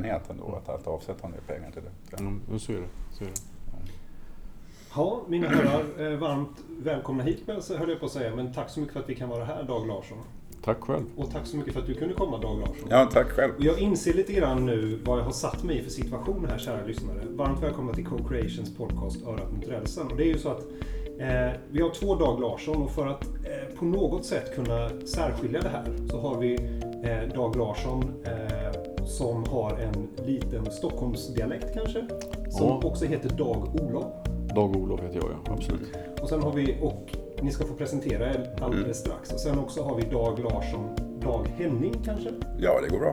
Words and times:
angelägenhet 0.00 0.30
ändå 0.30 0.60
att, 0.64 0.68
att 0.68 0.86
avsätta 0.86 1.26
en 1.26 1.32
del 1.32 1.40
pengar 1.40 1.70
till 1.70 1.82
det. 1.82 2.16
Mm, 2.22 2.58
så 2.58 2.72
är 2.72 2.76
det. 2.76 2.88
Så 3.10 3.24
är 3.24 3.28
det. 3.28 3.34
Ja, 4.94 5.22
mina 5.28 5.48
herrar, 5.48 6.12
eh, 6.12 6.18
varmt 6.18 6.64
välkomna 6.82 7.22
hit 7.22 7.38
höll 7.78 7.90
jag 7.90 8.00
på 8.00 8.06
att 8.06 8.12
säga. 8.12 8.36
Men 8.36 8.52
tack 8.52 8.70
så 8.70 8.80
mycket 8.80 8.92
för 8.92 9.00
att 9.00 9.08
vi 9.08 9.14
kan 9.14 9.28
vara 9.28 9.44
här, 9.44 9.62
Dag 9.62 9.86
Larsson. 9.86 10.18
Tack 10.64 10.80
själv. 10.80 11.04
Och 11.16 11.30
tack 11.30 11.46
så 11.46 11.56
mycket 11.56 11.72
för 11.72 11.80
att 11.80 11.86
du 11.86 11.94
kunde 11.94 12.14
komma, 12.14 12.38
Dag 12.38 12.58
Larsson. 12.58 12.88
Ja, 12.90 13.08
tack 13.12 13.26
själv. 13.26 13.54
Och 13.56 13.64
jag 13.64 13.78
inser 13.78 14.14
lite 14.14 14.32
grann 14.32 14.66
nu 14.66 15.00
vad 15.04 15.18
jag 15.18 15.24
har 15.24 15.32
satt 15.32 15.64
mig 15.64 15.78
i 15.78 15.82
för 15.82 15.90
situation 15.90 16.46
här, 16.50 16.58
kära 16.58 16.86
lyssnare. 16.86 17.20
Varmt 17.30 17.62
välkomna 17.62 17.92
till 17.92 18.06
Co-Creations 18.06 18.76
podcast 18.76 19.26
Örat 19.26 19.52
mot 19.52 19.68
rälsen. 19.68 20.06
Och 20.06 20.16
det 20.16 20.24
är 20.24 20.32
ju 20.32 20.38
så 20.38 20.48
att 20.48 20.62
eh, 21.18 21.60
vi 21.70 21.82
har 21.82 21.90
två 21.94 22.14
Dag 22.14 22.40
Larsson 22.40 22.82
och 22.82 22.90
för 22.90 23.06
att 23.06 23.24
eh, 23.24 23.78
på 23.78 23.84
något 23.84 24.24
sätt 24.24 24.54
kunna 24.54 24.88
särskilja 25.06 25.60
det 25.60 25.68
här 25.68 26.08
så 26.10 26.20
har 26.20 26.38
vi 26.38 26.54
eh, 27.04 27.34
Dag 27.34 27.56
Larsson 27.56 28.24
eh, 28.24 28.69
som 29.10 29.44
har 29.44 29.70
en 29.78 30.08
liten 30.26 30.70
Stockholmsdialekt 30.70 31.74
kanske. 31.74 32.06
Som 32.50 32.66
Ja. 32.66 32.80
också 32.84 33.04
heter 33.04 33.28
Dag-Olof. 33.28 34.04
Dag-Olof 34.54 35.00
heter 35.00 35.16
jag, 35.16 35.30
ja. 35.30 35.52
Absolut. 35.52 35.92
Och 36.20 36.28
sen 36.28 36.42
har 36.42 36.52
vi, 36.52 36.76
och 36.82 37.16
ni 37.42 37.50
ska 37.50 37.64
få 37.64 37.74
presentera 37.74 38.26
er 38.30 38.50
alldeles 38.60 38.84
Mm. 38.84 38.94
strax. 38.94 39.32
Och 39.32 39.40
sen 39.40 39.58
också 39.58 39.82
har 39.82 39.96
vi 39.96 40.02
Dag 40.02 40.38
Larsson, 40.38 40.88
Dag 41.22 41.46
Henning 41.58 41.94
kanske? 42.04 42.30
Ja, 42.58 42.80
det 42.82 42.88
går 42.88 42.98
bra. 42.98 43.12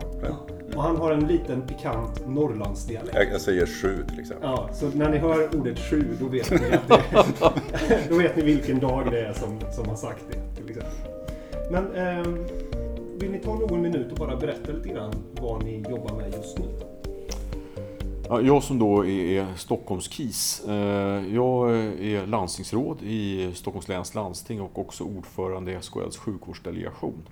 Och 0.75 0.83
han 0.83 0.95
har 0.97 1.11
en 1.11 1.27
liten 1.27 1.61
pikant 1.67 2.27
Norrlandsdialekt. 2.27 3.15
Jag, 3.15 3.31
jag 3.31 3.41
säger 3.41 3.65
sju 3.65 4.05
till 4.09 4.19
exempel. 4.19 4.49
Ja, 4.49 4.69
så 4.73 4.85
när 4.93 5.09
ni 5.09 5.17
hör 5.17 5.55
ordet 5.59 5.79
sju 5.79 6.03
då 6.19 6.25
vet 6.27 6.51
ni 6.51 6.57
att 6.57 6.87
det, 6.87 7.99
då 8.09 8.17
vet 8.17 8.35
ni 8.35 8.41
vilken 8.43 8.79
dag 8.79 9.07
det 9.11 9.19
är 9.25 9.33
som, 9.33 9.59
som 9.75 9.89
har 9.89 9.95
sagt 9.95 10.23
det. 10.31 10.55
Till 10.61 10.69
exempel. 10.69 10.91
Men 11.71 11.95
ehm, 11.95 12.45
vill 13.19 13.31
ni 13.31 13.39
ta 13.39 13.55
någon 13.55 13.81
minut 13.81 14.11
och 14.11 14.17
bara 14.17 14.35
berätta 14.35 14.71
lite 14.71 14.89
grann 14.89 15.13
vad 15.41 15.63
ni 15.63 15.85
jobbar 15.89 16.15
med 16.15 16.33
just 16.33 16.59
nu? 16.59 16.65
Ja, 18.29 18.41
jag 18.41 18.63
som 18.63 18.79
då 18.79 19.05
är, 19.05 19.55
Stockholms 19.55 20.09
KIS. 20.09 20.65
Eh, 20.67 20.75
jag 21.33 21.75
är 21.99 22.27
landstingsråd 22.27 22.97
i 23.01 23.51
Stockholms 23.53 23.87
läns 23.87 24.15
landsting 24.15 24.61
och 24.61 24.79
också 24.79 25.03
ordförande 25.03 25.71
i 25.71 25.81
SKLs 25.81 26.17
sjukvårdsdelegation. 26.17 27.23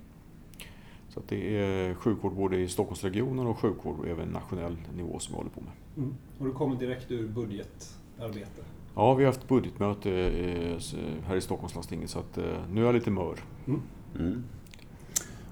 Så 1.08 1.20
att 1.20 1.28
det 1.28 1.56
är 1.56 1.94
sjukvård 1.94 2.32
både 2.32 2.56
i 2.56 2.68
Stockholmsregionen 2.68 3.46
och 3.46 3.58
sjukvård 3.58 4.06
även 4.08 4.28
nationell 4.28 4.76
nivå 4.96 5.18
som 5.18 5.32
jag 5.32 5.38
håller 5.38 5.50
på 5.50 5.60
med. 5.60 5.72
Mm. 5.96 6.14
Och 6.38 6.44
du 6.44 6.52
kommer 6.52 6.76
direkt 6.76 7.10
ur 7.10 7.28
budgetarbete. 7.28 8.62
Ja, 8.94 9.14
vi 9.14 9.24
har 9.24 9.32
haft 9.32 9.48
budgetmöte 9.48 10.10
eh, 10.10 10.98
här 11.26 11.36
i 11.36 11.40
Stockholmslandstinget 11.40 12.10
så 12.10 12.18
att 12.18 12.38
eh, 12.38 12.44
nu 12.72 12.80
är 12.80 12.86
jag 12.86 12.94
lite 12.94 13.10
mör. 13.10 13.38
Mm. 13.66 13.82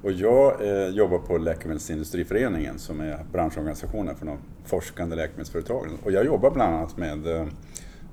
Och 0.04 0.12
jag 0.12 0.66
eh, 0.66 0.88
jobbar 0.88 1.18
på 1.18 1.38
Läkemedelsindustriföreningen 1.38 2.78
som 2.78 3.00
är 3.00 3.18
branschorganisationen 3.32 4.16
för 4.16 4.26
de 4.26 4.38
forskande 4.64 5.16
läkemedelsföretagen. 5.16 5.98
Och 6.04 6.12
jag 6.12 6.24
jobbar 6.24 6.50
bland 6.50 6.74
annat 6.74 6.96
med, 6.96 7.26
eh, 7.26 7.46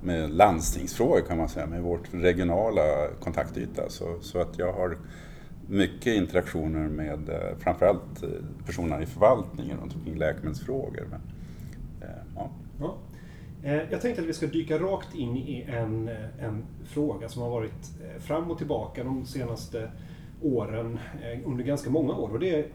med 0.03 0.29
landstingsfrågor 0.29 1.21
kan 1.21 1.37
man 1.37 1.49
säga, 1.49 1.65
med 1.65 1.81
vårt 1.81 2.13
regionala 2.13 2.81
kontaktyta. 3.19 3.89
Så, 3.89 4.17
så 4.21 4.39
att 4.39 4.57
jag 4.57 4.73
har 4.73 4.97
mycket 5.67 6.15
interaktioner 6.15 6.87
med 6.87 7.29
eh, 7.29 7.57
framförallt 7.59 8.23
eh, 8.23 8.29
personerna 8.29 8.65
personer 8.65 9.01
i 9.01 9.05
förvaltningen 9.05 9.77
runt 9.81 9.95
omkring 9.95 10.17
läkemedelsfrågor. 10.17 11.07
Men, 11.09 11.21
eh, 12.01 12.23
ja. 12.35 12.49
Ja. 12.79 12.95
Jag 13.89 14.01
tänkte 14.01 14.21
att 14.21 14.27
vi 14.27 14.33
ska 14.33 14.47
dyka 14.47 14.77
rakt 14.77 15.15
in 15.15 15.37
i 15.37 15.65
en, 15.69 16.09
en 16.39 16.63
fråga 16.85 17.29
som 17.29 17.41
har 17.41 17.49
varit 17.49 17.91
fram 18.19 18.51
och 18.51 18.57
tillbaka 18.57 19.03
de 19.03 19.25
senaste 19.25 19.89
åren, 20.41 20.99
eh, 21.21 21.47
under 21.47 21.63
ganska 21.63 21.89
många 21.89 22.13
år. 22.13 22.29
Och 22.29 22.39
det 22.39 22.49
är 22.49 22.65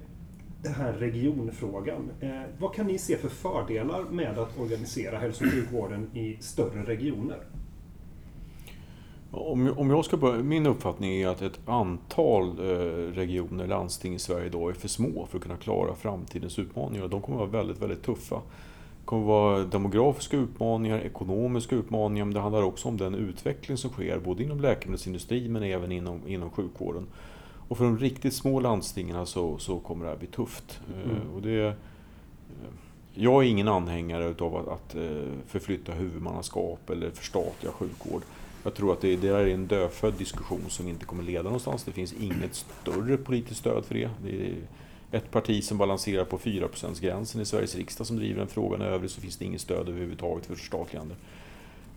den 0.63 0.75
här 0.75 0.93
regionfrågan. 0.93 2.11
Eh, 2.21 2.43
vad 2.59 2.75
kan 2.75 2.87
ni 2.87 2.99
se 2.99 3.17
för 3.17 3.29
fördelar 3.29 4.03
med 4.03 4.39
att 4.39 4.59
organisera 4.59 5.19
hälso 5.19 5.45
och 5.45 5.51
sjukvården 5.51 6.11
i 6.15 6.37
större 6.41 6.83
regioner? 6.83 7.39
Om, 9.31 9.91
jag 9.91 10.05
ska 10.05 10.17
börja, 10.17 10.43
min 10.43 10.67
uppfattning 10.67 11.13
är 11.13 11.29
att 11.29 11.43
ett 11.43 11.61
antal 11.67 12.49
eh, 12.49 13.13
regioner, 13.15 13.67
landsting 13.67 14.15
i 14.15 14.19
Sverige 14.19 14.47
idag 14.47 14.71
är 14.71 14.75
för 14.75 14.89
små 14.89 15.27
för 15.27 15.39
att 15.39 15.43
kunna 15.43 15.57
klara 15.57 15.95
framtidens 15.95 16.59
utmaningar. 16.59 17.05
Och 17.05 17.11
de 17.11 17.23
kommer 17.23 17.39
vara 17.39 17.49
väldigt, 17.49 17.83
väldigt 17.83 18.03
tuffa. 18.03 18.35
Det 18.35 19.05
kommer 19.05 19.27
vara 19.27 19.65
demografiska 19.65 20.37
utmaningar, 20.37 20.99
ekonomiska 20.99 21.77
utmaningar, 21.77 22.25
men 22.25 22.35
det 22.35 22.41
handlar 22.41 22.63
också 22.63 22.89
om 22.89 22.97
den 22.97 23.15
utveckling 23.15 23.77
som 23.77 23.91
sker 23.91 24.19
både 24.19 24.43
inom 24.43 24.61
läkemedelsindustrin 24.61 25.53
men 25.53 25.63
även 25.63 25.93
inom, 25.93 26.21
inom 26.27 26.51
sjukvården. 26.51 27.07
Och 27.69 27.79
för 27.79 27.85
de 27.85 27.99
riktigt 27.99 28.35
små 28.35 28.61
landstingen 28.61 29.27
så, 29.27 29.59
så 29.59 29.79
kommer 29.79 30.05
det 30.05 30.11
här 30.11 30.19
bli 30.19 30.27
tufft. 30.29 30.81
Eh, 30.95 31.11
Mm. 31.11 31.35
Och 31.35 31.43
det, 31.43 31.67
eh, 31.67 31.73
jag 33.15 33.45
är 33.45 33.49
ingen 33.49 33.69
anhängare 33.69 34.35
av 34.39 34.57
att, 34.57 34.69
att 34.69 34.95
eh, 34.95 35.23
förflytta 35.47 35.93
huvudmannaskap 35.93 36.91
eller 36.91 37.11
förstatliga 37.11 37.73
sjukvård. 37.73 38.23
Jag 38.63 38.75
tror 38.75 38.93
att 38.93 39.01
det, 39.01 39.17
det 39.17 39.29
är 39.29 39.47
en 39.47 39.67
dödfödd 39.67 40.15
diskussion 40.15 40.65
som 40.69 40.89
inte 40.89 41.05
kommer 41.05 41.23
leda 41.23 41.43
någonstans. 41.43 41.85
Det 41.85 41.93
finns 41.93 42.13
inget 42.13 42.55
större 42.55 43.17
politiskt 43.17 43.61
stöd 43.61 43.85
för 43.85 43.95
det. 43.95 44.11
Det 44.25 44.47
är 44.47 44.55
ett 45.11 45.31
parti 45.31 45.65
som 45.65 45.79
balanserar 45.79 46.25
på 46.25 46.39
4%-gränsen 46.39 47.41
i 47.41 47.45
Sveriges 47.45 47.75
riksdag 47.75 48.07
som 48.07 48.17
driver 48.17 48.39
den 48.39 48.49
frågan. 48.49 48.83
I 48.83 48.85
övrigt 48.85 49.11
så 49.11 49.21
finns 49.21 49.37
det 49.37 49.45
inget 49.45 49.61
stöd 49.61 49.89
överhuvudtaget 49.89 50.47
för 50.47 50.55
förstatligande. 50.55 51.15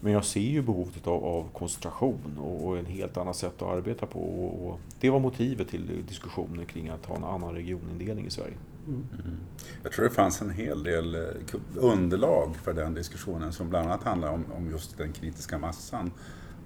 Men 0.01 0.13
jag 0.13 0.25
ser 0.25 0.39
ju 0.39 0.61
behovet 0.61 1.07
av, 1.07 1.25
av 1.25 1.49
koncentration 1.53 2.37
och, 2.37 2.67
och 2.67 2.77
en 2.77 2.85
helt 2.85 3.17
annat 3.17 3.35
sätt 3.35 3.61
att 3.61 3.77
arbeta 3.77 4.05
på. 4.05 4.19
Och, 4.19 4.69
och 4.69 4.79
det 4.99 5.09
var 5.09 5.19
motivet 5.19 5.67
till 5.67 6.03
diskussionen 6.07 6.65
kring 6.65 6.89
att 6.89 7.05
ha 7.05 7.15
en 7.15 7.23
annan 7.23 7.53
regionindelning 7.53 8.25
i 8.25 8.29
Sverige. 8.29 8.57
Mm. 8.87 9.37
Jag 9.83 9.91
tror 9.91 10.05
det 10.05 10.11
fanns 10.11 10.41
en 10.41 10.49
hel 10.49 10.83
del 10.83 11.15
eh, 11.15 11.21
underlag 11.75 12.55
för 12.55 12.73
den 12.73 12.93
diskussionen 12.93 13.53
som 13.53 13.69
bland 13.69 13.87
annat 13.87 14.03
handlar 14.03 14.29
om, 14.29 14.45
om 14.57 14.69
just 14.69 14.97
den 14.97 15.13
kritiska 15.13 15.57
massan. 15.57 16.11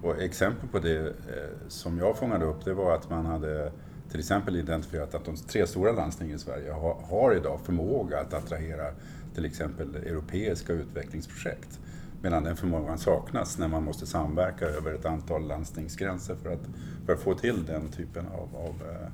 Och 0.02 0.22
exempel 0.22 0.68
på 0.68 0.78
det 0.78 1.06
eh, 1.06 1.68
som 1.68 1.98
jag 1.98 2.18
fångade 2.18 2.44
upp 2.44 2.64
det 2.64 2.74
var 2.74 2.94
att 2.94 3.10
man 3.10 3.26
hade 3.26 3.72
till 4.10 4.20
exempel 4.20 4.56
identifierat 4.56 5.14
att 5.14 5.24
de 5.24 5.36
tre 5.36 5.66
stora 5.66 5.92
landstingen 5.92 6.36
i 6.36 6.38
Sverige 6.38 6.72
har, 6.72 6.94
har 6.94 7.34
idag 7.34 7.60
förmåga 7.64 8.20
att 8.20 8.34
attrahera 8.34 8.92
till 9.34 9.44
exempel 9.44 9.96
europeiska 9.96 10.72
utvecklingsprojekt. 10.72 11.80
Medan 12.24 12.44
den 12.44 12.56
förmågan 12.56 12.98
saknas 12.98 13.58
när 13.58 13.68
man 13.68 13.82
måste 13.82 14.06
samverka 14.06 14.66
över 14.66 14.94
ett 14.94 15.04
antal 15.04 15.46
landstingsgränser 15.46 16.36
för 16.42 16.52
att, 16.52 16.60
för 17.06 17.12
att 17.12 17.20
få 17.20 17.34
till 17.34 17.64
den 17.66 17.88
typen 17.88 18.26
av, 18.26 18.56
av 18.56 18.74
eh, 18.90 19.08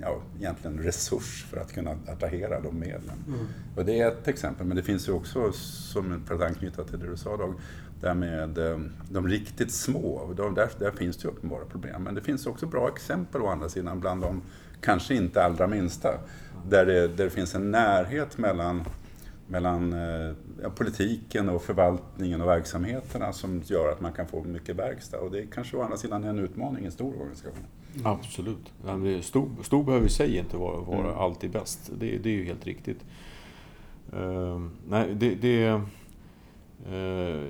ja, 0.00 0.20
egentligen 0.38 0.78
resurs 0.78 1.46
för 1.50 1.56
att 1.56 1.72
kunna 1.72 1.90
attrahera 1.90 2.60
de 2.60 2.78
medlen. 2.78 3.24
Mm. 3.26 3.46
Och 3.76 3.84
det 3.84 4.00
är 4.00 4.08
ett 4.08 4.28
exempel, 4.28 4.66
men 4.66 4.76
det 4.76 4.82
finns 4.82 5.08
ju 5.08 5.12
också, 5.12 5.52
som, 5.52 6.24
för 6.26 6.34
att 6.34 6.42
anknyta 6.42 6.84
till 6.84 6.98
det 6.98 7.06
du 7.10 7.16
sa 7.16 7.36
Dag, 7.36 7.54
det 8.00 8.08
här 8.08 8.14
med 8.14 8.58
eh, 8.58 8.80
de 9.10 9.28
riktigt 9.28 9.72
små, 9.72 10.34
de, 10.36 10.54
där, 10.54 10.68
där 10.78 10.90
finns 10.90 11.16
det 11.16 11.24
ju 11.24 11.30
uppenbara 11.30 11.64
problem. 11.64 12.02
Men 12.02 12.14
det 12.14 12.20
finns 12.20 12.46
också 12.46 12.66
bra 12.66 12.88
exempel 12.88 13.42
å 13.42 13.48
andra 13.48 13.68
sidan 13.68 14.00
bland 14.00 14.22
de 14.22 14.42
kanske 14.80 15.14
inte 15.14 15.44
allra 15.44 15.66
minsta, 15.66 16.18
där 16.68 16.86
det, 16.86 17.08
där 17.08 17.24
det 17.24 17.30
finns 17.30 17.54
en 17.54 17.70
närhet 17.70 18.38
mellan 18.38 18.84
mellan 19.48 19.92
eh, 19.92 20.34
ja, 20.62 20.70
politiken 20.74 21.48
och 21.48 21.62
förvaltningen 21.62 22.40
och 22.40 22.48
verksamheterna 22.48 23.32
som 23.32 23.62
gör 23.64 23.92
att 23.92 24.00
man 24.00 24.12
kan 24.12 24.26
få 24.26 24.44
mycket 24.44 24.76
verkstad. 24.76 25.18
Och 25.18 25.30
det 25.30 25.38
är 25.38 25.46
kanske 25.46 25.76
å 25.76 25.82
andra 25.82 25.96
sidan 25.96 26.24
en 26.24 26.38
utmaning 26.38 26.82
i 26.82 26.86
en 26.86 26.92
stor 26.92 27.14
organisation. 27.20 27.64
Absolut. 28.04 28.72
Ja, 28.86 28.92
det 28.92 29.10
är 29.10 29.20
Stor, 29.20 29.48
stor 29.62 29.84
behöver 29.84 30.06
i 30.06 30.10
sig 30.10 30.36
inte 30.36 30.56
vara, 30.56 30.80
vara 30.80 30.98
Mm. 31.08 31.18
alltid 31.18 31.50
bäst. 31.50 31.90
Det, 31.98 32.18
det 32.18 32.28
är 32.28 32.34
ju 32.34 32.44
helt 32.44 32.66
riktigt. 32.66 33.04
Ehm, 34.12 34.70
nej, 34.88 35.14
det... 35.14 35.34
det 35.34 35.66
eh, 36.92 37.42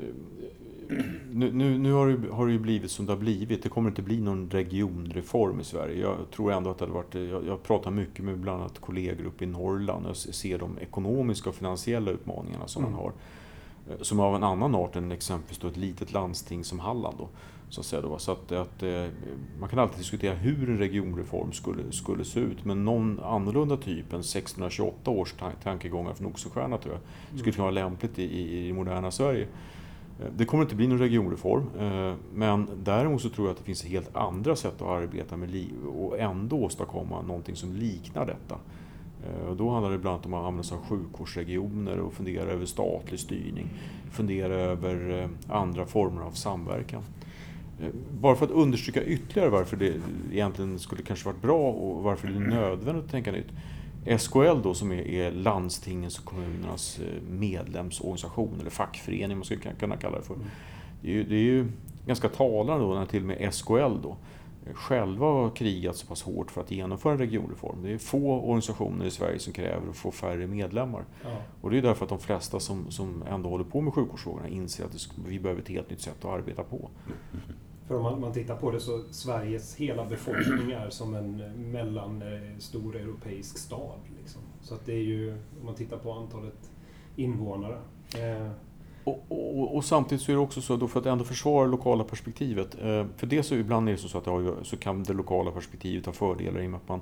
nu 1.32 1.52
nu, 1.52 1.78
nu 1.78 1.92
har, 1.92 2.06
det, 2.08 2.32
har 2.32 2.46
det 2.46 2.52
ju 2.52 2.58
blivit 2.58 2.90
som 2.90 3.06
det 3.06 3.12
har 3.12 3.18
blivit. 3.20 3.62
Det 3.62 3.68
kommer 3.68 3.88
inte 3.90 4.02
bli 4.02 4.20
någon 4.20 4.50
regionreform 4.50 5.60
i 5.60 5.64
Sverige. 5.64 6.00
Jag 6.00 6.16
tror 6.34 6.52
ändå 6.52 6.70
att 6.70 6.78
det 6.78 6.84
hade 6.84 6.94
varit... 6.94 7.14
Jag, 7.14 7.46
jag 7.46 7.62
pratar 7.62 7.90
mycket 7.90 8.24
med 8.24 8.38
bland 8.38 8.60
annat 8.60 8.78
kollegor 8.78 9.24
uppe 9.26 9.44
i 9.44 9.46
Norrland 9.46 10.06
och 10.06 10.16
ser 10.16 10.58
de 10.58 10.78
ekonomiska 10.78 11.48
och 11.48 11.54
finansiella 11.56 12.10
utmaningarna 12.10 12.66
som 12.68 12.82
Mm. 12.84 12.94
man 12.94 13.02
har. 13.02 13.12
Eh, 13.90 14.00
Som 14.02 14.20
av 14.20 14.34
en 14.36 14.42
annan 14.42 14.74
art 14.74 14.96
än 14.96 15.12
exempelvis 15.12 15.58
då 15.58 15.68
ett 15.68 15.76
litet 15.76 16.12
landsting 16.12 16.64
som 16.64 16.78
Halland. 16.80 17.16
Då. 17.18 17.28
Så 17.68 17.96
att 17.96 18.02
då. 18.02 18.18
Så 18.18 18.32
att, 18.32 18.52
att, 18.52 18.82
eh, 18.82 19.04
man 19.60 19.68
kan 19.68 19.78
alltid 19.78 19.98
diskutera 19.98 20.34
hur 20.34 20.70
en 20.70 20.78
regionreform 20.78 21.52
skulle, 21.52 21.92
skulle 21.92 22.24
se 22.24 22.40
ut. 22.40 22.64
Men 22.64 22.84
någon 22.84 23.20
annorlunda 23.20 23.76
typ 23.76 24.12
än 24.12 24.20
1628 24.22 25.10
års 25.10 25.34
tan- 25.34 25.52
tankegångar 25.62 26.14
från 26.14 26.26
Oxenstierna 26.26 26.78
tror 26.78 26.94
jag 27.30 27.38
skulle 27.40 27.52
kunna 27.52 27.64
vara 27.64 27.74
lämpligt 27.74 28.18
i, 28.18 28.22
i, 28.24 28.68
i 28.68 28.72
moderna 28.72 29.10
Sverige. 29.10 29.46
Eh, 30.20 30.26
det 30.36 30.44
kommer 30.44 30.64
inte 30.64 30.76
bli 30.76 30.86
någon 30.86 30.98
regionreform. 30.98 31.64
Eh, 31.78 32.14
men 32.34 32.68
däremot 32.84 33.22
så 33.22 33.28
tror 33.28 33.46
jag 33.46 33.52
att 33.52 33.58
det 33.58 33.64
finns 33.64 33.84
helt 33.84 34.16
andra 34.16 34.56
sätt 34.56 34.82
att 34.82 34.88
arbeta 34.88 35.36
med 35.36 35.50
liv 35.50 35.86
och 35.86 36.18
ändå 36.18 36.56
åstadkomma 36.56 37.22
någonting 37.22 37.56
som 37.56 37.72
liknar 37.72 38.26
detta. 38.26 38.58
Eh, 39.26 39.48
och 39.48 39.56
då 39.56 39.70
handlar 39.70 39.90
det 39.90 39.98
bland 39.98 40.14
annat 40.14 40.26
om 40.26 40.34
att 40.34 40.44
använda 40.44 40.62
sig 40.62 40.78
av 40.78 40.84
sjukvårdsregioner 40.84 41.98
och 42.00 42.12
fundera 42.12 42.50
över 42.50 42.66
statlig 42.66 43.20
styrning. 43.20 43.68
Fundera 44.10 44.54
över 44.54 45.28
andra 45.48 45.86
former 45.86 46.22
av 46.22 46.30
samverkan. 46.30 47.02
Bara 48.20 48.36
för 48.36 48.44
att 48.44 48.50
understryka 48.50 49.04
ytterligare 49.04 49.50
varför 49.50 49.76
det 49.76 50.00
egentligen 50.32 50.78
skulle 50.78 51.02
kanske 51.02 51.26
varit 51.28 51.42
bra 51.42 51.70
och 51.70 52.02
varför 52.02 52.28
det 52.28 52.34
är 52.34 52.40
nödvändigt 52.40 53.04
att 53.04 53.10
tänka 53.10 53.32
nytt. 53.32 53.50
SKL 54.18 54.62
då 54.62 54.74
som 54.74 54.92
är, 54.92 55.08
är 55.08 55.32
landstingens 55.32 56.18
och 56.18 56.24
kommunernas 56.24 56.98
eh, 56.98 57.22
medlemsorganisation 57.30 58.60
eller 58.60 58.70
fackförening 58.70 59.36
man 59.36 59.44
skulle 59.44 59.60
kunna 59.60 59.96
kalla 59.96 60.18
det 60.18 60.24
för. 60.24 60.34
Mm. 60.34 60.46
Det 61.02 61.08
är 61.08 61.14
ju, 61.14 61.24
det 61.24 61.34
är 61.34 61.40
ju 61.40 61.68
ganska 62.06 62.28
talande 62.28 62.84
då 62.84 62.94
när 62.94 63.06
till 63.06 63.22
och 63.22 63.28
med 63.28 63.54
SKL 63.54 64.02
då 64.02 64.16
själva 64.74 65.26
har 65.26 65.50
krigat 65.50 65.96
så 65.96 66.06
pass 66.06 66.22
hårt 66.22 66.50
för 66.50 66.60
att 66.60 66.70
genomföra 66.70 67.12
en 67.12 67.18
regionreform. 67.18 67.82
Det 67.82 67.92
är 67.92 67.98
få 67.98 68.40
organisationer 68.40 69.04
i 69.04 69.10
Sverige 69.10 69.38
som 69.38 69.52
kräver 69.52 69.90
att 69.90 69.96
få 69.96 70.10
färre 70.10 70.46
medlemmar. 70.46 71.04
Ja. 71.24 71.36
Och 71.60 71.70
det 71.70 71.78
är 71.78 71.82
därför 71.82 72.04
att 72.04 72.08
de 72.08 72.18
flesta 72.18 72.60
som, 72.60 72.90
som 72.90 73.24
ändå 73.30 73.48
håller 73.48 73.64
på 73.64 73.80
med 73.80 73.94
sjukvårdsfrågorna 73.94 74.48
inser 74.48 74.84
att 74.84 75.08
vi 75.28 75.38
behöver 75.38 75.62
ett 75.62 75.68
helt 75.68 75.90
nytt 75.90 76.00
sätt 76.00 76.24
att 76.24 76.30
arbeta 76.30 76.62
på. 76.62 76.90
För 77.86 77.96
om 77.96 78.02
man, 78.02 78.20
man 78.20 78.32
tittar 78.32 78.56
på 78.56 78.70
det 78.70 78.80
så 78.80 79.02
Sveriges 79.10 79.76
hela 79.76 80.04
befolkning 80.04 80.72
är 80.72 80.90
som 80.90 81.14
en 81.14 81.36
mellanstor 81.72 82.96
europeisk 82.96 83.58
stad. 83.58 84.00
Liksom. 84.20 84.42
Så 84.62 84.74
att 84.74 84.86
det 84.86 84.92
är 84.92 85.02
ju, 85.02 85.32
om 85.32 85.66
man 85.66 85.74
tittar 85.74 85.96
på 85.96 86.12
antalet 86.12 86.70
invånare. 87.16 87.78
Eh, 88.18 88.50
och, 89.04 89.24
och, 89.28 89.76
och, 89.76 89.84
samtidigt 89.84 90.24
så 90.24 90.32
är 90.32 90.36
det 90.36 90.42
också 90.42 90.60
så, 90.60 90.76
då 90.76 90.88
för 90.88 91.00
att 91.00 91.06
ändå 91.06 91.24
försvara 91.24 91.64
det 91.64 91.70
lokala 91.70 92.04
perspektivet. 92.04 92.74
Eh, 92.74 93.06
för 93.16 93.26
det 93.26 93.42
så 93.42 93.54
ibland 93.54 93.88
är 93.88 93.92
det 93.92 93.98
så 93.98 94.18
att 94.18 94.24
det 94.24 94.30
har, 94.30 94.56
så 94.62 94.76
kan 94.76 95.02
det 95.02 95.12
lokala 95.12 95.50
perspektivet 95.50 96.06
ha 96.06 96.12
fördelar 96.12 96.60
i 96.62 96.66
och 96.66 96.70
med 96.70 96.80
att 96.82 96.88
man 96.88 97.00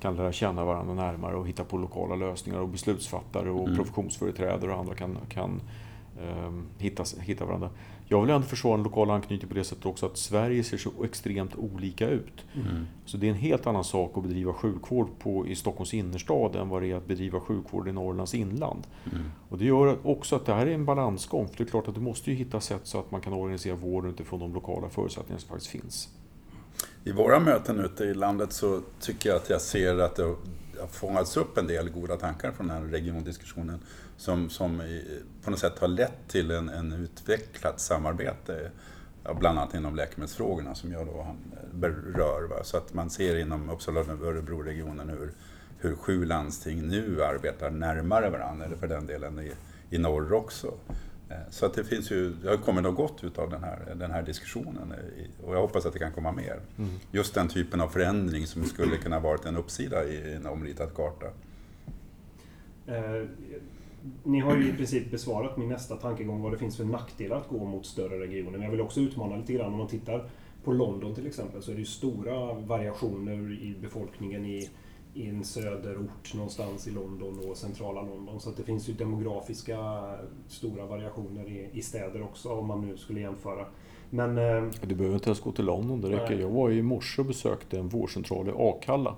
kan 0.00 0.16
lära 0.16 0.32
känna 0.32 0.64
varandra 0.64 0.94
närmare 0.94 1.36
och 1.36 1.48
hitta 1.48 1.64
på 1.64 1.78
lokala 1.78 2.14
lösningar 2.14 2.60
och 2.60 2.68
beslutsfattare 2.68 3.50
och 3.50 3.64
mm. 3.64 3.76
professionsföreträdare 3.76 4.72
och 4.72 4.78
andra 4.78 4.94
kan, 4.94 5.18
kan 5.28 5.60
um, 6.46 6.66
hitta, 6.78 7.04
hitta 7.20 7.44
varandra. 7.44 7.70
Jag 8.08 8.20
vill 8.20 8.30
ändå 8.30 8.46
försvara 8.46 8.74
en 8.74 8.82
lokal 8.82 9.10
anknytning 9.10 9.48
på 9.48 9.54
det 9.54 9.64
sättet 9.64 9.86
också 9.86 10.06
att 10.06 10.16
Sverige 10.16 10.64
ser 10.64 10.76
så 10.76 10.90
extremt 11.04 11.56
olika 11.56 12.08
ut. 12.08 12.44
Mm. 12.54 12.86
Så 13.06 13.16
det 13.16 13.26
är 13.26 13.30
en 13.30 13.36
helt 13.36 13.66
annan 13.66 13.84
sak 13.84 14.12
att 14.16 14.22
bedriva 14.22 14.52
sjukvård 14.52 15.08
på, 15.18 15.46
i 15.46 15.54
Stockholms 15.54 15.94
innerstad 15.94 16.56
än 16.56 16.68
vad 16.68 16.82
det 16.82 16.90
är 16.90 16.96
att 16.96 17.06
bedriva 17.06 17.40
sjukvård 17.40 17.88
i 17.88 17.92
Norrlands 17.92 18.34
inland. 18.34 18.86
Mm. 19.12 19.24
Och 19.48 19.58
det 19.58 19.64
gör 19.64 20.06
också 20.06 20.36
att 20.36 20.46
det 20.46 20.54
här 20.54 20.66
är 20.66 20.74
en 20.74 20.84
balansgång. 20.84 21.48
För 21.48 21.56
det 21.56 21.64
är 21.64 21.68
klart 21.68 21.88
att 21.88 21.94
du 21.94 22.00
måste 22.00 22.30
ju 22.30 22.36
hitta 22.36 22.60
sätt 22.60 22.80
så 22.84 22.98
att 22.98 23.10
man 23.10 23.20
kan 23.20 23.32
organisera 23.32 23.74
vården 23.74 24.10
utifrån 24.10 24.40
de 24.40 24.54
lokala 24.54 24.88
förutsättningar 24.88 25.38
som 25.38 25.48
faktiskt 25.48 25.70
finns. 25.70 26.08
I 27.04 27.12
våra 27.12 27.40
möten 27.40 27.80
ute 27.80 28.04
i 28.04 28.14
landet 28.14 28.52
så 28.52 28.80
tycker 29.00 29.28
jag 29.28 29.36
att 29.36 29.50
jag 29.50 29.60
ser 29.60 29.98
att 29.98 30.16
det 30.16 30.22
har 30.80 30.86
fångats 30.90 31.36
upp 31.36 31.58
en 31.58 31.66
del 31.66 31.90
goda 31.90 32.16
tankar 32.16 32.52
från 32.52 32.68
den 32.68 32.76
här 32.76 32.84
regiondiskussionen 32.84 33.80
som, 34.22 34.50
som 34.50 34.82
på 35.44 35.50
något 35.50 35.60
sätt 35.60 35.78
har 35.78 35.88
lett 35.88 36.28
till 36.28 36.50
en, 36.50 36.68
en 36.68 36.92
utvecklat 36.92 37.80
samarbete 37.80 38.70
bland 39.38 39.58
annat 39.58 39.74
inom 39.74 39.96
läkemedelsfrågorna 39.96 40.74
som 40.74 40.92
jag 40.92 41.06
då 41.06 41.36
berör. 41.72 42.48
Va? 42.48 42.64
Så 42.64 42.76
att 42.76 42.94
man 42.94 43.10
ser 43.10 43.38
inom 43.38 43.70
Uppsala 43.70 44.00
och 44.00 44.08
Örebro-regionen 44.08 45.08
hur, 45.08 45.32
hur 45.78 45.96
sju 45.96 46.24
landsting 46.24 46.88
nu 46.88 47.24
arbetar 47.24 47.70
närmare 47.70 48.30
varandra, 48.30 48.64
eller 48.64 48.76
för 48.76 48.88
den 48.88 49.06
delen 49.06 49.40
i, 49.40 49.52
i 49.90 49.98
norr 49.98 50.32
också. 50.32 50.74
Eh, 51.28 51.36
så 51.50 51.66
att 51.66 51.74
det 51.74 51.84
finns 51.84 52.10
ju, 52.10 52.32
det 52.32 52.48
har 52.48 52.56
kommit 52.56 52.82
något 52.82 52.96
gott 52.96 53.24
utav 53.24 53.50
den 53.50 53.64
här, 53.64 53.94
den 53.94 54.10
här 54.10 54.22
diskussionen 54.22 54.94
och 55.42 55.54
jag 55.54 55.60
hoppas 55.60 55.86
att 55.86 55.92
det 55.92 55.98
kan 55.98 56.12
komma 56.12 56.32
mer. 56.32 56.60
Mm. 56.78 56.90
Just 57.10 57.34
den 57.34 57.48
typen 57.48 57.80
av 57.80 57.88
förändring 57.88 58.46
som 58.46 58.64
skulle 58.64 58.96
kunna 58.96 59.20
varit 59.20 59.44
en 59.44 59.56
uppsida 59.56 60.04
i 60.04 60.34
en 60.34 60.46
omritad 60.46 60.94
karta. 60.94 61.26
Ni 64.24 64.40
har 64.40 64.56
ju 64.56 64.68
i 64.68 64.72
princip 64.72 65.10
besvarat 65.10 65.56
min 65.56 65.68
nästa 65.68 65.96
tankegång 65.96 66.42
vad 66.42 66.52
det 66.52 66.58
finns 66.58 66.76
för 66.76 66.84
nackdelar 66.84 67.36
att 67.36 67.48
gå 67.48 67.64
mot 67.64 67.86
större 67.86 68.20
regioner. 68.20 68.50
Men 68.50 68.62
jag 68.62 68.70
vill 68.70 68.80
också 68.80 69.00
utmana 69.00 69.36
lite 69.36 69.52
grann. 69.52 69.72
Om 69.72 69.78
man 69.78 69.88
tittar 69.88 70.28
på 70.64 70.72
London 70.72 71.14
till 71.14 71.26
exempel 71.26 71.62
så 71.62 71.70
är 71.70 71.74
det 71.74 71.80
ju 71.80 71.86
stora 71.86 72.54
variationer 72.54 73.52
i 73.62 73.76
befolkningen 73.80 74.46
i, 74.46 74.70
i 75.14 75.28
en 75.28 75.44
söderort 75.44 76.34
någonstans 76.34 76.88
i 76.88 76.90
London 76.90 77.50
och 77.50 77.56
centrala 77.56 78.02
London. 78.02 78.40
Så 78.40 78.50
det 78.50 78.62
finns 78.62 78.88
ju 78.88 78.92
demografiska 78.92 79.78
stora 80.48 80.86
variationer 80.86 81.48
i, 81.48 81.68
i 81.72 81.82
städer 81.82 82.22
också 82.22 82.48
om 82.48 82.66
man 82.66 82.80
nu 82.80 82.96
skulle 82.96 83.20
jämföra. 83.20 83.66
Men, 84.10 84.38
eh, 84.38 84.70
du 84.86 84.94
behöver 84.94 85.14
inte 85.14 85.28
ens 85.28 85.40
gå 85.40 85.52
till 85.52 85.64
London, 85.64 86.00
det 86.00 86.10
räcker. 86.10 86.38
Jag 86.38 86.48
var 86.48 86.70
i 86.70 86.82
morse 86.82 87.22
och 87.22 87.26
besökte 87.26 87.78
en 87.78 87.88
vårdcentral 87.88 88.48
i 88.48 88.52
Akalla 88.56 89.16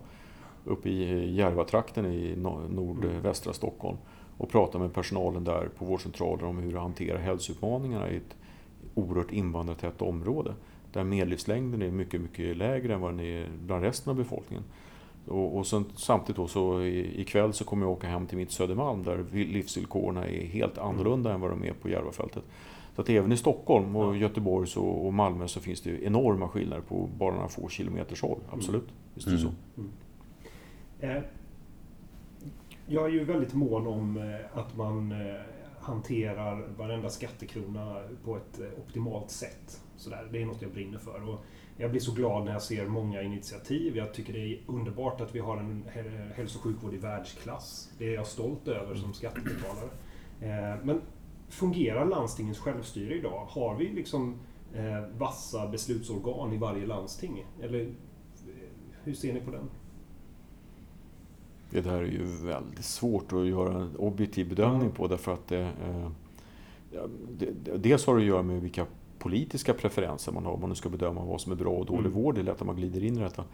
uppe 0.64 0.88
i 0.88 1.34
Järvatrakten 1.34 2.06
i 2.06 2.36
nordvästra 2.68 3.52
Stockholm 3.52 3.96
och 4.38 4.48
prata 4.48 4.78
med 4.78 4.94
personalen 4.94 5.44
där 5.44 5.68
på 5.78 5.84
vårdcentralen 5.84 6.46
om 6.46 6.58
hur 6.58 6.72
de 6.72 6.78
hanterar 6.78 7.18
hälsoutmaningarna 7.18 8.10
i 8.10 8.16
ett 8.16 8.36
oerhört 8.94 9.32
invandrartätt 9.32 10.02
område. 10.02 10.54
Där 10.92 11.04
medellivslängden 11.04 11.82
är 11.82 11.90
mycket, 11.90 12.20
mycket 12.20 12.56
lägre 12.56 12.94
än 12.94 13.00
vad 13.00 13.10
den 13.10 13.20
är 13.20 13.48
bland 13.66 13.82
resten 13.82 14.10
av 14.10 14.16
befolkningen. 14.16 14.64
Och, 15.28 15.58
och 15.58 15.66
sen, 15.66 15.84
samtidigt 15.96 16.36
då 16.36 16.46
så 16.46 16.82
ikväll 16.82 17.52
så 17.52 17.64
kommer 17.64 17.86
jag 17.86 17.92
åka 17.92 18.06
hem 18.06 18.26
till 18.26 18.38
mitt 18.38 18.50
Södermalm 18.50 19.02
där 19.02 19.24
livsvillkoren 19.32 20.16
är 20.16 20.46
helt 20.46 20.78
annorlunda 20.78 21.32
än 21.32 21.40
vad 21.40 21.50
de 21.50 21.64
är 21.64 21.72
på 21.72 21.88
Järvafältet. 21.88 22.42
Så 22.94 23.02
att 23.02 23.08
även 23.08 23.32
i 23.32 23.36
Stockholm 23.36 23.96
och 23.96 24.16
Göteborg 24.16 24.66
så, 24.66 24.84
och 24.84 25.14
Malmö 25.14 25.48
så 25.48 25.60
finns 25.60 25.80
det 25.80 26.04
enorma 26.04 26.48
skillnader 26.48 26.82
på 26.82 27.08
bara 27.18 27.34
några 27.34 27.48
få 27.48 27.68
kilometers 27.68 28.22
håll. 28.22 28.38
Absolut, 28.50 28.88
visst 29.14 29.26
är 29.26 29.32
det 29.32 29.38
så. 29.38 29.48
Mm. 29.76 29.90
Mm. 31.00 31.22
Jag 32.86 33.04
är 33.04 33.08
ju 33.08 33.24
väldigt 33.24 33.54
mån 33.54 33.86
om 33.86 34.16
eh, 34.16 34.58
att 34.58 34.76
man 34.76 35.12
eh, 35.12 35.40
hanterar 35.80 36.68
varenda 36.76 37.10
skattekrona 37.10 38.02
på 38.24 38.36
ett 38.36 38.60
eh, 38.60 38.80
optimalt 38.80 39.30
sätt. 39.30 39.80
Sådär. 39.96 40.28
Det 40.32 40.42
är 40.42 40.46
något 40.46 40.62
jag 40.62 40.72
brinner 40.72 40.98
för. 40.98 41.28
Och 41.28 41.44
jag 41.76 41.90
blir 41.90 42.00
så 42.00 42.12
glad 42.12 42.44
när 42.44 42.52
jag 42.52 42.62
ser 42.62 42.86
många 42.86 43.22
initiativ. 43.22 43.96
Jag 43.96 44.14
tycker 44.14 44.32
det 44.32 44.38
är 44.38 44.60
underbart 44.66 45.20
att 45.20 45.34
vi 45.34 45.38
har 45.38 45.56
en 45.56 45.84
hälso 46.34 46.58
och 46.58 46.64
sjukvård 46.64 46.94
i 46.94 46.96
världsklass. 46.96 47.92
Det 47.98 48.08
är 48.08 48.14
jag 48.14 48.26
stolt 48.26 48.68
över 48.68 48.94
som 48.94 49.14
skattebetalare. 49.14 49.90
Men 50.82 51.00
fungerar 51.48 52.06
landstingens 52.06 52.58
självstyre 52.58 53.14
idag? 53.14 53.46
Har 53.48 53.76
vi 53.76 53.88
liksom 53.88 54.38
vassa 55.18 55.68
beslutsorgan 55.68 56.52
i 56.52 56.56
varje 56.56 56.86
landsting? 56.86 57.46
Eller 57.62 57.94
hur 59.02 59.14
ser 59.14 59.34
ni 59.34 59.40
på 59.40 59.50
den? 59.50 59.70
Det 61.74 61.80
där 61.80 62.02
är 62.02 62.04
ju 62.04 62.24
väldigt 62.24 62.84
svårt 62.84 63.32
att 63.32 63.46
göra 63.46 63.74
en 63.74 63.96
objektiv 63.96 64.48
bedömning 64.48 64.90
på 64.90 65.06
därför 65.06 65.32
att 65.32 65.48
det, 65.48 65.60
eh, 65.60 66.10
det, 67.38 67.76
dels 67.76 68.06
har 68.06 68.14
det 68.14 68.20
att 68.20 68.26
göra 68.26 68.42
med 68.42 68.62
vilka 68.62 68.86
politiska 69.18 69.74
preferenser 69.74 70.32
man 70.32 70.44
har 70.44 70.52
om 70.52 70.60
man 70.60 70.68
nu 70.68 70.74
ska 70.74 70.88
bedöma 70.88 71.24
vad 71.24 71.40
som 71.40 71.52
är 71.52 71.56
bra 71.56 71.70
och 71.70 71.86
dålig 71.86 72.06
mm. 72.06 72.12
vård. 72.12 72.34
Det 72.34 72.40
är 72.40 72.42
lätt 72.42 72.60
att 72.60 72.66
man 72.66 72.76
glider 72.76 73.04
in 73.04 73.16
i 73.16 73.20
detta. 73.20 73.44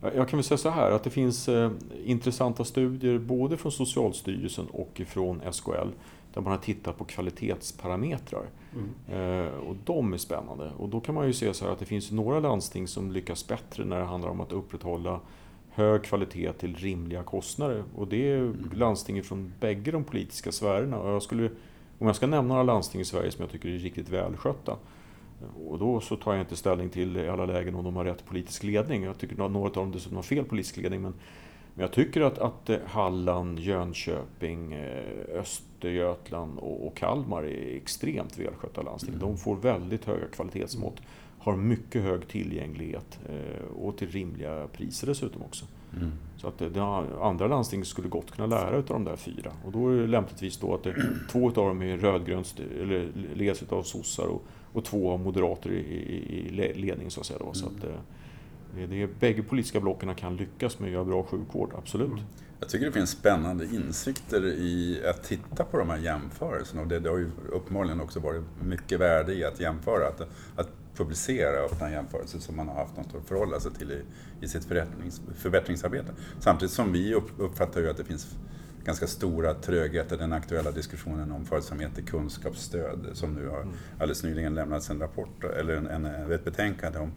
Jag 0.00 0.28
kan 0.28 0.36
väl 0.36 0.44
säga 0.44 0.58
så 0.58 0.70
här 0.70 0.90
att 0.90 1.04
det 1.04 1.10
finns 1.10 1.48
eh, 1.48 1.70
intressanta 2.04 2.64
studier 2.64 3.18
både 3.18 3.56
från 3.56 3.72
Socialstyrelsen 3.72 4.66
och 4.66 5.02
från 5.06 5.40
SKL 5.52 5.88
där 6.34 6.40
man 6.40 6.52
har 6.52 6.58
tittat 6.58 6.98
på 6.98 7.04
kvalitetsparametrar. 7.04 8.46
Mm. 8.74 9.44
Eh, 9.44 9.52
och 9.54 9.76
de 9.84 10.12
är 10.12 10.18
spännande. 10.18 10.70
Och 10.78 10.88
då 10.88 11.00
kan 11.00 11.14
man 11.14 11.26
ju 11.26 11.32
se 11.32 11.54
så 11.54 11.64
här 11.64 11.72
att 11.72 11.78
det 11.78 11.84
finns 11.84 12.10
några 12.10 12.40
landsting 12.40 12.88
som 12.88 13.12
lyckas 13.12 13.48
bättre 13.48 13.84
när 13.84 13.98
det 13.98 14.04
handlar 14.04 14.30
om 14.30 14.40
att 14.40 14.52
upprätthålla 14.52 15.20
hög 15.76 16.02
kvalitet 16.02 16.52
till 16.52 16.76
rimliga 16.76 17.22
kostnader. 17.22 17.84
Och 17.94 18.08
det 18.08 18.32
är 18.32 18.36
mm. 18.36 18.70
landsting 18.74 19.22
från 19.22 19.52
bägge 19.60 19.90
de 19.90 20.04
politiska 20.04 20.52
sfärerna. 20.52 20.98
Och 20.98 21.10
jag 21.10 21.22
skulle, 21.22 21.50
om 21.98 22.06
jag 22.06 22.16
ska 22.16 22.26
nämna 22.26 22.48
några 22.48 22.62
landsting 22.62 23.00
i 23.00 23.04
Sverige 23.04 23.30
som 23.30 23.42
jag 23.42 23.50
tycker 23.50 23.68
är 23.68 23.78
riktigt 23.78 24.08
välskötta. 24.08 24.76
Och 25.66 25.78
då 25.78 26.00
så 26.00 26.16
tar 26.16 26.32
jag 26.32 26.42
inte 26.42 26.56
ställning 26.56 26.88
till 26.88 27.16
i 27.16 27.28
alla 27.28 27.46
lägen 27.46 27.74
om 27.74 27.84
de 27.84 27.96
har 27.96 28.04
rätt 28.04 28.26
politisk 28.26 28.62
ledning. 28.62 29.02
Jag 29.02 29.18
tycker 29.18 29.44
att 29.44 29.50
några 29.50 29.68
av 29.68 29.74
dem 29.74 29.92
dessutom 29.92 30.16
har 30.16 30.22
fel 30.22 30.44
politisk 30.44 30.76
ledning. 30.76 31.02
Men, 31.02 31.14
men 31.74 31.82
jag 31.82 31.92
tycker 31.92 32.20
att, 32.20 32.38
att 32.38 32.70
eh, 32.70 32.78
Halland, 32.86 33.58
Jönköping, 33.58 34.72
eh, 34.72 35.04
Östergötland 35.34 36.58
och, 36.58 36.86
och 36.86 36.96
Kalmar 36.96 37.42
är 37.42 37.76
extremt 37.76 38.38
välskötta 38.38 38.82
landsting. 38.82 39.14
Mm. 39.14 39.26
De 39.26 39.36
får 39.36 39.56
väldigt 39.56 40.04
höga 40.04 40.26
kvalitetsmått 40.26 41.00
har 41.46 41.56
mycket 41.56 42.02
hög 42.02 42.28
tillgänglighet 42.28 43.18
eh, 43.28 43.66
och 43.76 43.96
till 43.98 44.08
rimliga 44.08 44.66
priser 44.72 45.06
dessutom 45.06 45.42
också. 45.42 45.64
Mm. 45.96 46.12
Så 46.36 46.48
att 46.48 46.58
det, 46.58 46.82
andra 47.22 47.46
landsting 47.46 47.84
skulle 47.84 48.08
gott 48.08 48.30
kunna 48.30 48.46
lära 48.46 48.76
av 48.76 48.84
de 48.84 49.04
där 49.04 49.16
fyra. 49.16 49.52
Och 49.64 49.72
då 49.72 49.88
är 49.88 49.96
det 49.96 50.06
lämpligtvis 50.06 50.56
då 50.56 50.74
att 50.74 50.82
det, 50.82 50.94
två 51.32 51.46
av 51.46 51.54
dem 51.54 51.82
är 51.82 51.96
rödgrönt, 51.96 52.60
eller 52.80 53.08
leds 53.34 53.62
av 53.68 53.82
sossar 53.82 54.26
och, 54.26 54.42
och 54.72 54.84
två 54.84 55.10
av 55.10 55.20
moderater 55.20 55.70
i, 55.70 55.78
i, 55.78 56.46
i 56.46 56.74
ledning 56.74 57.10
så 57.10 57.20
att 57.20 57.26
säga. 57.26 57.38
Då. 57.38 57.44
Mm. 57.44 57.54
Så 57.54 57.66
att, 57.66 57.84
eh, 57.84 58.00
det, 58.74 58.86
det, 58.86 59.20
bägge 59.20 59.42
politiska 59.42 59.80
blocken 59.80 60.14
kan 60.14 60.36
lyckas 60.36 60.78
med 60.78 60.86
att 60.86 60.92
göra 60.92 61.04
bra 61.04 61.22
sjukvård, 61.22 61.72
absolut. 61.78 62.08
Mm. 62.08 62.24
Jag 62.60 62.68
tycker 62.68 62.86
det 62.86 62.92
finns 62.92 63.10
spännande 63.10 63.64
insikter 63.64 64.46
i 64.46 65.02
att 65.10 65.22
titta 65.22 65.64
på 65.64 65.78
de 65.78 65.90
här 65.90 65.98
jämförelserna 65.98 66.82
och 66.82 66.88
det, 66.88 67.00
det 67.00 67.10
har 67.10 67.18
ju 67.18 67.30
uppenbarligen 67.52 68.00
också 68.00 68.20
varit 68.20 68.42
mycket 68.62 69.00
värde 69.00 69.34
i 69.34 69.44
att 69.44 69.60
jämföra. 69.60 70.08
Att, 70.08 70.20
att 70.56 70.68
publicera 70.96 71.56
öppna 71.56 71.90
jämförelser 71.90 72.38
som 72.38 72.56
man 72.56 72.68
har 72.68 72.74
haft 72.74 72.96
något 72.96 73.14
att 73.14 73.28
förhålla 73.28 73.60
sig 73.60 73.72
till 73.72 73.92
i, 73.92 74.02
i 74.40 74.48
sitt 74.48 74.64
förbättrings, 74.64 75.20
förbättringsarbete. 75.36 76.12
Samtidigt 76.40 76.72
som 76.72 76.92
vi 76.92 77.14
uppfattar 77.38 77.80
ju 77.80 77.90
att 77.90 77.96
det 77.96 78.04
finns 78.04 78.36
ganska 78.84 79.06
stora 79.06 79.54
trögheter, 79.54 80.16
den 80.16 80.32
aktuella 80.32 80.70
diskussionen 80.70 81.32
om 81.32 81.46
följsamhet 81.46 81.94
till 81.94 82.04
kunskapsstöd 82.04 83.08
som 83.12 83.34
nu 83.34 83.48
har 83.48 83.60
mm. 83.60 83.74
alldeles 83.98 84.22
nyligen 84.22 84.54
lämnats 84.54 84.90
en 84.90 85.00
rapport, 85.00 85.44
eller 85.44 85.76
en, 85.76 85.86
en, 85.86 86.32
ett 86.32 86.44
betänkande 86.44 86.98
om 86.98 87.12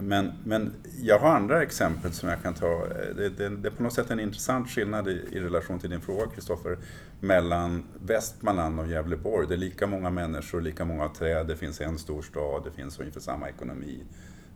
Men, 0.00 0.32
men 0.44 0.72
jag 1.02 1.18
har 1.18 1.28
andra 1.28 1.62
exempel 1.62 2.12
som 2.12 2.28
jag 2.28 2.42
kan 2.42 2.54
ta. 2.54 2.86
Det, 3.16 3.28
det, 3.28 3.48
det 3.48 3.68
är 3.68 3.72
på 3.72 3.82
något 3.82 3.92
sätt 3.92 4.10
en 4.10 4.20
intressant 4.20 4.70
skillnad 4.70 5.08
i, 5.08 5.24
i 5.32 5.40
relation 5.40 5.78
till 5.78 5.90
din 5.90 6.00
fråga 6.00 6.26
Kristoffer, 6.26 6.78
mellan 7.20 7.84
Västmanland 8.06 8.80
och 8.80 8.88
Gävleborg. 8.88 9.46
Det 9.48 9.54
är 9.54 9.58
lika 9.58 9.86
många 9.86 10.10
människor, 10.10 10.60
lika 10.60 10.84
många 10.84 11.08
träd, 11.08 11.46
det 11.46 11.56
finns 11.56 11.80
en 11.80 11.98
stor 11.98 12.22
stad, 12.22 12.62
det 12.64 12.70
finns 12.70 13.00
ungefär 13.00 13.20
samma 13.20 13.48
ekonomi. 13.48 14.04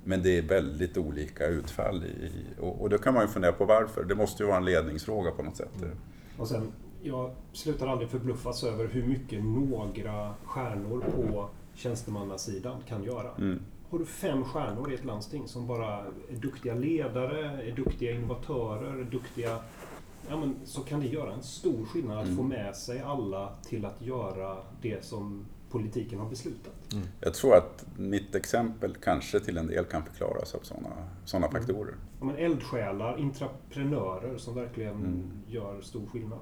Men 0.05 0.23
det 0.23 0.39
är 0.39 0.43
väldigt 0.43 0.97
olika 0.97 1.47
utfall. 1.47 2.05
I, 2.05 2.31
och, 2.61 2.83
och 2.83 2.91
då 2.91 2.99
kan 2.99 3.15
man 3.15 3.23
ju 3.23 3.29
fundera 3.29 3.53
på 3.53 3.65
varför. 3.65 4.05
Det 4.05 4.15
måste 4.15 4.43
ju 4.43 4.47
vara 4.47 4.59
en 4.59 4.65
ledningsfråga 4.65 5.31
på 5.31 5.43
något 5.43 5.57
sätt. 5.57 5.83
Mm. 5.83 5.97
Och 6.39 6.49
sen, 6.49 6.73
jag 7.03 7.35
slutar 7.53 7.87
aldrig 7.87 8.11
förbluffas 8.11 8.65
över 8.65 8.89
hur 8.89 9.07
mycket 9.07 9.45
några 9.45 10.35
stjärnor 10.45 11.05
på 11.17 11.49
tjänstemannasidan 11.75 12.77
kan 12.89 13.05
göra. 13.05 13.31
Mm. 13.39 13.63
Har 13.93 13.99
du 13.99 14.05
fem 14.05 14.45
stjärnor 14.45 14.91
i 14.93 14.95
ett 14.95 15.05
landsting 15.05 15.49
som 15.49 15.67
bara 15.67 15.99
är 16.31 16.37
duktiga 16.37 16.75
ledare, 16.75 17.63
är 17.63 17.77
duktiga 17.77 18.13
innovatörer, 18.13 19.01
är 19.01 19.05
duktiga 19.05 19.59
ja, 20.29 20.37
men, 20.37 20.57
så 20.65 20.81
kan 20.81 21.01
det 21.01 21.07
göra 21.07 21.33
en 21.33 21.43
stor 21.43 21.85
skillnad 21.85 22.19
att 22.19 22.25
mm. 22.25 22.37
få 22.37 22.43
med 22.43 22.77
sig 22.77 23.01
alla 23.01 23.53
till 23.69 23.85
att 23.85 24.03
göra 24.03 24.57
det 24.83 25.05
som 25.05 25.47
politiken 25.71 26.19
har 26.19 26.29
beslutat. 26.29 26.93
Mm. 26.93 27.05
Jag 27.21 27.35
tror 27.35 27.55
att 27.55 27.87
mitt 27.97 28.35
exempel 28.35 28.95
kanske 28.95 29.41
till 29.41 29.59
en 29.59 29.67
del 29.67 29.85
kan 29.85 30.05
förklaras 30.05 30.55
av 30.55 30.61
sådana 30.61 30.91
såna 31.25 31.47
mm. 31.47 31.61
faktorer. 31.61 31.95
Ja, 32.19 32.25
men 32.25 32.37
eldsjälar, 32.37 33.19
intraprenörer 33.19 34.39
som 34.39 34.55
verkligen 34.55 34.95
mm. 34.95 35.31
gör 35.49 35.81
stor 35.81 36.07
skillnad. 36.07 36.41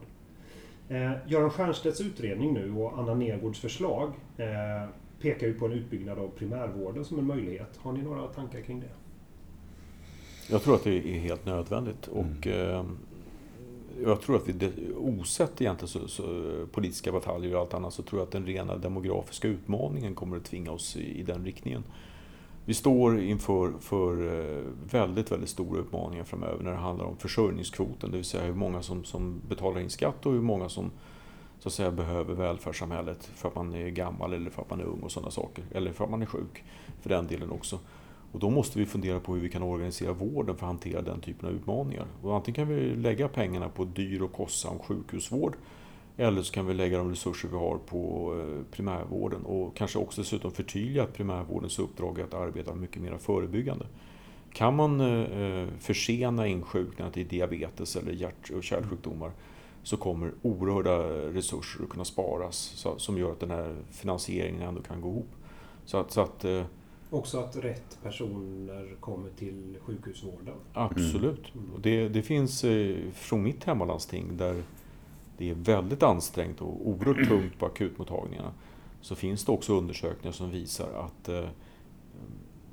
Eh, 0.89 1.13
Göran 1.27 1.51
Stiernstedts 1.51 2.01
utredning 2.01 2.55
nu 2.55 2.73
och 2.73 2.99
Anna 2.99 3.15
Nergårds 3.15 3.61
förslag 3.61 4.13
eh, 4.37 4.89
pekar 5.21 5.47
ju 5.47 5.55
på 5.55 5.67
en 5.67 5.73
utbyggnad 5.73 6.19
av 6.19 6.29
primärvården 6.29 7.05
som 7.05 7.19
en 7.19 7.27
möjlighet. 7.27 7.77
Har 7.77 7.93
ni 7.93 8.03
några 8.03 8.27
tankar 8.27 8.61
kring 8.61 8.81
det? 8.81 8.91
Jag 10.51 10.63
tror 10.63 10.75
att 10.75 10.85
det 10.85 10.95
är 10.95 11.19
helt 11.19 11.47
nödvändigt. 11.47 12.07
Och, 12.07 12.47
mm. 12.47 12.71
eh, 12.71 12.85
jag 14.03 14.21
tror 14.21 14.37
att 14.37 14.49
vi, 14.49 14.73
osett 14.97 15.61
egentligen 15.61 15.89
så, 15.89 16.09
så, 16.09 16.53
politiska 16.73 17.13
bataljer 17.13 17.55
och 17.55 17.61
allt 17.61 17.75
annat, 17.75 17.95
så 17.95 18.03
tror 18.03 18.21
jag 18.21 18.27
att 18.27 18.33
den 18.33 18.47
rena 18.47 18.77
demografiska 18.77 19.49
utmaningen 19.49 20.15
kommer 20.15 20.37
att 20.37 20.45
tvinga 20.45 20.71
oss 20.71 20.97
i, 20.97 21.21
i 21.21 21.23
den 21.23 21.45
riktningen. 21.45 21.85
Vi 22.65 22.75
står 22.75 23.21
inför 23.21 23.73
för 23.81 24.41
eh, 24.41 24.63
väldigt, 24.91 25.33
väldigt 25.33 25.49
stora 25.49 25.81
utmaningar 25.81 26.25
framöver 26.25 26.65
när 26.65 26.71
det 26.71 26.77
handlar 26.77 27.05
om 27.05 27.17
försörjningskvoten, 27.17 28.11
det 28.11 28.17
vill 28.17 28.25
säga 28.25 28.45
hur 28.45 28.55
många 28.55 28.83
som, 28.83 29.05
som 29.05 29.41
betalar 29.49 29.81
in 29.81 29.91
skatt 29.91 30.27
och 30.27 30.33
hur 30.33 30.41
många 30.41 30.69
som 30.69 30.91
så 31.61 31.69
att 31.69 31.73
säga 31.73 31.91
behöver 31.91 32.35
välfärdssamhället 32.35 33.25
för 33.25 33.49
att 33.49 33.55
man 33.55 33.75
är 33.75 33.89
gammal 33.89 34.33
eller 34.33 34.51
för 34.51 34.63
att 34.63 34.71
man 34.71 34.81
är 34.81 34.85
ung 34.85 35.01
och 35.01 35.13
sådana 35.13 35.31
saker. 35.31 35.65
Eller 35.71 35.93
för 35.93 36.05
att 36.05 36.11
man 36.11 36.23
är 36.23 36.27
sjuk, 36.27 36.65
för 37.01 37.09
den 37.09 37.27
delen 37.27 37.51
också. 37.51 37.79
Och 38.33 38.41
då 38.41 38.51
måste 38.51 38.79
vi 38.79 38.87
fundera 38.87 39.21
på 39.21 39.35
hur 39.35 39.41
vi 39.41 39.49
kan 39.49 39.63
organisera 39.63 40.13
vården 40.13 40.57
för 40.57 40.67
att 40.67 40.73
hantera 40.73 41.03
den 41.03 41.21
typen 41.21 41.49
av 41.49 41.55
utmaningar. 41.55 42.07
Och 42.23 42.37
antingen 42.37 42.55
kan 42.55 42.77
vi 42.77 42.97
lägga 42.97 43.29
pengarna 43.29 43.69
på 43.69 43.85
dyr 43.85 44.23
och 44.23 44.33
kostsam 44.33 44.79
sjukhusvård 44.79 45.57
eller 46.21 46.43
så 46.43 46.53
kan 46.53 46.67
vi 46.67 46.75
lägga 46.75 46.99
de 46.99 47.11
resurser 47.11 47.49
vi 47.49 47.57
har 47.57 47.79
på 47.79 48.35
eh, 48.39 48.75
primärvården 48.77 49.45
och 49.45 49.77
kanske 49.77 49.99
också 49.99 50.21
dessutom 50.21 50.51
förtydliga 50.51 51.03
att 51.03 51.15
primärvårdens 51.15 51.79
uppdrag 51.79 52.19
är 52.19 52.25
att 52.25 52.35
arbeta 52.35 52.75
mycket 52.75 53.03
mer 53.03 53.19
förebyggande. 53.19 53.87
Kan 54.53 54.77
man 54.77 55.01
eh, 55.01 55.43
eh, 55.43 55.69
försena 55.79 56.47
insjuknandet 56.47 57.17
i 57.17 57.25
diabetes 57.25 57.97
eller 57.97 58.13
hjärt 58.13 58.51
och 58.57 58.65
kärlsjukdomar 58.65 59.31
så 59.83 59.97
kommer 59.97 60.33
oerhörda 60.43 60.99
resurser 61.33 61.85
att 61.85 61.91
kunna 61.91 62.05
sparas 62.05 62.87
som 62.97 63.19
gör 63.19 63.33
att 63.33 63.41
den 63.41 63.51
här 63.51 63.77
finansieringen 63.91 64.63
ändå 64.63 64.83
kan 64.83 65.01
gå 65.01 65.09
ihop. 65.09 65.31
Så 65.85 65.97
att, 65.97 66.11
så 66.11 66.21
att 66.21 66.45
eh, 66.45 66.63
Också 67.11 67.39
att 67.39 67.57
rätt 67.57 67.99
personer 68.03 68.97
kommer 69.01 69.31
till 69.31 69.77
sjukhusvården. 69.81 70.55
Absolut. 70.73 71.55
Mm. 71.55 71.75
Och 71.75 71.81
det, 71.81 72.09
det 72.09 72.23
finns 72.23 72.65
från 73.13 73.43
mitt 73.43 73.65
hemmalandsting 73.65 74.37
där 74.37 74.63
det 75.39 75.51
är 75.51 75.55
väldigt 75.55 76.03
ansträngt 76.03 76.61
och 76.61 76.89
oerhört 76.89 77.29
tungt 77.29 77.59
på 77.59 77.67
akutmottagningarna 77.67 78.53
så 79.01 79.15
finns 79.15 79.45
det 79.45 79.53
också 79.53 79.79
undersökningar 79.79 80.33
som 80.33 80.51
visar 80.51 80.93
att 80.93 81.29
eh, 81.29 81.49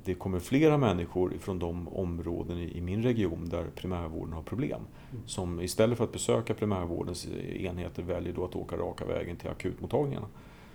det 0.08 0.14
kommer 0.14 0.38
flera 0.38 0.78
människor 0.78 1.32
från 1.40 1.58
de 1.58 1.88
områden 1.88 2.58
i 2.58 2.80
min 2.80 3.02
region 3.02 3.48
där 3.48 3.64
primärvården 3.74 4.32
har 4.32 4.42
problem. 4.42 4.80
Mm. 5.10 5.22
Som 5.26 5.60
istället 5.60 5.98
för 5.98 6.04
att 6.04 6.12
besöka 6.12 6.54
primärvårdens 6.54 7.26
enheter 7.56 8.02
väljer 8.02 8.32
då 8.32 8.44
att 8.44 8.56
åka 8.56 8.76
raka 8.76 9.04
vägen 9.04 9.36
till 9.36 9.48
akutmottagningarna. 9.48 10.26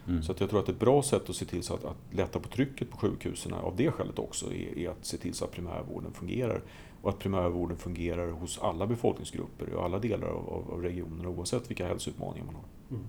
Mm. 0.07 0.23
Så 0.23 0.31
att 0.31 0.39
jag 0.39 0.49
tror 0.49 0.59
att 0.59 0.69
ett 0.69 0.79
bra 0.79 1.03
sätt 1.03 1.29
att 1.29 1.35
se 1.35 1.45
till 1.45 1.63
så 1.63 1.73
att, 1.73 1.85
att 1.85 1.97
lätta 2.11 2.39
på 2.39 2.49
trycket 2.49 2.89
på 2.89 2.97
sjukhusen 2.97 3.53
av 3.53 3.75
det 3.75 3.91
skälet 3.91 4.19
också 4.19 4.53
är, 4.53 4.77
är, 4.77 4.89
att 4.89 5.05
se 5.05 5.17
till 5.17 5.33
så 5.33 5.45
att 5.45 5.51
primärvården 5.51 6.13
fungerar. 6.13 6.61
Och 7.01 7.09
att 7.09 7.19
primärvården 7.19 7.77
fungerar 7.77 8.31
hos 8.31 8.59
alla 8.59 8.87
befolkningsgrupper 8.87 9.73
och 9.73 9.85
alla 9.85 9.99
delar 9.99 10.27
av, 10.27 10.69
av 10.73 10.81
regionen 10.81 11.25
oavsett 11.25 11.69
vilka 11.69 11.87
hälsoutmaningar 11.87 12.45
man 12.45 12.55
har. 12.55 12.63
Mm. 12.91 13.03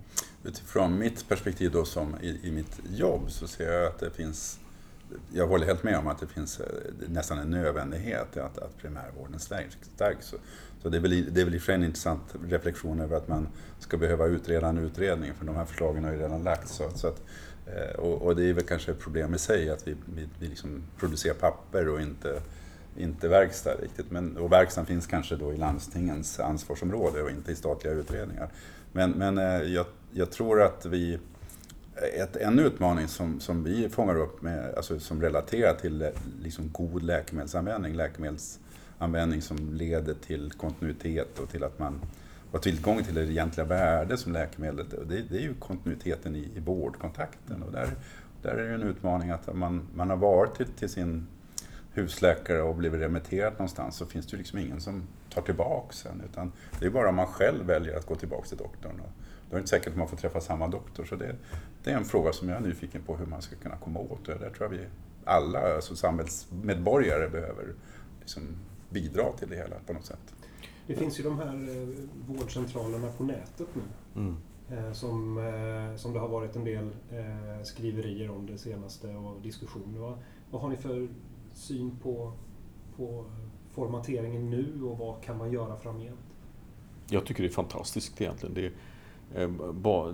Utifrån 0.44 0.98
mitt 0.98 1.28
perspektiv 1.28 1.70
då 1.70 1.84
som 1.84 2.16
i, 2.22 2.40
i 2.42 2.52
mitt 2.52 2.80
jobb 2.90 3.30
så 3.30 3.46
ser 3.46 3.72
jag 3.72 3.86
att 3.86 3.98
det 3.98 4.10
finns 4.10 4.60
jag 5.32 5.46
håller 5.46 5.66
helt 5.66 5.82
med 5.82 5.98
om 5.98 6.06
att 6.06 6.18
det 6.18 6.26
finns 6.26 6.60
eh, 6.60 6.66
nästan 7.08 7.38
en 7.38 7.50
nödvändighet 7.50 8.36
att, 8.36 8.58
att 8.58 8.78
primärvården 8.78 9.38
stärks. 9.38 9.76
stärks. 9.94 10.34
Så 10.82 10.88
det 10.88 10.96
är, 10.96 11.00
väl, 11.00 11.34
det 11.34 11.40
är 11.40 11.44
väl 11.44 11.54
i 11.54 11.58
och 11.58 11.62
för 11.62 11.66
sig 11.66 11.74
en 11.74 11.84
intressant 11.84 12.34
reflektion 12.48 13.00
över 13.00 13.16
att 13.16 13.28
man 13.28 13.48
ska 13.78 13.96
behöva 13.96 14.26
utreda 14.26 14.68
en 14.68 14.78
utredning, 14.78 15.34
för 15.34 15.44
de 15.44 15.56
här 15.56 15.64
förslagen 15.64 16.04
har 16.04 16.12
ju 16.12 16.18
redan 16.18 16.42
lagts. 16.42 16.72
Så, 16.72 16.90
så 16.94 17.08
att, 17.08 17.22
eh, 17.66 17.98
och, 17.98 18.22
och, 18.22 18.36
det 18.36 18.44
är 18.44 18.52
väl 18.52 18.64
kanske 18.64 18.90
ett 18.90 19.00
problem 19.00 19.34
i 19.34 19.38
sig 19.38 19.70
att 19.70 19.88
vi, 19.88 19.96
vi, 20.14 20.28
vi 20.38 20.46
liksom 20.46 20.82
producerar 20.98 21.34
papper 21.34 21.88
och 21.88 22.00
inte, 22.00 22.40
inte 22.96 23.28
verkstad 23.28 23.74
riktigt. 23.82 24.10
Men, 24.10 24.36
och 24.36 24.52
verkstaden 24.52 24.86
finns 24.86 25.06
kanske 25.06 25.36
då 25.36 25.52
i 25.52 25.56
landstingens 25.56 26.40
ansvarsområde 26.40 27.22
och 27.22 27.30
inte 27.30 27.52
i 27.52 27.54
statliga 27.54 27.94
utredningar. 27.94 28.48
Men, 28.92 29.10
men 29.10 29.38
eh, 29.38 29.62
jag, 29.62 29.86
jag 30.12 30.30
tror 30.30 30.62
att 30.62 30.86
vi 30.86 31.18
ett, 32.02 32.36
en 32.36 32.58
utmaning 32.58 33.08
som, 33.08 33.40
som 33.40 33.64
vi 33.64 33.88
fångar 33.88 34.16
upp 34.16 34.42
med, 34.42 34.74
alltså 34.74 35.00
som 35.00 35.22
relaterar 35.22 35.74
till 35.74 36.02
eh, 36.02 36.08
liksom 36.42 36.70
god 36.72 37.02
läkemedelsanvändning, 37.02 37.94
läkemedelsanvändning 37.94 39.42
som 39.42 39.74
leder 39.74 40.14
till 40.14 40.52
kontinuitet 40.52 41.38
och 41.38 41.50
till 41.50 41.64
att 41.64 41.78
man 41.78 42.00
har 42.52 42.58
tillgång 42.58 43.04
till 43.04 43.14
det 43.14 43.32
egentliga 43.32 43.66
värde 43.66 44.16
som 44.16 44.32
läkemedlet 44.32 44.90
det, 44.90 45.22
det 45.22 45.36
är 45.36 45.42
ju 45.42 45.54
kontinuiteten 45.54 46.36
i, 46.36 46.50
i 46.56 46.60
vårdkontakten. 46.60 47.62
Och 47.62 47.72
där, 47.72 47.88
där 48.42 48.50
är 48.50 48.68
det 48.68 48.74
en 48.74 48.82
utmaning 48.82 49.30
att 49.30 49.54
man, 49.54 49.88
man 49.94 50.10
har 50.10 50.16
varit 50.16 50.54
till, 50.54 50.66
till 50.66 50.88
sin 50.88 51.26
husläkare 51.92 52.62
och 52.62 52.74
blivit 52.74 53.00
remitterad 53.00 53.52
någonstans 53.52 53.96
så 53.96 54.06
finns 54.06 54.26
det 54.26 54.32
ju 54.32 54.38
liksom 54.38 54.58
ingen 54.58 54.80
som 54.80 55.02
tar 55.30 55.42
tillbaka 55.42 55.92
sen. 55.92 56.22
Utan 56.30 56.52
det 56.80 56.86
är 56.86 56.90
bara 56.90 57.08
om 57.08 57.14
man 57.14 57.26
själv 57.26 57.66
väljer 57.66 57.96
att 57.96 58.06
gå 58.06 58.14
tillbaka 58.14 58.48
till 58.48 58.58
doktorn. 58.58 59.00
Och 59.00 59.10
då 59.54 59.58
är 59.58 59.60
det 59.60 59.62
inte 59.62 59.70
säkert 59.70 59.88
att 59.88 59.98
man 59.98 60.08
får 60.08 60.16
träffa 60.16 60.40
samma 60.40 60.68
doktor. 60.68 61.04
Så 61.04 61.16
det, 61.16 61.36
det 61.84 61.90
är 61.90 61.96
en 61.96 62.04
fråga 62.04 62.32
som 62.32 62.48
jag 62.48 62.58
är 62.58 62.60
nyfiken 62.60 63.02
på 63.02 63.16
hur 63.16 63.26
man 63.26 63.42
ska 63.42 63.56
kunna 63.56 63.76
komma 63.76 64.00
åt. 64.00 64.28
Och 64.28 64.38
där 64.40 64.50
tror 64.50 64.54
jag 64.58 64.68
vi 64.68 64.86
alla 65.24 65.74
alltså 65.74 65.96
samhällsmedborgare 65.96 67.28
behöver 67.28 67.74
liksom 68.20 68.42
bidra 68.90 69.32
till 69.32 69.48
det 69.48 69.56
hela 69.56 69.76
på 69.86 69.92
något 69.92 70.04
sätt. 70.04 70.34
Det 70.86 70.94
finns 70.94 71.20
ju 71.20 71.24
de 71.24 71.38
här 71.38 71.54
eh, 71.54 71.88
vårdcentralerna 72.26 73.12
på 73.12 73.24
nätet 73.24 73.68
nu. 73.74 73.82
Mm. 74.14 74.36
Eh, 74.70 74.92
som, 74.92 75.38
eh, 75.38 75.96
som 75.96 76.12
det 76.12 76.18
har 76.18 76.28
varit 76.28 76.56
en 76.56 76.64
del 76.64 76.90
skriverier 77.64 78.30
om 78.30 78.46
det 78.46 78.58
senaste 78.58 79.08
och 79.08 79.42
diskussioner. 79.42 79.98
Vad, 79.98 80.18
vad 80.50 80.62
har 80.62 80.68
ni 80.68 80.76
för 80.76 81.08
syn 81.52 81.98
på, 82.02 82.32
på 82.96 83.24
formateringen 83.72 84.50
nu 84.50 84.82
och 84.82 84.98
vad 84.98 85.22
kan 85.22 85.38
man 85.38 85.52
göra 85.52 85.76
framgent? 85.76 86.20
Jag 87.10 87.26
tycker 87.26 87.42
det 87.42 87.48
är 87.48 87.52
fantastiskt 87.52 88.20
egentligen. 88.20 88.54
Det 88.54 88.66
är, 88.66 88.72
Eh, 89.34 89.50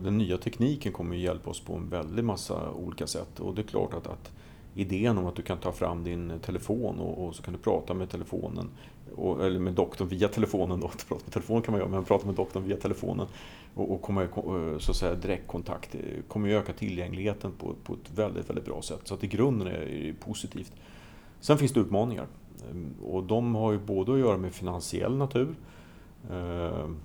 den 0.03 0.19
nya 0.19 0.39
tekniken 0.39 0.93
kommer 0.93 1.17
att 1.17 1.23
hjälpa 1.23 1.51
oss 1.51 1.61
på 1.61 1.75
en 1.75 1.89
väldig 1.89 2.25
massa 2.25 2.71
olika 2.71 3.07
sätt 3.07 3.41
och 3.41 3.55
det 3.55 3.63
är 3.63 3.67
klart 3.67 3.95
att, 3.95 4.07
att 4.07 4.33
idén 4.75 5.19
om 5.19 5.27
att 5.27 5.37
du 5.37 5.43
kan 5.43 5.59
ta 5.59 5.73
fram 5.73 6.05
din 6.05 6.33
telefon 6.43 6.99
och, 6.99 7.27
och 7.27 7.35
så 7.35 7.43
kan 7.43 7.55
du 7.55 7.61
prata 7.61 7.95
med 7.95 8.11
telefonen 8.11 8.71
och, 9.17 9.47
eller 9.47 9.61
med 9.61 9.73
doktorn 9.73 10.09
via 10.09 10.29
telefonen 10.29 10.81
då, 10.81 10.89
prata 11.09 11.23
med 11.25 11.33
telefonen 11.33 11.63
kan 11.63 11.73
man 11.73 11.81
göra, 11.81 11.91
men 11.91 12.05
prata 12.05 12.27
med 12.27 12.35
doktorn 12.35 12.65
via 12.65 12.77
telefonen 12.77 13.27
och, 13.75 13.93
och 13.93 14.03
komma 14.03 14.23
i 14.23 14.27
eh, 14.27 14.79
så 14.79 14.91
att 14.91 14.97
säga, 14.97 15.15
direktkontakt 15.15 15.95
eh, 15.95 16.01
kommer 16.29 16.49
att 16.49 16.63
öka 16.63 16.73
tillgängligheten 16.73 17.53
på, 17.59 17.75
på 17.85 17.93
ett 17.95 18.11
väldigt, 18.15 18.49
väldigt 18.49 18.65
bra 18.65 18.83
sätt. 18.83 19.01
Så 19.05 19.15
att 19.15 19.25
i 19.25 19.27
grunden 19.27 19.69
är 19.69 19.81
det 19.81 20.15
positivt. 20.21 20.73
Sen 21.41 21.59
finns 21.59 21.73
det 21.73 21.81
utmaningar 21.81 22.27
ehm, 22.71 22.95
och 23.05 23.25
de 23.25 23.55
har 23.55 23.73
ju 23.73 23.79
både 23.79 24.13
att 24.13 24.19
göra 24.19 24.37
med 24.37 24.53
finansiell 24.53 25.17
natur 25.17 25.55
ehm, 26.31 26.97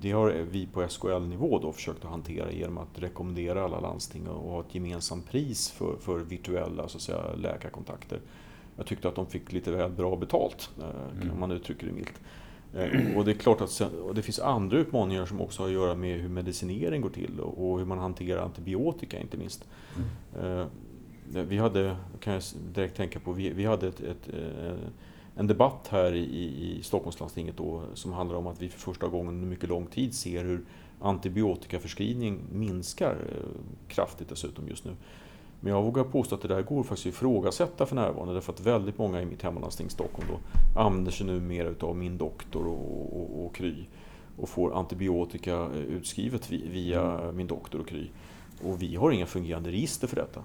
det 0.00 0.12
har 0.12 0.30
vi 0.50 0.66
på 0.66 0.88
SKL-nivå 0.88 1.58
då 1.58 1.72
försökt 1.72 2.04
att 2.04 2.10
hantera 2.10 2.52
genom 2.52 2.78
att 2.78 2.98
rekommendera 2.98 3.64
alla 3.64 3.80
landsting 3.80 4.22
att 4.26 4.50
ha 4.50 4.60
ett 4.60 4.74
gemensamt 4.74 5.30
pris 5.30 5.70
för, 5.70 5.96
för 5.96 6.18
virtuella 6.18 6.88
så 6.88 6.96
att 6.96 7.02
säga, 7.02 7.34
läkarkontakter. 7.36 8.20
Jag 8.76 8.86
tyckte 8.86 9.08
att 9.08 9.14
de 9.14 9.26
fick 9.26 9.52
lite 9.52 9.70
väl 9.70 9.90
bra 9.90 10.16
betalt, 10.16 10.70
eh, 10.78 11.18
kan 11.18 11.22
mm. 11.22 11.40
man 11.40 11.50
uttrycka 11.50 11.86
det 11.86 11.92
milt. 11.92 12.20
Eh, 12.74 13.16
och 13.16 13.24
det 13.24 13.30
är 13.30 13.34
klart 13.34 13.60
att 13.60 13.70
sen, 13.70 13.90
det 14.14 14.22
finns 14.22 14.38
andra 14.38 14.78
utmaningar 14.78 15.26
som 15.26 15.40
också 15.40 15.62
har 15.62 15.68
att 15.68 15.74
göra 15.74 15.94
med 15.94 16.20
hur 16.20 16.28
medicinering 16.28 17.02
går 17.02 17.10
till 17.10 17.40
och 17.40 17.78
hur 17.78 17.86
man 17.86 17.98
hanterar 17.98 18.42
antibiotika 18.42 19.20
inte 19.20 19.36
minst. 19.36 19.68
Mm. 19.96 20.60
Eh, 20.60 20.66
vi 21.44 21.58
hade, 21.58 21.96
kan 22.20 22.32
jag 22.32 22.42
direkt 22.74 22.96
tänka 22.96 23.20
på, 23.20 23.32
vi, 23.32 23.50
vi 23.50 23.64
hade 23.64 23.88
ett, 23.88 24.00
ett, 24.00 24.28
en 25.36 25.46
debatt 25.46 25.88
här 25.90 26.14
i, 26.14 26.78
i 26.78 26.82
Stockholmslandstinget 26.82 27.56
då 27.56 27.82
som 27.94 28.12
handlar 28.12 28.36
om 28.36 28.46
att 28.46 28.62
vi 28.62 28.68
för 28.68 28.80
första 28.80 29.08
gången 29.08 29.34
under 29.34 29.48
mycket 29.48 29.68
lång 29.68 29.86
tid 29.86 30.14
ser 30.14 30.44
hur 30.44 30.64
antibiotikaförskrivning 31.00 32.40
minskar 32.52 33.16
kraftigt 33.88 34.28
dessutom 34.28 34.68
just 34.68 34.84
nu. 34.84 34.96
Men 35.60 35.72
jag 35.72 35.82
vågar 35.82 36.04
påstå 36.04 36.34
att 36.34 36.42
det 36.42 36.48
där 36.48 36.62
går 36.62 36.82
faktiskt 36.82 37.06
att 37.06 37.12
ifrågasätta 37.12 37.86
för 37.86 37.96
närvarande 37.96 38.34
därför 38.34 38.52
att 38.52 38.60
väldigt 38.60 38.98
många 38.98 39.22
i 39.22 39.26
mitt 39.26 39.42
hemlandsting 39.42 39.90
Stockholm 39.90 40.28
då 40.28 40.38
använder 40.80 41.12
sig 41.12 41.26
nu 41.26 41.40
mer 41.40 41.64
utav 41.64 41.96
min 41.96 42.18
doktor 42.18 42.66
och, 42.66 43.20
och, 43.20 43.46
och 43.46 43.54
Kry 43.54 43.74
och 44.36 44.48
får 44.48 44.78
antibiotika 44.78 45.68
utskrivet 45.88 46.50
via 46.50 47.02
mm. 47.02 47.36
min 47.36 47.46
doktor 47.46 47.80
och 47.80 47.88
Kry. 47.88 48.08
Och 48.62 48.82
vi 48.82 48.96
har 48.96 49.10
inga 49.10 49.26
fungerande 49.26 49.70
register 49.70 50.06
för 50.06 50.16
detta. 50.16 50.44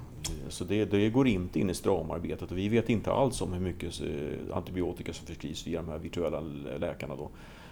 Så 0.49 0.63
det, 0.63 0.85
det 0.85 1.09
går 1.09 1.27
inte 1.27 1.59
in 1.59 1.69
i 1.69 1.73
stramarbetet 1.73 2.51
och 2.51 2.57
vi 2.57 2.69
vet 2.69 2.89
inte 2.89 3.11
alls 3.11 3.41
om 3.41 3.53
hur 3.53 3.59
mycket 3.59 4.01
eh, 4.01 4.57
antibiotika 4.57 5.13
som 5.13 5.27
förskrivs 5.27 5.67
via 5.67 5.81
de 5.81 5.91
här 5.91 5.97
virtuella 5.97 6.39
läkarna. 6.79 7.15
Då. 7.15 7.29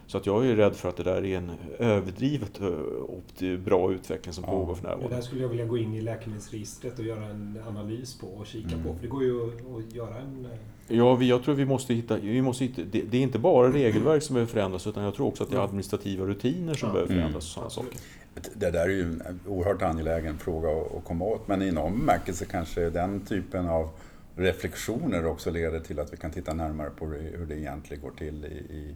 Så 0.07 0.17
att 0.17 0.25
jag 0.25 0.45
är 0.45 0.55
rädd 0.55 0.75
för 0.75 0.89
att 0.89 0.97
det 0.97 1.03
där 1.03 1.25
är 1.25 1.37
en 1.37 1.51
överdrivet 1.79 2.61
eh, 3.41 3.57
bra 3.57 3.91
utveckling 3.91 4.33
som 4.33 4.43
ja, 4.47 4.51
pågår 4.51 4.75
för 4.75 4.83
närvarande. 4.83 5.09
Det 5.09 5.15
där 5.15 5.21
skulle 5.21 5.41
jag 5.41 5.49
vilja 5.49 5.65
gå 5.65 5.77
in 5.77 5.93
i 5.93 6.01
läkemedelsregistret 6.01 6.99
och 6.99 7.05
göra 7.05 7.25
en 7.25 7.59
analys 7.67 8.19
på 8.19 8.27
och 8.27 8.45
kika 8.45 8.75
mm. 8.75 8.83
på. 8.83 8.93
För 8.93 9.01
det 9.01 9.07
går 9.07 9.23
ju 9.23 9.45
att 9.45 9.95
göra 9.95 10.17
en... 10.17 10.47
Ja, 10.89 11.23
jag 11.23 11.43
tror 11.43 11.55
vi 11.55 11.65
måste 11.65 11.93
hitta... 11.93 12.17
Vi 12.17 12.41
måste 12.41 12.63
hitta 12.63 12.81
det, 12.91 13.01
det, 13.01 13.17
är 13.17 13.21
inte 13.21 13.39
bara 13.39 13.73
regelverk 13.73 14.23
som 14.23 14.33
behöver 14.33 14.51
förändras 14.51 14.87
utan 14.87 15.03
jag 15.03 15.15
tror 15.15 15.27
också 15.27 15.43
att 15.43 15.49
det 15.49 15.57
är 15.57 15.63
administrativa 15.63 16.25
rutiner 16.25 16.73
som 16.73 16.89
ja. 16.89 16.93
behöver 16.93 17.13
förändras 17.13 17.43
och 17.43 17.51
sådana 17.51 17.69
saker. 17.69 17.99
Det 18.53 18.71
där 18.71 18.85
är 18.85 18.89
ju 18.89 19.01
en 19.01 19.39
oerhört 19.47 19.81
angelägen 19.81 20.37
fråga 20.37 20.69
att 20.69 21.03
komma 21.03 21.25
åt 21.25 21.47
men 21.47 21.61
i 21.61 21.71
någon 21.71 21.99
bemärkelse 21.99 22.45
kanske 22.45 22.89
den 22.89 23.19
typen 23.25 23.69
av 23.69 23.89
reflektioner 24.35 25.25
också 25.25 25.51
leder 25.51 25.79
till 25.79 25.99
att 25.99 26.13
vi 26.13 26.17
kan 26.17 26.31
titta 26.31 26.53
närmare 26.53 26.89
på 26.89 27.05
hur 27.05 27.45
det 27.45 27.59
egentligen 27.59 28.03
går 28.03 28.11
till 28.11 28.45
i, 28.45 28.73
i 28.75 28.95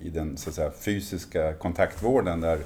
i 0.00 0.10
den 0.10 0.36
så 0.36 0.50
att 0.50 0.54
säga, 0.54 0.70
fysiska 0.70 1.52
kontaktvården. 1.52 2.40
Där, 2.40 2.58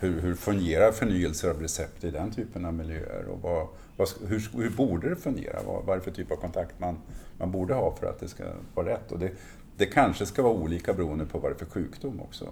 hur, 0.00 0.20
hur 0.20 0.34
fungerar 0.34 0.92
förnyelser 0.92 1.50
av 1.50 1.60
recept 1.62 2.04
i 2.04 2.10
den 2.10 2.30
typen 2.30 2.64
av 2.64 2.74
miljöer? 2.74 3.24
Och 3.28 3.40
vad, 3.42 3.68
vad, 3.96 4.08
hur, 4.28 4.62
hur 4.62 4.70
borde 4.70 5.08
det 5.08 5.16
fungera? 5.16 5.62
Vad, 5.66 5.84
vad 5.84 5.94
är 5.94 5.98
det 5.98 6.04
för 6.04 6.10
typ 6.10 6.30
av 6.32 6.36
kontakt 6.36 6.80
man, 6.80 6.98
man 7.44 7.52
borde 7.52 7.74
ha 7.74 7.94
för 7.94 8.06
att 8.06 8.20
det 8.20 8.28
ska 8.28 8.44
vara 8.74 8.88
rätt? 8.88 9.12
Och 9.12 9.18
det, 9.18 9.30
det 9.76 9.86
kanske 9.86 10.26
ska 10.26 10.42
vara 10.42 10.52
olika 10.52 10.94
beroende 10.94 11.26
på 11.26 11.38
vad 11.38 11.50
det 11.50 11.54
är 11.54 11.58
för 11.58 11.72
sjukdom 11.72 12.20
också. 12.20 12.48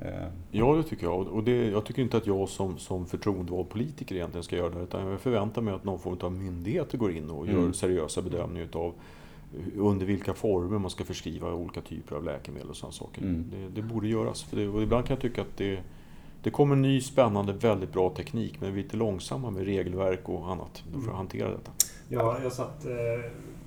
Eh. 0.00 0.28
Ja, 0.50 0.74
det 0.76 0.82
tycker 0.82 1.06
jag. 1.06 1.28
Och 1.28 1.44
det, 1.44 1.70
jag 1.70 1.84
tycker 1.84 2.02
inte 2.02 2.16
att 2.16 2.26
jag 2.26 2.48
som, 2.48 2.78
som 2.78 3.06
förtroendevald 3.06 3.68
politiker 3.68 4.14
egentligen 4.14 4.44
ska 4.44 4.56
göra 4.56 4.70
det. 4.70 4.80
Utan 4.80 5.06
jag 5.06 5.20
förväntar 5.20 5.62
mig 5.62 5.74
att 5.74 5.84
någon 5.84 5.98
form 5.98 6.18
av 6.20 6.32
myndigheter 6.32 6.98
går 6.98 7.12
in 7.12 7.30
och 7.30 7.46
mm. 7.46 7.62
gör 7.62 7.72
seriösa 7.72 8.22
bedömningar 8.22 8.64
utav 8.64 8.94
under 9.76 10.06
vilka 10.06 10.34
former 10.34 10.78
man 10.78 10.90
ska 10.90 11.04
förskriva 11.04 11.52
olika 11.52 11.80
typer 11.80 12.16
av 12.16 12.24
läkemedel 12.24 12.70
och 12.70 12.76
sådana 12.76 12.92
saker. 12.92 13.22
Mm. 13.22 13.50
Det, 13.50 13.80
det, 13.80 13.82
borde 13.82 14.08
göras. 14.08 14.42
För 14.42 14.56
det, 14.56 14.68
och 14.68 14.82
ibland 14.82 15.06
kan 15.06 15.14
jag 15.14 15.22
tycka 15.22 15.42
att 15.42 15.56
det, 15.56 15.80
det 16.42 16.50
kommer 16.50 16.76
ny 16.76 17.00
spännande, 17.00 17.52
väldigt 17.52 17.92
bra 17.92 18.10
teknik 18.10 18.60
men 18.60 18.74
vi 18.74 18.80
är 18.80 18.84
lite 18.84 18.96
långsamma 18.96 19.50
med 19.50 19.64
regelverk 19.64 20.28
och 20.28 20.50
annat 20.50 20.78
för 20.78 20.98
att 20.98 21.04
mm. 21.04 21.16
hantera 21.16 21.50
detta. 21.50 21.70
Ja, 22.08 22.38
jag 22.42 22.52
satt 22.52 22.86
eh, 22.86 22.92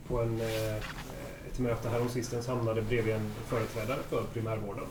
på 0.09 0.21
en, 0.21 0.41
eh, 0.41 0.75
ett 1.47 1.59
möte 1.59 1.89
häromsistens 1.89 2.47
hamnade 2.47 2.81
bredvid 2.81 3.13
en 3.13 3.29
företrädare 3.29 3.99
för 4.09 4.23
primärvården. 4.33 4.85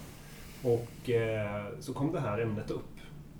Och 0.62 1.10
eh, 1.10 1.64
så 1.80 1.92
kom 1.94 2.12
det 2.12 2.20
här 2.20 2.38
ämnet 2.38 2.70
upp. 2.70 2.84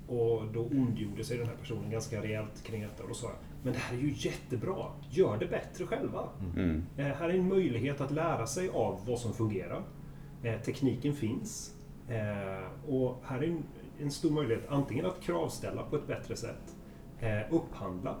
Och 0.07 0.47
då 0.53 0.63
ondgjorde 0.63 1.23
sig 1.23 1.37
den 1.37 1.47
här 1.47 1.55
personen 1.55 1.91
ganska 1.91 2.21
rejält 2.21 2.63
kring 2.63 2.81
detta. 2.81 3.03
Och 3.03 3.09
då 3.09 3.15
sa 3.15 3.27
jag, 3.27 3.35
men 3.63 3.73
det 3.73 3.79
här 3.79 3.97
är 3.97 4.01
ju 4.01 4.13
jättebra. 4.15 4.85
Gör 5.09 5.37
det 5.37 5.45
bättre 5.45 5.85
själva. 5.85 6.29
Mm. 6.55 6.83
Eh, 6.97 7.05
här 7.05 7.29
är 7.29 7.33
en 7.33 7.47
möjlighet 7.47 8.01
att 8.01 8.11
lära 8.11 8.47
sig 8.47 8.69
av 8.69 8.99
vad 9.05 9.19
som 9.19 9.33
fungerar. 9.33 9.83
Tekniken 10.65 11.13
finns. 11.13 11.75
Och 12.87 13.23
här 13.25 13.43
är 13.43 13.47
en, 13.47 13.63
en, 13.99 14.11
stor 14.11 14.31
möjlighet 14.31 14.63
antingen 14.69 15.05
att 15.05 15.21
kravställa 15.21 15.83
på 15.83 15.95
ett 15.95 16.07
bättre 16.07 16.35
sätt, 16.35 16.75
upphandla 17.49 18.15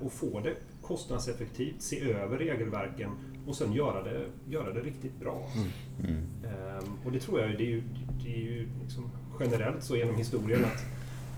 och 0.00 0.12
få 0.12 0.40
det 0.40 0.56
kostnadseffektivt, 0.86 1.82
se 1.82 2.10
över 2.10 2.38
regelverken 2.38 3.10
och 3.46 3.56
sen 3.56 3.72
göra 3.72 4.02
det, 4.02 4.20
göra 4.48 4.72
det 4.72 4.80
riktigt 4.80 5.20
bra. 5.20 5.48
Mm. 5.56 5.68
Mm. 6.04 6.22
Ehm, 6.44 6.98
och 7.04 7.12
det 7.12 7.20
tror 7.20 7.40
jag 7.40 7.50
det 7.50 7.64
är 7.64 7.68
ju, 7.68 7.82
det 8.24 8.34
är 8.34 8.40
ju 8.40 8.68
liksom 8.82 9.10
generellt 9.40 9.84
så 9.84 9.96
genom 9.96 10.14
historien 10.14 10.64
att 10.64 10.84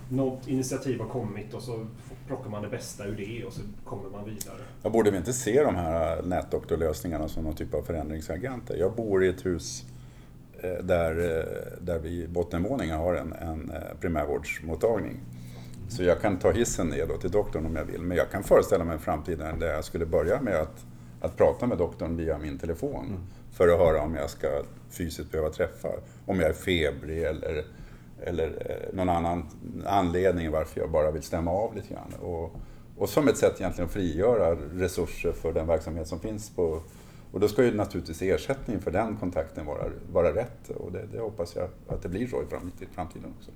något 0.09 0.49
initiativ 0.49 1.01
har 1.01 1.09
kommit 1.09 1.55
och 1.55 1.63
så 1.63 1.87
plockar 2.27 2.51
man 2.51 2.63
det 2.63 2.69
bästa 2.69 3.07
ur 3.07 3.17
det 3.17 3.45
och 3.45 3.53
så 3.53 3.61
kommer 3.85 4.11
man 4.11 4.25
vidare. 4.25 4.59
Jag 4.83 4.93
borde 4.93 5.11
vi 5.11 5.17
inte 5.17 5.33
se 5.33 5.63
de 5.63 5.75
här 5.75 6.23
nätdoktorlösningarna 6.23 7.29
som 7.29 7.45
någon 7.45 7.55
typ 7.55 7.75
av 7.75 7.83
förändringsagenter? 7.83 8.77
Jag 8.77 8.95
bor 8.95 9.25
i 9.25 9.29
ett 9.29 9.47
hus 9.47 9.85
eh, 10.61 10.85
där, 10.85 11.11
eh, 11.11 11.85
där 11.85 11.99
vi 11.99 12.23
i 12.23 12.29
bottenvåningen 12.29 12.99
har 12.99 13.15
en, 13.15 13.33
en 13.33 13.71
eh, 13.71 13.81
primärvårdsmottagning. 14.01 15.21
Så 15.89 16.03
jag 16.03 16.21
kan 16.21 16.39
ta 16.39 16.51
hissen 16.51 16.89
ner 16.89 17.07
då 17.07 17.17
till 17.17 17.31
doktorn 17.31 17.67
om 17.67 17.77
jag 17.77 17.85
vill. 17.85 18.01
Men 18.01 18.17
jag 18.17 18.31
kan 18.31 18.43
föreställa 18.43 18.85
mig 18.85 18.95
en 18.95 19.01
framtid 19.01 19.39
där 19.39 19.67
jag 19.67 19.85
skulle 19.85 20.07
börja 20.07 20.41
med 20.41 20.57
att, 20.57 20.87
att 21.21 21.37
prata 21.37 21.67
med 21.67 21.79
doktorn 21.79 22.17
via 22.17 22.39
min 22.39 22.59
telefon. 22.59 23.07
Mm. 23.07 23.21
För 23.53 23.69
att 23.69 23.79
höra 23.79 24.03
om 24.03 24.15
jag 24.15 24.31
ska 24.31 24.49
fysiskt 24.91 25.31
behöva 25.31 25.51
träffa. 25.51 25.89
Om 26.27 26.41
jag 26.41 26.49
är 26.49 26.55
febrig 26.55 27.23
eller 27.23 27.65
eller 28.23 28.47
eh, 28.47 28.97
någon 28.97 29.09
annan 29.09 29.47
anledning 29.87 30.51
varför 30.51 30.81
jag 30.81 30.91
bara 30.91 31.11
vill 31.11 31.23
stämma 31.23 31.51
av 31.51 31.77
lite 31.77 31.95
grann. 31.95 32.15
Och, 32.21 32.57
och 32.97 33.09
som 33.09 33.29
ett 33.29 33.37
sätt 33.37 33.61
egentligen 33.61 33.87
att 33.87 33.93
frigöra 33.93 34.55
resurser 34.55 35.33
för 35.33 35.53
den 35.53 35.67
verksamhet 35.67 36.09
som 36.09 36.21
finns 36.21 36.51
på 36.51 36.83
och 37.33 37.41
då 37.41 37.49
ska 37.49 37.65
ju 37.65 37.75
naturligtvis 37.75 38.23
ersättningen 38.23 38.83
för 38.83 38.91
den 38.91 39.17
kontakten 39.17 39.67
vara, 39.67 39.85
vara 40.13 40.35
rätt 40.35 40.69
och 40.69 40.93
det, 40.93 41.07
det 41.13 41.21
hoppas 41.21 41.57
jag 41.57 41.69
att 41.89 42.03
det 42.03 42.09
blir 42.09 42.27
så 42.27 42.43
i 42.43 42.87
framtiden 42.95 43.35
också. 43.39 43.51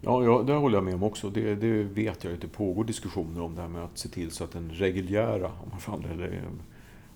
Ja, 0.00 0.24
ja, 0.24 0.42
det 0.46 0.52
håller 0.52 0.76
jag 0.76 0.84
med 0.84 0.94
om 0.94 1.02
också. 1.02 1.30
Det, 1.30 1.54
det, 1.54 1.82
vet 1.82 2.24
jag 2.24 2.32
att 2.32 2.40
det 2.40 2.48
pågår 2.48 2.84
diskussioner 2.84 3.42
om 3.42 3.54
det 3.54 3.60
här 3.60 3.68
med 3.68 3.84
att 3.84 3.98
se 3.98 4.08
till 4.08 4.30
så 4.30 4.44
att 4.44 4.52
den 4.52 4.70
reguljära, 4.70 5.46
om 5.46 5.68
man 5.70 5.80
får 5.80 6.10
eller 6.12 6.32
eh, 6.32 6.42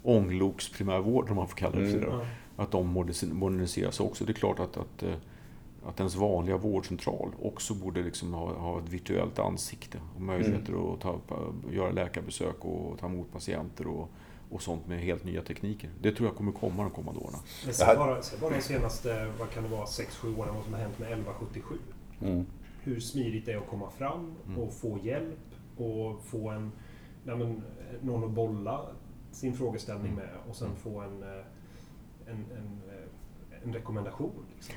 ångloksprimärvård 0.02 1.30
om 1.30 1.36
man 1.36 1.48
får 1.48 1.56
kalla 1.56 1.78
det 1.78 1.90
för 1.90 2.00
det, 2.00 2.06
mm. 2.06 2.26
att 2.56 2.70
de 2.70 3.08
moderniseras 3.32 4.00
också. 4.00 4.24
Det 4.24 4.32
är 4.32 4.34
klart 4.34 4.60
att, 4.60 4.76
att 4.76 5.02
eh, 5.02 5.14
att 5.86 6.00
ens 6.00 6.14
vanliga 6.14 6.56
vårdcentral 6.56 7.32
också 7.42 7.74
borde 7.74 8.02
liksom 8.02 8.34
ha, 8.34 8.52
ha 8.52 8.78
ett 8.78 8.88
virtuellt 8.88 9.38
ansikte 9.38 9.98
och 10.14 10.20
möjligheter 10.20 10.72
mm. 10.72 10.86
att 10.86 11.00
ta, 11.00 11.20
göra 11.72 11.90
läkarbesök 11.90 12.64
och 12.64 12.98
ta 12.98 13.06
emot 13.06 13.32
patienter 13.32 13.86
och, 13.86 14.10
och 14.50 14.62
sånt 14.62 14.86
med 14.86 15.00
helt 15.00 15.24
nya 15.24 15.42
tekniker. 15.42 15.90
Det 16.02 16.12
tror 16.12 16.28
jag 16.28 16.36
kommer 16.36 16.52
komma 16.52 16.82
de 16.82 16.90
kommande 16.90 17.20
åren. 17.20 17.36
Men 17.64 17.74
se 17.74 17.84
bara, 17.96 18.22
se 18.22 18.36
bara 18.40 18.54
de 18.54 18.62
senaste, 18.62 19.32
vad 19.38 19.50
kan 19.50 19.62
det 19.62 19.68
vara, 19.68 19.84
6-7 19.84 20.38
åren 20.38 20.54
vad 20.54 20.64
som 20.64 20.72
har 20.72 20.80
hänt 20.80 20.98
med 20.98 21.08
1177. 21.08 21.74
Mm. 22.20 22.46
Hur 22.84 23.00
smidigt 23.00 23.46
det 23.46 23.52
är 23.52 23.56
att 23.56 23.68
komma 23.68 23.90
fram 23.90 24.34
mm. 24.46 24.58
och 24.58 24.72
få 24.72 24.98
hjälp 25.02 25.38
och 25.76 26.24
få 26.24 26.50
en, 26.50 26.72
men, 27.24 27.62
någon 28.02 28.24
att 28.24 28.30
bolla 28.30 28.86
sin 29.32 29.54
frågeställning 29.54 30.12
mm. 30.12 30.24
med 30.24 30.34
och 30.48 30.56
sen 30.56 30.76
få 30.76 31.00
en, 31.00 31.22
eh, 31.22 31.28
en, 32.26 32.36
en, 32.36 32.80
eh, 32.88 33.62
en 33.64 33.74
rekommendation. 33.74 34.46
Liksom. 34.54 34.74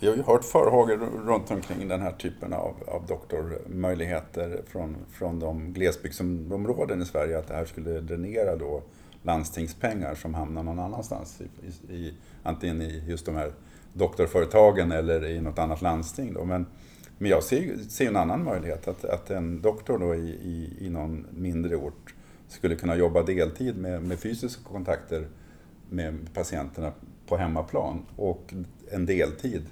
Vi 0.00 0.08
har 0.08 0.16
ju 0.16 0.22
hört 0.22 0.44
farhågor 0.44 0.96
runt 1.26 1.50
omkring 1.50 1.88
den 1.88 2.00
här 2.00 2.12
typen 2.12 2.52
av, 2.52 2.74
av 2.86 3.06
doktormöjligheter 3.06 4.62
från, 4.66 4.96
från 5.10 5.40
de 5.40 5.72
glesbygdsområden 5.72 7.02
i 7.02 7.04
Sverige, 7.04 7.38
att 7.38 7.48
det 7.48 7.54
här 7.54 7.64
skulle 7.64 8.00
dränera 8.00 8.56
då 8.56 8.82
landstingspengar 9.22 10.14
som 10.14 10.34
hamnar 10.34 10.62
någon 10.62 10.78
annanstans, 10.78 11.40
i, 11.40 11.94
i, 11.94 12.14
antingen 12.42 12.82
i 12.82 13.04
just 13.06 13.26
de 13.26 13.34
här 13.34 13.52
doktorföretagen 13.92 14.92
eller 14.92 15.24
i 15.24 15.40
något 15.40 15.58
annat 15.58 15.82
landsting. 15.82 16.34
Då. 16.34 16.44
Men, 16.44 16.66
men 17.18 17.30
jag 17.30 17.42
ser, 17.42 17.76
ser 17.88 18.08
en 18.08 18.16
annan 18.16 18.44
möjlighet, 18.44 18.88
att, 18.88 19.04
att 19.04 19.30
en 19.30 19.62
doktor 19.62 19.98
då 19.98 20.14
i, 20.14 20.28
i, 20.28 20.86
i 20.86 20.90
någon 20.90 21.26
mindre 21.30 21.76
ort 21.76 22.14
skulle 22.48 22.76
kunna 22.76 22.96
jobba 22.96 23.22
deltid 23.22 23.76
med, 23.76 24.02
med 24.02 24.18
fysiska 24.18 24.62
kontakter 24.64 25.26
med 25.90 26.34
patienterna 26.34 26.92
på 27.26 27.36
hemmaplan 27.36 28.02
och 28.16 28.54
en 28.90 29.06
deltid 29.06 29.62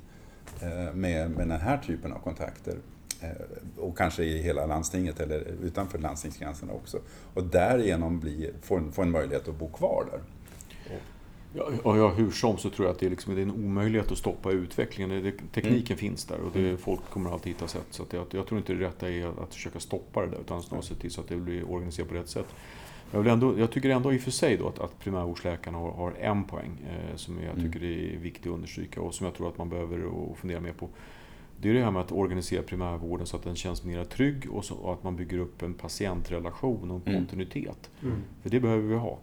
eh, 0.61 0.95
med, 0.95 1.31
med 1.31 1.49
den 1.49 1.61
här 1.61 1.79
typen 1.79 2.13
av 2.13 2.19
kontakter. 2.19 2.75
Eh, 3.21 3.31
och 3.77 3.99
kanske 3.99 4.25
i 4.25 4.43
hela 4.43 4.67
landstinget 4.67 5.21
eller 5.21 5.41
utanför 5.63 5.99
landstingsgränserna 5.99 6.73
också. 6.73 6.99
Och 7.35 7.45
därigenom 7.45 8.21
bli, 8.21 8.51
få, 8.63 8.77
en, 8.77 8.93
få 8.93 9.03
en 9.03 9.11
möjlighet 9.11 9.49
att 9.49 9.59
bo 9.59 9.69
kvar 9.69 10.07
där. 10.11 10.21
Ja, 11.57 11.97
ja, 11.97 12.09
hur 12.09 12.31
som 12.31 12.59
så 12.59 12.71
tror 12.71 12.87
jag 12.87 12.95
att 12.95 13.01
det 13.01 13.07
är, 13.07 13.11
liksom, 13.11 13.35
det 13.35 13.41
är 13.41 13.43
en 13.43 13.51
omöjlighet 13.51 14.13
att 14.13 14.19
stoppa 14.19 14.51
utvecklingen. 14.51 15.23
Det, 15.23 15.33
tekniken 15.53 15.97
mm. 15.97 15.99
finns 15.99 16.25
där 16.25 16.41
och 16.41 16.51
det, 16.53 16.61
mm. 16.61 16.77
folk 16.77 17.11
kommer 17.11 17.31
alltid 17.31 17.53
hitta 17.53 17.69
sätt. 17.69 17.87
Så 17.91 18.05
jag, 18.11 18.27
jag 18.31 18.47
tror 18.47 18.59
inte 18.59 18.75
det 18.75 18.85
rätta 18.85 19.11
är 19.11 19.43
att 19.43 19.55
försöka 19.55 19.81
stoppa 19.81 20.21
det 20.21 20.27
där 20.27 20.39
utan 20.39 20.63
snarare 20.63 20.85
se 20.85 20.95
till 20.95 21.11
så 21.11 21.21
att 21.21 21.29
det 21.29 21.37
blir 21.37 21.71
organiserat 21.71 22.09
på 22.09 22.15
rätt 22.15 22.29
sätt. 22.29 22.47
Jag, 23.11 23.21
vill 23.21 23.33
ändå, 23.33 23.59
jag 23.59 23.71
tycker 23.71 23.91
ändå 23.91 24.13
i 24.13 24.19
och 24.19 24.21
för 24.21 24.31
sig 24.31 24.57
då 24.57 24.69
att, 24.69 24.79
att 24.79 24.99
primärvårdsläkarna 24.99 25.79
har, 25.79 25.93
har 25.93 26.13
en 26.21 26.45
poäng 26.45 26.87
eh, 26.91 27.17
som 27.17 27.39
jag 27.43 27.59
mm. 27.59 27.73
tycker 27.73 27.87
är 27.87 28.19
viktig 28.19 28.51
att 28.51 28.55
understryka 28.55 29.01
och 29.01 29.15
som 29.15 29.27
jag 29.27 29.35
tror 29.35 29.49
att 29.49 29.59
man 29.59 29.69
behöver 29.69 30.05
och 30.05 30.39
fundera 30.39 30.61
mer 30.61 30.73
på. 30.73 30.89
Det 31.61 31.71
är 31.71 31.75
det 31.75 31.83
här 31.85 31.91
med 31.91 32.03
att 32.03 32.13
organisera 32.13 32.63
primärvården 32.63 33.27
så 33.27 33.37
att 33.37 33.43
den 33.43 33.57
känns 33.57 33.85
mer 33.85 34.05
trygg 34.05 34.51
och, 34.53 34.65
så, 34.65 34.75
och 34.75 34.93
att 34.93 35.03
man 35.03 35.17
bygger 35.17 35.39
upp 35.39 35.63
en 35.63 35.75
patientrelation 35.75 36.91
och 36.91 36.97
en 36.97 37.13
Mm. 37.15 37.21
kontinuitet. 37.27 37.91
Mm. 38.03 38.23
För 38.43 38.51
det 38.51 38.61
behöver 38.61 38.83
vi 38.89 38.95
ha. 38.95 39.19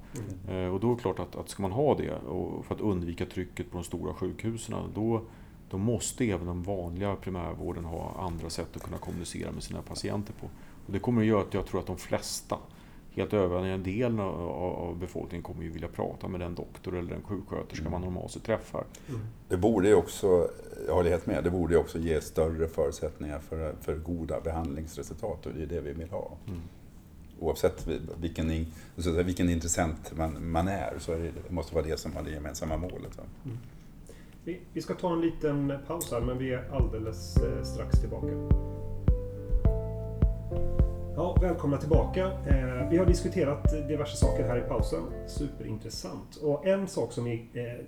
Mm. 0.47 0.65
Eh, 0.65 0.73
Och 0.73 0.79
då 0.79 0.91
är 0.91 0.95
det 0.95 1.01
klart 1.01 1.19
att, 1.19 1.35
att 1.35 1.49
ska 1.49 1.61
man 1.61 1.71
ha 1.71 1.95
det 1.95 2.11
och 2.15 2.65
för 2.65 2.75
att 2.75 2.81
undvika 2.81 3.25
trycket 3.25 3.71
på 3.71 3.77
de 3.77 3.83
stora 3.83 4.13
sjukhusen 4.13 4.75
då, 4.95 5.21
då 5.69 5.77
måste 5.77 6.25
även 6.25 6.47
den 6.47 6.63
vanliga 6.63 7.15
primärvården 7.15 7.85
ha 7.85 8.15
andra 8.19 8.49
sätt 8.49 8.75
att 8.75 8.83
kunna 8.83 8.97
kommunicera 8.97 9.51
med 9.51 9.63
sina 9.63 9.81
patienter 9.81 10.33
på. 10.33 10.45
Och 10.85 10.93
det 10.93 10.99
kommer 10.99 11.21
att 11.21 11.27
göra 11.27 11.41
att 11.41 11.53
jag 11.53 11.65
tror 11.65 11.79
att 11.79 11.87
de 11.87 11.97
flesta, 11.97 12.57
helt 13.15 13.33
övervägande 13.33 13.91
delen 13.91 14.19
av, 14.19 14.97
befolkningen 14.99 15.43
kommer 15.43 15.63
ju 15.63 15.69
vilja 15.69 15.87
prata 15.87 16.27
med 16.27 16.39
den 16.39 16.55
doktor 16.55 16.97
eller 16.97 17.09
den 17.09 17.23
sjuksköterska 17.23 17.81
Mm. 17.81 17.91
man 17.91 18.01
normalt 18.01 18.31
sett 18.31 18.43
träffar. 18.43 18.83
Mm. 19.09 19.21
Det 19.49 19.57
borde 19.57 19.87
ju 19.87 19.95
också, 19.95 20.49
jag 20.87 20.93
håller 20.93 21.09
helt 21.09 21.25
med, 21.25 21.43
det 21.43 21.49
borde 21.49 21.73
ju 21.73 21.79
också 21.79 21.99
ge 21.99 22.21
större 22.21 22.67
förutsättningar 22.67 23.39
för, 23.39 23.73
för 23.81 23.95
goda 23.95 24.41
behandlingsresultat 24.41 25.45
och 25.45 25.51
det 25.53 25.63
är 25.63 25.67
det 25.67 25.81
vi 25.81 25.93
vill 25.93 26.09
ha. 26.09 26.31
Mm. 26.47 26.59
Oavsett 27.39 27.87
vilken, 28.21 28.65
vilken 29.25 29.49
intressent 29.49 30.17
man, 30.17 30.51
man 30.51 30.67
är 30.67 30.93
så 30.99 31.11
är 31.11 31.17
det, 31.19 31.31
det 31.47 31.53
måste 31.53 31.75
vara 31.75 31.85
det 31.85 31.97
som 31.99 32.17
är 32.17 32.23
det 32.23 32.31
gemensamma 32.31 32.77
målet. 32.77 33.17
va. 33.17 33.23
Vi, 34.43 34.59
vi 34.73 34.81
ska 34.81 34.93
ta 34.93 35.13
en 35.13 35.21
liten 35.21 35.73
paus 35.87 36.11
här, 36.11 36.21
men 36.21 36.37
vi 36.37 36.53
är 36.53 36.69
alldeles 36.71 37.37
eh, 37.37 37.63
strax 37.63 37.99
tillbaka. 37.99 38.27
Ja, 41.21 41.37
välkomna 41.41 41.77
tillbaka. 41.77 42.25
Eh, 42.25 42.89
vi 42.89 42.97
har 42.97 43.05
diskuterat 43.05 43.71
diverse 43.87 44.17
saker 44.17 44.43
här 44.43 44.57
i 44.57 44.61
pausen. 44.61 45.03
Superintressant. 45.27 46.35
Och 46.35 46.67
en 46.67 46.87
sak 46.87 47.11
som 47.11 47.23
vi 47.23 47.47
eh, 47.53 47.85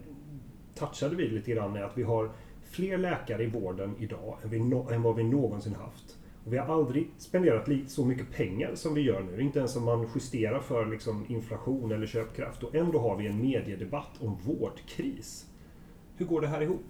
touchade 0.76 1.16
vid 1.16 1.34
lite 1.34 1.52
grann 1.52 1.76
är 1.76 1.84
att 1.84 1.98
vi 1.98 2.04
har 2.04 2.32
fler 2.64 2.98
läkare 2.98 3.44
i 3.44 3.48
vården 3.48 3.96
idag 4.00 4.38
än, 4.44 4.50
vi 4.50 4.60
no- 4.60 4.94
än 4.94 5.02
vad 5.02 5.16
vi 5.16 5.24
någonsin 5.24 5.76
haft. 5.76 6.18
Och 6.46 6.54
vi 6.54 6.58
har 6.58 6.74
aldrig 6.76 7.10
spenderat 7.18 7.70
så 7.88 8.06
mycket 8.06 8.32
pengar 8.32 8.76
som 8.76 8.94
vi 8.94 9.02
gör 9.02 9.22
nu. 9.22 9.42
Inte 9.42 9.60
ens 9.60 9.76
om 9.76 9.84
man 9.84 10.08
justerar 10.16 10.60
för 10.60 10.86
liksom, 10.86 11.26
inflation 11.28 11.92
eller 11.92 12.08
köpkraft. 12.08 12.64
Och 12.64 12.76
ändå 12.76 13.00
har 13.00 13.18
vi 13.18 13.28
en 13.28 13.42
mediedebatt 13.42 14.22
om 14.22 14.38
vårdkris. 14.46 15.46
Hur 16.18 16.26
går 16.26 16.42
det 16.42 16.48
här 16.48 16.62
ihop? 16.62 16.86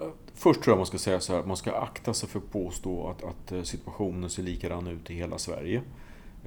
Eh, 0.00 0.08
Först 0.36 0.62
tror 0.62 0.72
jag 0.72 0.78
man 0.78 0.86
ska 0.86 0.98
säga 0.98 1.20
så 1.20 1.34
här, 1.34 1.42
man 1.42 1.56
ska 1.56 1.72
akta 1.72 2.14
sig 2.14 2.28
för 2.28 2.38
att 2.38 2.50
påstå 2.50 3.08
att, 3.08 3.24
att 3.24 3.52
eh, 3.52 3.62
situationen 3.62 4.30
ser 4.30 4.42
likadan 4.42 4.86
ut 4.86 5.10
i 5.10 5.14
hela 5.14 5.38
Sverige. 5.38 5.82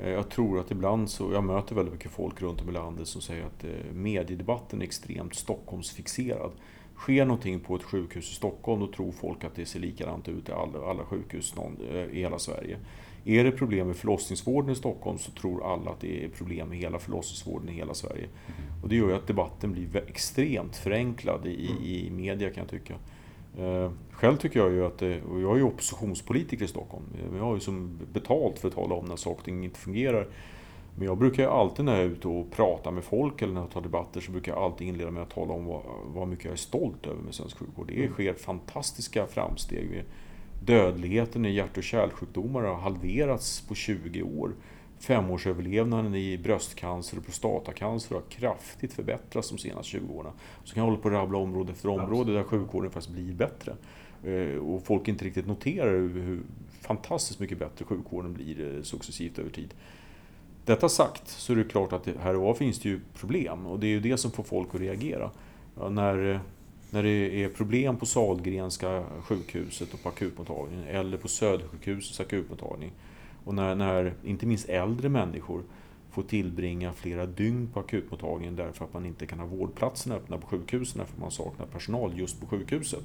Eh, 0.01 0.09
Jag 0.09 0.29
tror 0.29 0.59
att 0.59 0.71
ibland 0.71 1.09
så, 1.09 1.33
jag 1.33 1.43
möter 1.43 1.75
väldigt 1.75 1.93
mycket 1.93 2.11
folk 2.11 2.41
runt 2.41 2.61
om 2.61 2.69
i 2.69 2.71
landet 2.71 3.07
som 3.07 3.21
säger 3.21 3.45
att 3.45 3.63
eh, 3.63 3.93
mediedebatten 3.93 4.81
är 4.81 4.85
extremt 4.85 5.35
Stockholmsfixerad. 5.35 6.51
Sker 6.95 7.25
någonting 7.25 7.59
på 7.59 7.75
ett 7.75 7.83
sjukhus 7.83 8.31
i 8.31 8.35
Stockholm 8.35 8.79
då 8.79 8.87
tror 8.87 9.11
folk 9.11 9.43
att 9.43 9.55
det 9.55 9.65
ser 9.65 9.79
likadant 9.79 10.27
ut 10.27 10.49
i 10.49 10.51
alla, 10.51 10.85
alla 10.89 11.05
sjukhus 11.05 11.55
någon, 11.55 11.77
i 12.11 12.19
hela 12.19 12.39
Sverige. 12.39 12.77
Är 13.25 13.43
det 13.43 13.51
problem 13.51 13.87
med 13.87 13.95
förlossningsvården 13.95 14.71
i 14.71 14.75
Stockholm 14.75 15.17
så 15.17 15.31
tror 15.31 15.73
alla 15.73 15.91
att 15.91 15.99
det 15.99 16.23
är 16.25 16.29
problem 16.29 16.69
med 16.69 16.77
hela 16.77 16.99
förlossningsvården 16.99 17.69
i 17.69 17.71
hela 17.71 17.93
Sverige. 17.93 18.27
Och 18.83 18.89
det 18.89 18.95
gör 18.95 19.09
ju 19.09 19.15
att 19.15 19.27
debatten 19.27 19.71
blir 19.71 20.03
extremt 20.07 20.75
förenklad 20.75 21.47
i, 21.47 21.69
i 21.83 22.11
media 22.11 22.49
kan 22.49 22.63
jag 22.63 22.69
tycka. 22.69 22.95
Eh, 23.57 23.91
Själv 24.11 24.37
tycker 24.37 24.59
jag 24.59 24.71
ju 24.71 24.85
att, 24.85 25.01
och 25.01 25.41
jag 25.41 25.51
är 25.51 25.55
ju 25.55 25.63
oppositionspolitiker 25.63 26.65
i 26.65 26.67
Stockholm, 26.67 27.03
Eh, 27.13 27.37
jag 27.37 27.43
har 27.43 27.53
ju 27.53 27.59
som 27.59 27.99
betalt 28.13 28.59
för 28.59 28.67
att 28.67 28.75
tala 28.75 28.95
om 28.95 29.05
när 29.05 29.15
saker 29.15 29.39
och 29.39 29.45
ting 29.45 29.63
inte 29.63 29.79
fungerar. 29.79 30.27
Men 30.95 31.05
jag 31.05 31.17
brukar 31.17 31.43
ju 31.43 31.49
alltid 31.49 31.85
när 31.85 31.95
jag 31.95 32.01
är 32.01 32.09
ute 32.09 32.27
och 32.27 32.51
pratar 32.51 32.91
med 32.91 33.03
folk 33.03 33.41
eller 33.41 33.53
när 33.53 33.61
jag 33.61 33.69
tar 33.69 33.81
debatter 33.81 34.21
så 34.21 34.31
brukar 34.31 34.51
jag 34.51 34.63
alltid 34.63 34.87
inleda 34.87 35.11
med 35.11 35.23
att 35.23 35.29
tala 35.29 35.53
om 35.53 35.65
vad, 35.65 35.81
vad 36.13 36.27
mycket 36.27 36.45
jag 36.45 36.53
är 36.53 36.57
stolt 36.57 37.07
över 37.07 37.21
med 37.21 37.35
svensk 37.35 37.57
sjukvård. 37.57 37.87
Det 37.87 38.09
sker 38.09 38.33
fantastiska 38.33 39.27
framsteg. 39.27 40.03
Dödligheten 40.65 41.45
i 41.45 41.51
hjärt 41.51 41.77
och 41.77 41.83
kärlsjukdomar 41.83 42.61
har 42.61 42.75
halverats 42.75 43.61
på 43.67 43.75
20 43.75 44.23
år. 44.23 44.51
Femårsöverlevnaden 44.99 46.15
i 46.15 46.37
bröstcancer 46.37 47.17
och 47.17 47.25
prostatacancer 47.25 48.15
har 48.15 48.21
kraftigt 48.29 48.93
förbättrats 48.93 49.49
de 49.49 49.57
senaste 49.57 49.91
20 49.91 50.13
åren. 50.13 50.31
Så 50.63 50.73
kan 50.73 50.81
jag 50.81 50.89
hålla 50.89 51.01
på 51.01 51.07
och 51.07 51.15
rabbla 51.15 51.37
område 51.37 51.71
efter 51.71 51.89
område 51.89 52.33
där 52.33 52.43
sjukvården 52.43 52.91
faktiskt 52.91 53.15
blir 53.15 53.33
bättre. 53.33 53.75
Eh, 54.23 54.57
Och 54.57 54.83
folk 54.85 55.07
inte 55.07 55.25
riktigt 55.25 55.47
noterar 55.47 55.91
hur 55.91 56.41
fantastiskt 56.81 57.39
mycket 57.39 57.59
bättre 57.59 57.85
sjukvården 57.85 58.33
blir 58.33 58.75
eh, 58.75 58.81
successivt 58.81 59.39
över 59.39 59.49
tid. 59.49 59.73
Detta 60.65 60.89
sagt 60.89 61.27
så 61.27 61.53
är 61.53 61.57
det 61.57 61.63
klart 61.63 61.93
att 61.93 62.07
här 62.19 62.35
och 62.35 62.41
var 62.41 62.53
finns 62.53 62.79
det 62.79 62.89
ju 62.89 62.99
problem 63.19 63.65
och 63.65 63.79
det 63.79 63.87
är 63.87 63.91
ju 63.91 63.99
det 63.99 64.17
som 64.17 64.31
får 64.31 64.43
folk 64.43 64.75
att 64.75 64.81
reagera. 64.81 65.31
Ja, 65.79 65.89
när, 65.89 66.33
eh, 66.33 66.39
när 66.89 67.03
det 67.03 67.43
är 67.43 67.49
problem 67.49 67.97
på 67.97 68.05
Sahlgrenska 68.05 69.03
sjukhuset 69.21 69.93
och 69.93 70.03
på 70.03 70.09
akutmottagningen 70.09 70.87
eller 70.87 71.17
på 71.17 71.27
Södersjukhusets 71.27 72.19
akutmottagning 72.19 72.91
och 73.47 73.53
när, 73.53 73.75
när 73.75 74.13
inte 74.23 74.45
minst 74.45 74.69
äldre 74.69 75.09
människor 75.09 75.63
får 76.11 76.23
tillbringa 76.23 76.93
flera 76.93 77.25
dygn 77.25 77.69
på 77.73 77.79
akutmottagningen 77.79 78.55
därför 78.55 78.85
att 78.85 78.93
man 78.93 79.05
inte 79.05 79.25
kan 79.25 79.39
ha 79.39 79.45
vårdplatserna 79.45 80.15
öppna 80.15 80.37
på 80.37 80.47
sjukhusen 80.47 81.05
för 81.05 81.21
man 81.21 81.31
saknar 81.31 81.65
personal 81.65 82.19
just 82.19 82.41
på 82.41 82.47
sjukhuset. 82.47 83.03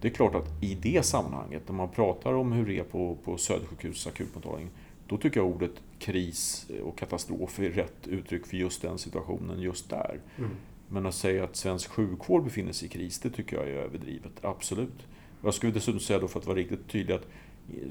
Det 0.00 0.08
är 0.08 0.12
klart 0.12 0.34
att 0.34 0.62
i 0.62 0.74
det 0.74 1.02
sammanhanget, 1.02 1.62
när 1.68 1.74
man 1.74 1.88
pratar 1.88 2.32
om 2.32 2.52
hur 2.52 2.66
det 2.66 2.78
är 2.78 2.84
på, 2.84 3.16
på 3.24 3.36
Södersjukhusets 3.36 4.06
akutmottagning, 4.06 4.70
då 5.06 5.18
tycker 5.18 5.40
jag 5.40 5.46
ordet 5.46 5.82
kris 5.98 6.70
och 6.84 6.98
katastrof 6.98 7.58
är 7.58 7.70
rätt 7.70 8.08
uttryck 8.08 8.46
för 8.46 8.56
just 8.56 8.82
den 8.82 8.98
situationen 8.98 9.60
just 9.60 9.90
där. 9.90 10.20
Mm. 10.38 10.50
Men 10.88 11.06
att 11.06 11.14
säga 11.14 11.44
att 11.44 11.56
svensk 11.56 11.90
sjukvård 11.90 12.44
befinner 12.44 12.72
sig 12.72 12.86
i 12.86 12.90
kris, 12.90 13.18
det 13.18 13.30
tycker 13.30 13.56
jag 13.56 13.68
är 13.68 13.72
överdrivet. 13.72 14.32
Absolut. 14.40 15.06
Jag 15.42 15.54
skulle 15.54 15.72
dessutom 15.72 16.00
säga 16.00 16.18
då 16.18 16.28
för 16.28 16.38
att 16.38 16.46
vara 16.46 16.56
riktigt 16.56 16.88
tydlig 16.88 17.14
att 17.14 17.26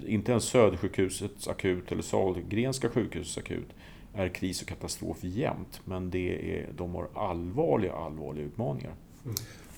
inte 0.05 0.31
ens 0.31 0.43
Södersjukhusets 0.43 1.47
akut 1.47 1.91
eller 1.91 2.01
Sahlgrenska 2.01 2.89
sjukhusets 2.89 3.37
akut 3.37 3.67
är 4.13 4.27
kris 4.27 4.61
och 4.61 4.67
katastrof 4.67 5.17
jämt. 5.21 5.81
Men 5.85 6.09
det 6.09 6.55
är, 6.57 6.69
de 6.77 6.95
har 6.95 7.07
allvarliga, 7.13 7.93
allvarliga 7.93 8.45
utmaningar. 8.45 8.93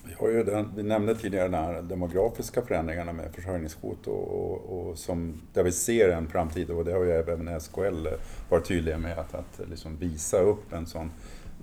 Vi, 0.06 0.14
har 0.18 0.28
ju 0.28 0.44
den, 0.44 0.72
vi 0.76 0.82
nämnde 0.82 1.14
tidigare 1.14 1.48
de 1.48 1.56
här 1.56 1.82
demografiska 1.82 2.62
förändringarna 2.62 3.12
med 3.12 3.34
försörjningskvot 3.34 4.06
och, 4.06 4.28
och, 4.28 4.88
och 4.88 4.98
som, 4.98 5.42
där 5.52 5.62
vi 5.62 5.72
ser 5.72 6.08
en 6.08 6.28
framtid 6.28 6.70
och 6.70 6.84
det 6.84 6.92
har 6.92 7.04
ju 7.04 7.10
även 7.10 7.60
SKL 7.60 8.06
varit 8.48 8.64
tydliga 8.64 8.98
med 8.98 9.18
att, 9.18 9.34
att 9.34 9.60
liksom 9.70 9.96
visa 9.96 10.40
upp 10.40 10.72
en 10.72 10.86
sån. 10.86 11.10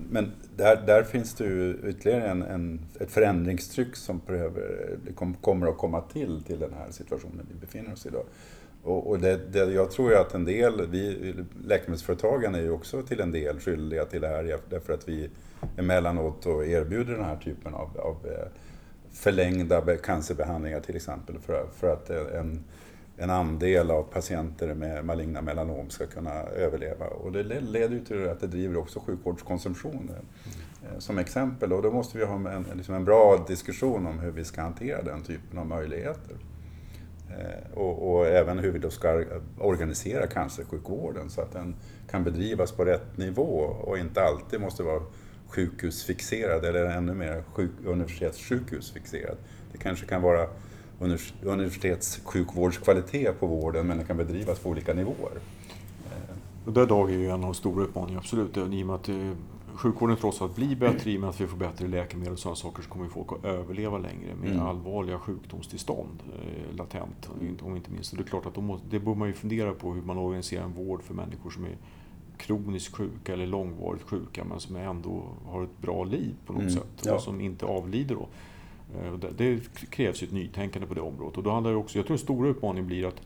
Men 0.10 0.32
där, 0.56 0.84
där 0.86 1.04
finns 1.04 1.34
det 1.34 1.44
ju 1.44 1.78
ytterligare 1.88 2.28
en, 2.28 2.42
en, 2.42 2.80
ett 3.00 3.12
förändringstryck 3.12 3.96
som 3.96 4.22
behöver, 4.28 4.98
det 5.06 5.14
kom, 5.14 5.34
kommer 5.34 5.68
att 5.68 5.78
komma 5.78 6.02
till, 6.02 6.44
till 6.44 6.60
den 6.60 6.74
här 6.74 6.92
situationen 6.92 7.48
vi 7.54 7.60
befinner 7.66 7.94
oss 7.94 8.06
i 8.06 8.10
idag. 8.10 8.26
Och, 8.84 9.10
och 9.10 9.20
det, 9.20 9.40
det, 9.52 9.60
jag 9.60 9.92
tror 9.92 10.12
ju 10.12 10.18
att 10.18 10.34
en 10.34 10.46
del, 10.46 10.88
vi, 10.88 11.34
läkemedelsföretagen 11.66 12.56
är 12.56 12.62
ju 12.62 12.72
också 12.72 13.02
till 13.02 13.20
en 13.20 13.32
del 13.32 13.60
skyldiga 13.60 14.06
till 14.06 14.22
det 14.22 14.28
här 14.28 14.60
därför 14.70 14.94
att 14.94 15.10
vi 15.10 15.30
emellanåt 15.78 16.46
och 16.46 16.66
erbjuder 16.66 17.14
den 17.14 17.26
här 17.26 17.38
typen 17.38 17.74
av, 17.74 17.98
av 18.00 18.18
eh, 18.26 18.48
förlängda 19.12 19.98
cancerbehandlingar 19.98 20.80
till 20.80 20.96
exempel 20.96 21.40
för, 21.40 21.66
för 21.76 21.94
att 21.94 22.10
en, 22.10 22.64
en 23.22 23.30
andel 23.30 23.92
av 23.92 24.04
patienter 24.04 24.74
med 24.74 25.06
maligna 25.06 25.42
melanom 25.42 25.90
ska 25.90 26.06
kunna 26.06 26.32
överleva. 26.44 27.06
Och 27.06 27.32
det 27.32 27.44
le- 27.44 27.60
leder 27.60 27.96
ju 27.96 28.06
till 28.06 28.30
att 28.30 28.40
det 28.40 28.48
driver 28.48 28.78
också 28.78 29.00
sjukvårdskonsumtion 29.00 30.12
eh, 30.84 31.00
som 31.00 31.18
exempel. 31.18 31.74
Och 31.74 31.82
då 31.82 31.92
måste 31.92 32.18
vi 32.18 32.26
ha 32.26 32.36
en, 32.36 32.66
liksom 32.78 32.96
en 32.96 33.06
bra 33.06 33.46
diskussion 33.48 34.08
om 34.08 34.20
hur 34.20 34.32
vi 34.32 34.44
ska 34.46 34.62
hantera 34.62 35.02
den 35.02 35.22
typen 35.24 35.60
av 35.60 35.66
möjligheter. 35.66 36.36
Eh, 37.30 37.72
Och, 37.78 38.12
och 38.16 38.28
även 38.28 38.60
hur 38.60 38.72
vi 38.72 38.80
då 38.80 38.90
ska 38.90 39.24
organisera 39.60 40.28
cancersjukvården 40.28 41.30
så 41.30 41.42
att 41.42 41.52
den 41.52 41.76
kan 42.12 42.24
bedrivas 42.24 42.72
på 42.72 42.86
rätt 42.86 43.18
nivå 43.18 43.60
och 43.82 43.98
inte 43.98 44.22
alltid 44.22 44.62
måste 44.62 44.84
vara 44.84 45.02
sjukhusfixerad 45.48 46.66
eller 46.66 46.86
ännu 46.86 47.14
mer 47.14 47.44
sjuk, 47.54 47.72
universitetssjukhusfixerad. 47.86 49.38
Det 49.72 49.78
kanske 49.78 50.06
kan 50.06 50.22
vara 50.22 50.48
universitetssjukvårdskvalitet 51.42 53.40
på 53.40 53.48
vården 53.48 53.88
men 53.88 53.98
den 53.98 54.06
kan 54.06 54.18
bedrivas 54.18 54.60
på 54.60 54.70
olika 54.70 54.94
nivåer. 54.94 55.32
Eh, 56.06 56.36
Och 56.66 56.74
där 56.74 56.86
Dag 56.86 57.10
är 57.12 57.18
ju 57.18 57.26
en 57.26 57.32
av 57.34 57.42
de 57.42 57.54
stora 57.54 57.84
utmaningarna, 57.84 58.20
absolut. 58.20 58.58
I 58.58 58.62
och 58.62 58.70
med 58.70 58.96
att 58.96 59.10
eh, 59.10 59.32
sjukvården 59.74 60.18
trots 60.18 60.42
allt 60.42 60.56
blir 60.56 60.76
bättre, 60.76 61.12
i 61.12 61.18
och 61.18 61.22
med 61.22 61.30
att 61.30 61.42
vi 61.42 61.48
får 61.48 61.58
bättre 61.58 61.88
läkemedel 61.88 62.34
och 62.34 62.40
sådana 62.40 62.56
saker, 62.56 62.84
så 62.84 62.90
kommer 62.90 63.08
folk 63.08 63.28
att 63.32 63.46
överleva 63.46 63.98
längre 63.98 64.36
med 64.42 64.50
Mm. 64.52 64.62
allvarliga 64.66 65.20
sjukdomstillstånd 65.20 66.24
eh, 66.36 66.76
latent, 66.76 67.30
om 67.62 67.76
inte 67.76 67.92
minst. 67.92 68.12
Och 68.12 68.18
det 68.18 68.24
är 68.24 68.28
klart 68.28 68.46
att 68.46 68.54
då 68.56 68.62
måste, 68.62 68.88
det 68.90 69.00
bör 69.00 69.16
man 69.16 69.28
ju 69.28 69.34
fundera 69.34 69.74
på 69.74 69.94
hur 69.94 70.02
man 70.02 70.18
organiserar 70.18 70.64
en 70.64 70.74
vård 70.74 71.04
för 71.04 71.14
människor 71.14 71.50
som 71.50 71.66
är 71.66 71.78
kroniskt 72.38 72.96
sjuka 72.96 73.34
eller 73.34 73.48
långvarigt 73.48 74.04
sjuka 74.04 74.44
men 74.44 74.60
som 74.60 74.76
ändå 74.76 75.24
har 75.46 75.64
ett 75.64 75.82
bra 75.82 76.04
liv 76.04 76.36
på 76.46 76.54
något 76.54 76.62
Mm, 76.62 76.74
sätt 76.74 77.02
ja. 77.06 77.14
och 77.16 77.22
som 77.22 77.42
inte 77.42 77.66
avlider 77.66 78.16
då. 78.16 78.28
Eh, 78.96 79.14
Det, 79.38 79.60
krävs 79.90 80.24
ett 80.24 80.32
nytänkande 80.32 80.88
på 80.88 80.94
det 80.94 81.02
området. 81.02 81.38
Och 81.38 81.44
då 81.44 81.52
handlar 81.52 81.72
det 81.72 81.78
också, 81.78 81.98
jag 81.98 82.06
tror 82.06 82.18
den 82.18 82.24
stora 82.24 82.50
utmaningen 82.50 82.88
blir 82.88 83.06
att 83.08 83.22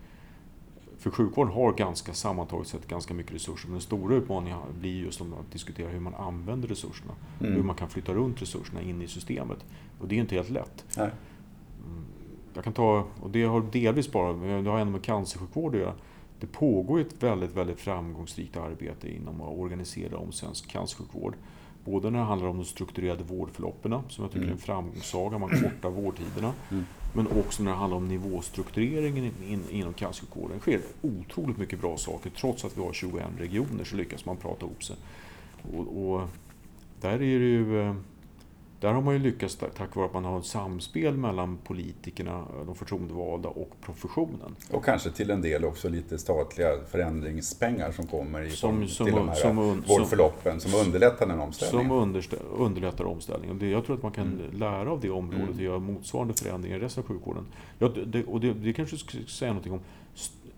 för 0.97 1.11
sjukvården 1.11 1.53
har 1.53 1.73
ganska 1.73 2.13
sammantaget 2.13 2.67
sett 2.67 2.87
ganska 2.87 3.13
mycket 3.13 3.33
resurser 3.33 3.67
men 3.67 3.73
den 3.73 3.81
stora 3.81 4.15
utmaningen 4.15 4.59
blir 4.79 5.03
just 5.03 5.21
att 5.21 5.51
diskutera 5.51 5.89
hur 5.89 5.99
man 5.99 6.15
använder 6.15 6.67
resurserna. 6.67 7.13
Mm. 7.39 7.53
Hur 7.53 7.63
man 7.63 7.75
kan 7.75 7.89
flytta 7.89 8.13
runt 8.13 8.41
resurserna 8.41 8.81
in 8.81 9.01
i 9.01 9.07
systemet. 9.07 9.65
Och 9.99 10.07
det 10.07 10.15
är 10.15 10.19
inte 10.19 10.35
helt 10.35 10.49
lätt. 10.49 10.85
Nej. 10.97 11.09
Mm. 11.85 12.05
jag 12.53 12.63
kan 12.63 12.73
ta, 12.73 13.05
och 13.21 13.29
det 13.29 13.43
har 13.43 13.61
delvis 13.71 14.11
bara, 14.11 14.33
det 14.33 14.69
har 14.69 14.79
ändå 14.79 14.91
med 14.91 15.03
cancersjukvård 15.03 15.75
att 15.75 15.81
göra. 15.81 15.93
Det 16.39 16.47
pågår 16.47 16.99
ett 16.99 17.23
väldigt, 17.23 17.55
väldigt 17.55 17.79
framgångsrikt 17.79 18.57
arbete 18.57 19.15
inom 19.15 19.41
att 19.41 19.57
organisera 19.57 20.17
om 20.17 20.31
svensk 20.31 20.67
cancersjukvård. 20.67 21.35
Både 21.85 22.09
när 22.09 22.19
det 22.19 22.25
handlar 22.25 22.47
om 22.47 22.57
de 22.57 22.65
strukturerade 22.65 23.23
vårdförloppen, 23.23 23.91
som 24.09 24.23
jag 24.23 24.31
tycker 24.31 24.37
mm. 24.37 24.49
är 24.49 24.53
en 24.53 24.57
framgångssaga, 24.57 25.37
man 25.37 25.49
kortar 25.49 25.89
vårdtiderna. 25.89 26.53
Mm. 26.71 26.85
Men 27.13 27.27
också 27.27 27.63
när 27.63 27.71
det 27.71 27.77
handlar 27.77 27.97
om 27.97 28.07
nivåstruktureringen 28.07 29.23
in, 29.25 29.63
inom 29.69 29.93
cancersjukvården. 29.93 30.57
Det 30.57 30.61
sker 30.61 30.81
otroligt 31.01 31.57
mycket 31.57 31.81
bra 31.81 31.97
saker. 31.97 32.29
Trots 32.29 32.65
att 32.65 32.77
vi 32.77 32.81
har 32.81 32.93
21 32.93 33.23
regioner 33.37 33.83
så 33.83 33.95
lyckas 33.95 34.25
man 34.25 34.37
prata 34.37 34.65
ihop 34.65 34.83
sig. 34.83 34.95
Och, 35.75 36.13
och 36.13 36.21
där 37.01 37.13
är 37.13 37.19
det 37.19 37.25
ju 37.25 37.81
eh, 37.81 37.95
där 38.79 38.93
har 38.93 39.01
man 39.01 39.13
ju 39.13 39.19
lyckats 39.19 39.57
tack 39.77 39.95
vare 39.95 40.05
att 40.05 40.13
man 40.13 40.25
har 40.25 40.39
ett 40.39 40.45
samspel 40.45 41.17
mellan 41.17 41.57
politikerna, 41.57 42.45
de 42.65 42.75
förtroendevalda 42.75 43.49
och 43.49 43.71
professionen. 43.81 44.55
Och 44.71 44.85
kanske 44.85 45.09
till 45.09 45.31
en 45.31 45.41
del 45.41 45.65
också 45.65 45.89
lite 45.89 46.17
statliga 46.17 46.69
förändringspengar 46.91 47.91
som 47.91 48.07
kommer 48.07 48.41
i 48.41 48.49
som, 48.49 48.87
som, 48.87 49.05
till 49.05 49.15
de 49.15 49.27
här 49.29 49.35
som, 49.35 49.83
vårdförloppen 49.87 50.59
som, 50.59 50.71
som 50.71 50.85
underlättar 50.85 51.27
den 51.27 51.39
omställningen. 51.39 51.89
Som 51.89 52.37
underlättar 52.57 53.05
omställningen. 53.05 53.71
jag 53.71 53.85
tror 53.85 53.95
att 53.95 54.03
man 54.03 54.11
kan 54.11 54.27
mm. 54.27 54.59
lära 54.59 54.91
av 54.91 54.99
det 54.99 55.09
området 55.09 55.43
mm. 55.43 55.55
och 55.55 55.61
göra 55.61 55.79
motsvarande 55.79 56.33
förändringar 56.33 56.77
i 56.77 56.79
resten 56.79 57.03
av 57.03 57.07
sjukvården. 57.07 57.45
Ja, 57.79 57.91
det, 58.05 58.23
och 58.23 58.39
det, 58.39 58.53
det 58.53 58.73
kanske 58.73 58.97
ska 58.97 59.17
säga 59.27 59.51
någonting 59.51 59.73
om, 59.73 59.79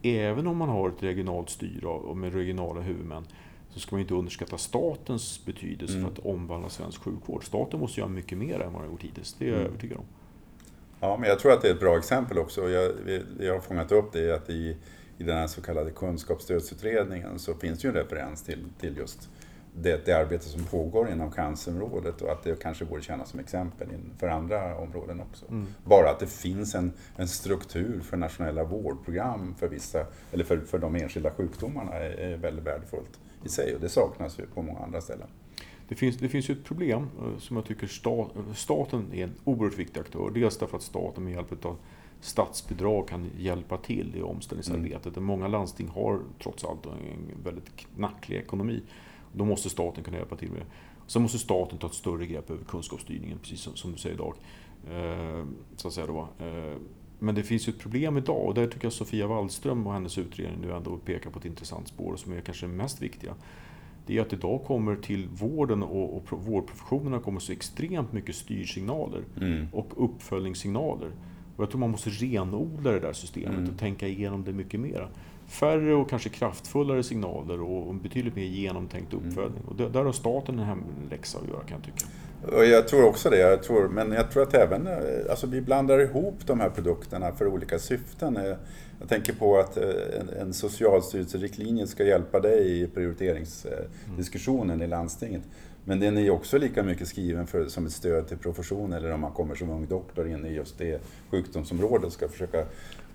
även 0.02 0.48
om 0.48 0.58
man 0.58 0.70
har 0.70 0.90
ett 0.90 1.04
regionalt 1.04 1.50
styre 1.50 2.16
med 2.16 2.34
regionala 2.34 2.82
huvudmän, 2.82 3.24
så 3.78 3.88
ska 3.88 3.96
man 3.96 4.02
inte 4.02 4.14
underskatta 4.14 4.58
statens 4.58 5.46
betydelse 5.46 5.98
mm. 5.98 6.06
för 6.06 6.12
att 6.12 6.26
omvandla 6.26 6.70
svensk 6.70 7.02
sjukvård. 7.02 7.46
Staten 7.46 7.80
måste 7.80 8.00
göra 8.00 8.10
mycket 8.10 8.38
mer 8.38 8.60
än 8.60 8.74
vad 8.74 8.82
den 8.82 8.92
gjort 8.92 9.04
hittills, 9.04 9.36
det 9.40 9.46
är 9.46 9.50
jag 9.50 9.58
mm. 9.58 9.68
övertygad 9.68 9.98
om. 9.98 10.06
Ja, 11.00 11.18
men 11.18 11.30
jag 11.30 11.40
tror 11.40 11.52
att 11.52 11.62
det 11.62 11.70
är 11.70 11.74
ett 11.74 11.80
bra 11.80 11.98
exempel 11.98 12.38
också. 12.38 12.70
Jag, 12.70 12.92
jag 13.40 13.54
har 13.54 13.60
fångat 13.60 13.92
upp 13.92 14.14
det 14.14 14.32
att 14.32 14.50
i, 14.50 14.78
i 15.18 15.24
den 15.24 15.38
här 15.38 15.48
så 15.48 15.62
kallade 15.62 15.92
kunskapsstödsutredningen 15.92 17.40
så 17.40 17.54
finns 17.54 17.80
det 17.80 17.88
ju 17.88 17.90
en 17.90 17.96
referens 17.96 18.44
till, 18.44 18.66
till 18.80 18.98
just 18.98 19.30
det, 19.82 20.06
det 20.06 20.14
arbete 20.14 20.44
som 20.44 20.64
pågår 20.64 21.10
inom 21.12 21.32
cancerområdet 21.32 22.22
och 22.22 22.32
att 22.32 22.44
det 22.44 22.62
kanske 22.62 22.86
borde 22.86 23.02
tjäna 23.02 23.26
som 23.26 23.40
exempel 23.40 23.88
för 24.20 24.28
andra 24.28 24.78
områden 24.78 25.22
också. 25.22 25.46
Mm. 25.50 25.68
Bara 25.84 26.10
att 26.10 26.20
det 26.20 26.28
finns 26.28 26.76
en, 26.76 26.94
en 27.16 27.28
struktur 27.28 28.00
för 28.00 28.18
nationella 28.18 28.64
vårdprogram 28.64 29.56
för 29.60 29.68
vissa, 29.68 30.06
eller 30.32 30.44
för, 30.44 30.58
för 30.58 30.80
de 30.80 30.96
enskilda 30.96 31.32
sjukdomarna 31.32 31.94
är, 31.94 32.10
är 32.10 32.38
väldigt 32.38 32.66
värdefullt 32.66 33.20
i 33.44 33.50
sig 33.50 33.76
och 33.76 33.82
det 33.82 33.90
saknas 33.90 34.40
ju 34.40 34.46
på 34.46 34.62
många 34.62 34.80
andra 34.80 35.02
ställen. 35.02 35.28
Det 35.88 35.96
finns, 35.96 36.18
det 36.18 36.30
finns 36.30 36.50
ju 36.50 36.54
ett 36.54 36.64
problem 36.64 37.10
eh, 37.22 37.40
som 37.40 37.56
jag 37.56 37.66
tycker 37.66 37.88
stat, 37.88 38.32
staten 38.56 39.14
är 39.14 39.24
en 39.24 39.34
oerhört 39.44 39.78
viktig 39.78 40.00
aktör. 40.00 40.32
Dels 40.34 40.58
därför 40.58 40.78
att 40.78 40.84
staten 40.84 41.24
med 41.24 41.34
hjälp 41.34 41.66
av 41.66 41.78
statsbidrag 42.22 43.08
kan 43.08 43.30
hjälpa 43.38 43.78
till 43.78 44.16
i 44.16 44.22
omställningsarbetet. 44.22 45.18
Mm. 45.18 45.24
Många 45.24 45.48
landsting 45.48 45.88
har 45.88 46.22
trots 46.44 46.66
allt 46.66 46.86
en 46.86 47.44
väldigt 47.44 47.76
knacklig 47.76 48.38
ekonomi. 48.38 48.82
Då 49.34 49.46
måste 49.46 49.70
staten 49.70 50.04
kunna 50.04 50.18
hjälpa 50.18 50.36
till 50.36 50.52
med 50.52 50.60
det. 50.60 50.66
Sen 51.08 51.22
måste 51.22 51.38
staten 51.40 51.78
ta 51.78 51.88
ett 51.88 51.94
större 51.94 52.26
grepp 52.26 52.50
över 52.50 52.64
kunskapsstyrningen, 52.64 53.40
precis 53.40 53.60
som, 53.60 53.76
som 53.76 53.92
du 53.92 53.98
säger 53.98 54.16
idag. 54.16 54.34
Eh, 54.92 55.46
så 55.76 55.88
att 55.88 55.94
säga 55.94 56.08
då. 56.08 56.28
Eh, 56.40 56.78
men 57.20 57.36
det 57.36 57.44
finns 57.44 57.68
ju 57.68 57.72
ett 57.72 57.80
problem 57.80 58.18
idag 58.18 58.46
och 58.46 58.54
där 58.54 58.68
tycker 58.68 58.86
jag 58.86 58.94
Sofia 58.94 59.28
Wallström 59.28 59.88
och 59.88 59.94
hennes 59.94 60.18
utredning 60.18 60.62
nu 60.62 60.74
ändå 60.74 60.98
pekar 60.98 61.30
på 61.30 61.40
ett 61.40 61.46
intressant 61.46 61.88
spår 61.88 62.16
som 62.16 62.34
är 62.34 62.42
kanske 62.42 62.66
det 62.66 62.74
mest 62.74 63.02
viktiga. 63.02 63.34
Det 64.06 64.18
är 64.18 64.22
att 64.22 64.34
idag 64.34 64.64
kommer 64.66 64.96
till 64.96 65.28
vården 65.28 65.84
och, 65.84 66.18
och 66.18 66.46
vårdprofessionerna 66.46 67.20
kommer 67.20 67.40
så 67.40 67.52
extremt 67.52 68.14
mycket 68.14 68.36
styrsignaler 68.36 69.22
mm. 69.42 69.68
och 69.72 69.94
uppföljningssignaler. 69.96 71.12
Och 71.56 71.64
jag 71.64 71.70
tror 71.70 71.80
man 71.80 71.92
måste 71.92 72.10
renodla 72.10 72.92
det 72.92 73.00
där 73.00 73.14
systemet 73.14 73.58
mm. 73.58 73.70
och 73.70 73.80
tänka 73.80 74.08
igenom 74.08 74.44
det 74.44 74.54
mycket 74.54 74.80
mer. 74.80 75.08
Färre 75.48 75.96
och 75.96 76.10
kanske 76.10 76.30
kraftfullare 76.30 77.04
signaler 77.04 77.62
och 77.62 77.96
betydligt 77.96 78.36
mer 78.36 78.44
genomtänkt 78.44 79.14
mm. 79.14 79.28
uppföljning. 79.28 79.62
Mm. 79.62 79.86
Och 79.86 79.92
där 79.92 80.06
har 80.06 80.12
staten 80.12 80.60
en 80.60 80.66
hemläxa 80.66 81.40
att 81.40 81.48
göra 81.48 81.64
kan 81.64 81.78
jag 81.78 81.84
tycka. 81.84 82.12
Och 82.42 82.66
jag 82.66 82.88
tror 82.88 83.06
också 83.06 83.30
det, 83.30 83.38
jag 83.38 83.64
tror, 83.64 83.88
men 83.88 84.12
jag 84.12 84.32
tror 84.32 84.44
att 84.44 84.54
även, 84.54 84.88
eh, 84.88 84.98
alltså 85.30 85.48
vi 85.48 85.62
blandar 85.62 86.00
ihop 86.00 86.36
de 86.46 86.60
här 86.60 86.70
produkterna 86.70 87.32
för 87.32 87.48
olika 87.48 87.80
syften. 87.80 88.38
Eh, 88.38 88.56
jag 89.00 89.10
tänker 89.10 89.34
på 89.34 89.58
att 89.60 89.78
eh, 89.78 89.90
en, 90.20 90.30
en 90.42 90.54
socialstyrelseriktlinje 90.54 91.88
ska 91.88 92.04
hjälpa 92.04 92.40
dig 92.40 92.82
i 92.82 92.88
prioriteringsdiskussionen 92.88 94.76
mm. 94.76 94.82
i 94.82 94.88
landstinget. 94.88 95.42
Men 95.86 96.00
den 96.00 96.18
är 96.18 96.30
också 96.30 96.58
lika 96.58 96.84
mycket 96.84 97.08
skriven 97.08 97.48
för, 97.48 97.68
som 97.68 97.86
ett 97.86 97.92
stöd 97.92 98.28
till 98.28 98.38
profession 98.38 98.94
eller 98.94 99.12
om 99.12 99.22
man 99.22 99.32
kommer 99.32 99.56
som 99.56 99.70
ung 99.70 99.88
doktor 99.88 100.28
in 100.28 100.46
i 100.46 100.54
just 100.54 100.78
det 100.78 101.02
sjukdomsområdet 101.32 102.06
och 102.06 102.14
ska 102.14 102.28
försöka 102.28 102.66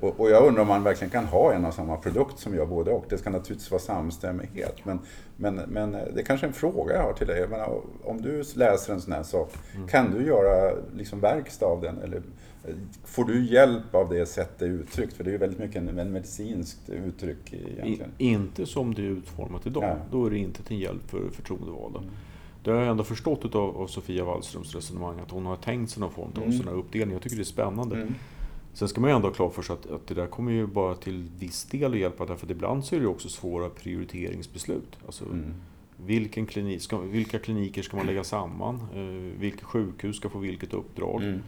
och, 0.02 0.20
och, 0.20 0.30
jag 0.30 0.46
undrar 0.46 0.62
om 0.62 0.68
man 0.68 0.82
verkligen 0.82 1.10
kan 1.10 1.24
ha 1.24 1.52
en 1.52 1.64
och 1.64 1.74
samma 1.74 1.96
produkt 1.96 2.38
som 2.38 2.54
gör 2.54 2.66
både 2.66 2.90
och. 2.90 3.04
Det 3.08 3.18
ska 3.18 3.30
naturligtvis 3.30 3.70
vara 3.70 3.80
samstämmighet. 3.80 4.84
Men, 4.84 4.98
men, 5.36 5.54
men 5.54 5.92
det 5.92 6.20
är 6.20 6.24
kanske 6.24 6.46
en 6.46 6.52
fråga 6.52 6.94
jag 6.94 7.02
har 7.02 7.12
till 7.12 7.26
dig. 7.26 7.40
Jag 7.40 7.50
menar, 7.50 7.80
om 8.04 8.22
du 8.22 8.42
läser 8.54 8.92
en 8.92 9.00
sån 9.00 9.12
här 9.12 9.22
sak, 9.22 9.52
mm. 9.74 9.88
kan 9.88 10.10
du 10.10 10.26
göra 10.26 10.74
liksom 10.96 11.20
verkstad 11.20 11.66
av 11.66 11.80
den? 11.80 11.98
Eller 11.98 12.22
får 13.04 13.24
du 13.24 13.44
hjälp 13.44 13.94
av 13.94 14.08
det 14.08 14.26
sättet 14.26 14.58
det 14.58 14.64
är 14.64 14.68
uttryckt? 14.68 15.12
För 15.12 15.24
det 15.24 15.30
är 15.30 15.32
ju 15.32 15.38
väldigt 15.38 15.58
mycket 15.58 15.76
en, 15.76 15.98
en 15.98 16.12
medicinskt 16.12 16.88
uttryck 16.88 17.52
egentligen. 17.52 18.10
I, 18.18 18.26
inte 18.26 18.66
som 18.66 18.94
det 18.94 19.02
är 19.02 19.06
utformat 19.06 19.66
idag. 19.66 19.84
Ja. 19.84 19.96
Då 20.10 20.26
är 20.26 20.30
det 20.30 20.38
inte 20.38 20.62
till 20.62 20.82
hjälp 20.82 21.10
för 21.10 21.30
förtroendevalda. 21.30 21.98
Mm. 21.98 22.10
Det 22.64 22.70
har 22.70 22.78
jag 22.78 22.88
ändå 22.88 23.04
förstått 23.04 23.54
av, 23.54 23.76
av 23.76 23.86
Sofia 23.86 24.24
Wallströms 24.24 24.74
resonemang, 24.74 25.20
att 25.20 25.30
hon 25.30 25.46
har 25.46 25.56
tänkt 25.56 25.90
sig 25.90 26.00
någon 26.00 26.12
form 26.12 26.30
av 26.36 26.42
mm. 26.42 26.52
sån 26.52 26.68
här 26.68 26.74
uppdelning. 26.74 27.12
Jag 27.12 27.22
tycker 27.22 27.36
det 27.36 27.42
är 27.42 27.44
spännande. 27.44 27.96
Mm. 27.96 28.14
Sen 28.72 28.88
ska 28.88 29.00
man 29.00 29.10
ju 29.10 29.16
ändå 29.16 29.28
ha 29.28 29.34
klart 29.34 29.54
för 29.54 29.62
sig 29.62 29.74
att, 29.74 29.90
att 29.90 30.06
det 30.06 30.14
där 30.14 30.26
kommer 30.26 30.52
ju 30.52 30.66
bara 30.66 30.94
till 30.94 31.28
viss 31.38 31.64
del 31.64 31.92
att 31.92 31.98
hjälpa 31.98 32.26
därför 32.26 32.46
att 32.46 32.50
ibland 32.50 32.84
så 32.84 32.96
är 32.96 33.00
det 33.00 33.06
också 33.06 33.28
svåra 33.28 33.68
prioriteringsbeslut. 33.68 34.98
Alltså, 35.06 35.24
mm. 35.24 35.54
vilken 35.96 36.46
klinik 36.46 36.82
ska, 36.82 36.98
vilka 36.98 37.38
kliniker 37.38 37.82
ska 37.82 37.96
man 37.96 38.06
lägga 38.06 38.24
samman? 38.24 38.80
Eh, 38.94 39.40
vilka 39.40 39.66
sjukhus 39.66 40.16
ska 40.16 40.28
få 40.28 40.38
vilket 40.38 40.74
uppdrag? 40.74 41.22
Mm. 41.22 41.42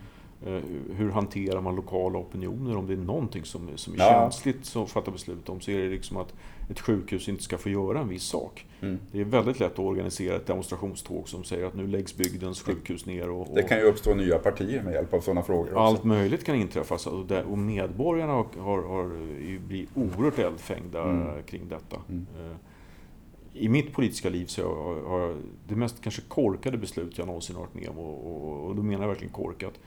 Eh, 0.46 0.60
hur 0.96 1.10
hanterar 1.10 1.60
man 1.60 1.76
lokala 1.76 2.18
opinioner? 2.18 2.76
Om 2.76 2.86
det 2.86 2.92
är 2.92 2.96
någonting 2.96 3.44
som, 3.44 3.68
som 3.74 3.94
är 3.94 3.98
ja. 3.98 4.04
känsligt 4.04 4.76
att 4.76 4.90
fatta 4.90 5.10
beslut 5.10 5.48
om 5.48 5.60
så 5.60 5.70
är 5.70 5.78
det 5.78 5.88
liksom 5.88 6.16
att 6.16 6.34
ett 6.70 6.80
sjukhus 6.80 7.28
inte 7.28 7.42
ska 7.42 7.58
få 7.58 7.68
göra 7.68 8.00
en 8.00 8.08
viss 8.08 8.22
sak. 8.22 8.66
Mm. 8.80 8.98
Det 9.12 9.20
är 9.20 9.24
väldigt 9.24 9.60
lätt 9.60 9.72
att 9.72 9.78
organisera 9.78 10.36
ett 10.36 10.46
demonstrationståg 10.46 11.28
som 11.28 11.44
säger 11.44 11.66
att 11.66 11.74
nu 11.74 11.86
läggs 11.86 12.16
bygdens 12.16 12.62
sjukhus 12.62 13.06
ner. 13.06 13.30
Och, 13.30 13.40
och 13.50 13.54
det 13.54 13.62
kan 13.62 13.78
ju 13.78 13.84
uppstå 13.84 14.14
nya 14.14 14.38
partier 14.38 14.82
med 14.82 14.92
hjälp 14.92 15.14
av 15.14 15.20
sådana 15.20 15.42
frågor. 15.42 15.64
Också. 15.64 15.78
Allt 15.78 16.04
möjligt 16.04 16.44
kan 16.44 16.54
inträffa 16.54 17.10
och 17.48 17.58
medborgarna 17.58 18.32
har, 18.32 18.46
har, 18.58 18.82
har 18.82 19.08
blivit 19.58 19.90
oerhört 19.94 20.38
eldfängda 20.38 21.02
mm. 21.02 21.42
kring 21.46 21.68
detta. 21.68 21.96
Mm. 22.08 22.26
Eh, 22.40 22.56
I 23.52 23.68
mitt 23.68 23.92
politiska 23.92 24.28
liv 24.28 24.46
så 24.46 24.74
har 25.06 25.20
jag 25.20 25.36
det 25.68 25.76
mest 25.76 26.02
kanske 26.02 26.22
korkade 26.28 26.78
beslut 26.78 27.18
jag 27.18 27.26
någonsin 27.26 27.56
varit 27.56 27.74
med 27.74 27.88
om 27.88 27.98
och, 27.98 28.26
och, 28.26 28.66
och 28.66 28.76
då 28.76 28.82
menar 28.82 29.02
jag 29.02 29.08
verkligen 29.08 29.32
korkat 29.32 29.80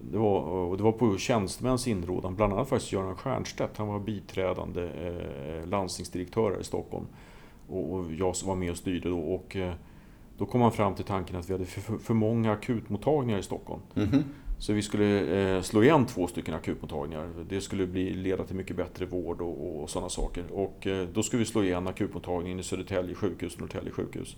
det 0.00 0.18
var, 0.18 0.40
och 0.40 0.76
det 0.76 0.82
var 0.82 0.92
på 0.92 1.18
tjänstemäns 1.18 1.88
inrådan, 1.88 2.36
bland 2.36 2.52
annat 2.52 2.68
faktiskt 2.68 2.92
Göran 2.92 3.16
Stiernstedt, 3.16 3.76
han 3.78 3.88
var 3.88 3.98
biträdande 3.98 4.82
eh, 4.82 5.68
landstingsdirektör 5.68 6.60
i 6.60 6.64
Stockholm. 6.64 7.06
Och, 7.68 7.92
och, 7.94 8.12
jag 8.12 8.34
var 8.44 8.54
med 8.54 8.70
och 8.70 8.76
styrde 8.76 9.08
då. 9.08 9.18
Och, 9.18 9.56
eh, 9.56 9.72
då 10.38 10.46
kom 10.46 10.60
man 10.60 10.72
fram 10.72 10.94
till 10.94 11.04
tanken 11.04 11.36
att 11.36 11.48
vi 11.48 11.52
hade 11.52 11.64
för, 11.64 11.98
för 11.98 12.14
många 12.14 12.52
akutmottagningar 12.52 13.38
i 13.38 13.42
Stockholm. 13.42 13.80
Mm 13.94 14.08
-hmm. 14.08 14.22
Så 14.58 14.72
vi 14.72 14.82
skulle 14.82 15.56
eh, 15.56 15.62
slå 15.62 15.82
igen 15.82 16.06
två 16.06 16.26
stycken 16.26 16.54
akutmottagningar. 16.54 17.28
Det 17.48 17.60
skulle 17.60 17.86
bli, 17.86 18.14
leda 18.14 18.44
till 18.44 18.56
mycket 18.56 18.76
bättre 18.76 19.06
vård 19.06 19.40
och, 19.40 19.82
och 19.82 19.90
sådana 19.90 20.08
saker. 20.08 20.44
Och 20.52 20.86
eh, 20.86 21.08
då 21.12 21.22
skulle 21.22 21.38
vi 21.38 21.46
slå 21.46 21.62
igen 21.62 21.86
akutmottagningen 21.86 22.60
i 22.60 22.62
Södertälje 22.62 23.14
sjukhus, 23.14 23.58
Norrtälje 23.58 23.92
sjukhus. 23.92 24.36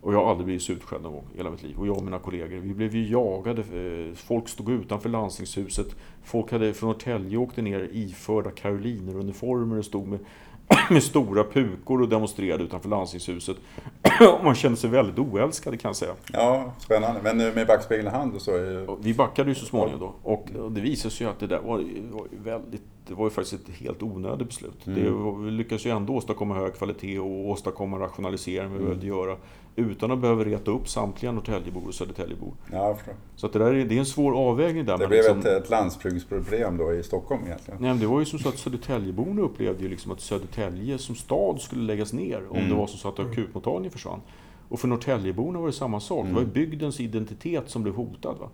Och 0.00 0.14
jag 0.14 0.18
har 0.18 0.30
aldrig 0.30 0.44
blivit 0.44 0.62
så 0.62 0.72
utskälld 0.72 1.02
någon 1.02 1.12
gång 1.12 1.24
i 1.34 1.36
hela 1.36 1.50
mitt 1.50 1.62
liv. 1.62 1.78
Och 1.78 1.86
jag 1.86 1.96
och 1.96 2.04
mina 2.04 2.18
kollegor. 2.18 2.56
Vi 2.56 2.74
blev 2.74 2.94
ju 2.94 3.10
jagade. 3.10 3.62
Eh, 3.62 4.14
folk 4.14 4.48
stod 4.48 4.70
utanför 4.70 5.08
landstingshuset. 5.08 5.86
Folk 6.24 6.52
hade 6.52 6.74
från 6.74 6.88
Norrtälje 6.88 7.36
åkte 7.36 7.62
ner 7.62 7.88
iförda 7.92 8.50
karolineruniformer 8.50 9.78
och 9.78 9.84
stod 9.84 10.08
med, 10.08 10.18
med 10.90 11.02
stora 11.02 11.44
pukor 11.44 12.02
och 12.02 12.08
demonstrerade 12.08 12.64
utanför 12.64 12.88
landstingshuset. 12.88 13.56
man 14.44 14.54
kände 14.54 14.76
sig 14.78 14.90
väldigt 14.90 15.18
oälskad 15.18 15.80
kan 15.80 15.88
jag 15.88 15.96
säga. 15.96 16.12
Ja, 16.32 16.72
spännande. 16.78 17.20
Men 17.22 17.36
med 17.36 17.66
backspegeln 17.66 18.08
i 18.08 18.10
hand 18.10 18.34
och 18.34 18.42
så? 18.42 18.56
Är... 18.56 18.96
Vi 19.02 19.14
backade 19.14 19.48
ju 19.48 19.54
så 19.54 19.66
småningom 19.66 20.00
då. 20.00 20.14
Och 20.22 20.48
det 20.70 20.80
visade 20.80 21.14
sig 21.14 21.26
att 21.26 21.40
det 21.40 21.46
där 21.46 21.60
var, 21.60 21.84
var 22.10 22.26
väldigt 22.30 22.82
det 23.08 23.14
var 23.14 23.24
ju 23.24 23.30
faktiskt 23.30 23.68
ett 23.68 23.74
helt 23.74 24.02
onödigt 24.02 24.48
beslut. 24.48 24.86
Mm. 24.86 25.04
Det, 25.04 25.44
vi 25.44 25.50
lyckades 25.50 25.86
ju 25.86 25.90
ändå 25.90 26.14
åstadkomma 26.14 26.54
hög 26.54 26.74
kvalitet 26.74 27.18
och 27.18 27.48
åstadkomma 27.48 27.98
rationalisering 27.98 28.70
vi 28.70 28.76
mm. 28.76 28.84
behövde 28.84 29.06
göra. 29.06 29.36
Utan 29.76 30.10
att 30.10 30.18
behöva 30.18 30.44
reta 30.44 30.70
upp 30.70 30.88
samtliga 30.88 31.32
Norrtäljebor 31.32 31.86
och 31.86 31.94
Södertäljebor. 31.94 32.52
Ja. 32.72 32.98
Så 33.36 33.46
att 33.46 33.52
det, 33.52 33.58
där 33.58 33.74
är, 33.74 33.84
det 33.84 33.94
är 33.94 33.98
en 33.98 34.06
svår 34.06 34.38
avvägning 34.38 34.84
där. 34.84 34.98
Det 34.98 35.06
blev 35.06 35.18
liksom, 35.18 35.38
ett, 35.38 35.46
ett 35.46 35.70
landsbygdsproblem 35.70 36.76
då 36.76 36.94
i 36.94 37.02
Stockholm 37.02 37.42
egentligen? 37.46 37.82
Nej, 37.82 37.90
men 37.90 38.00
det 38.00 38.06
var 38.06 38.20
ju 38.20 38.24
som 38.24 38.38
så 38.38 38.48
att 38.48 38.58
Södertäljeborna 38.58 39.42
upplevde 39.42 39.82
ju 39.82 39.88
liksom 39.88 40.12
att 40.12 40.20
Södertälje 40.20 40.98
som 40.98 41.14
stad 41.14 41.60
skulle 41.60 41.82
läggas 41.82 42.12
ner 42.12 42.42
om 42.50 42.56
mm. 42.56 42.68
det 42.68 42.76
var 42.76 42.86
så 42.86 43.08
att 43.08 43.18
akutmottagningen 43.18 43.92
försvann. 43.92 44.20
Och 44.68 44.80
för 44.80 44.88
Norrtäljeborna 44.88 45.58
var 45.58 45.66
det 45.66 45.72
samma 45.72 46.00
sak. 46.00 46.26
Det 46.26 46.32
var 46.32 46.40
ju 46.40 46.44
mm. 46.50 46.52
bygdens 46.52 47.00
identitet 47.00 47.70
som 47.70 47.82
blev 47.82 47.94
hotad. 47.94 48.36
Va? 48.40 48.48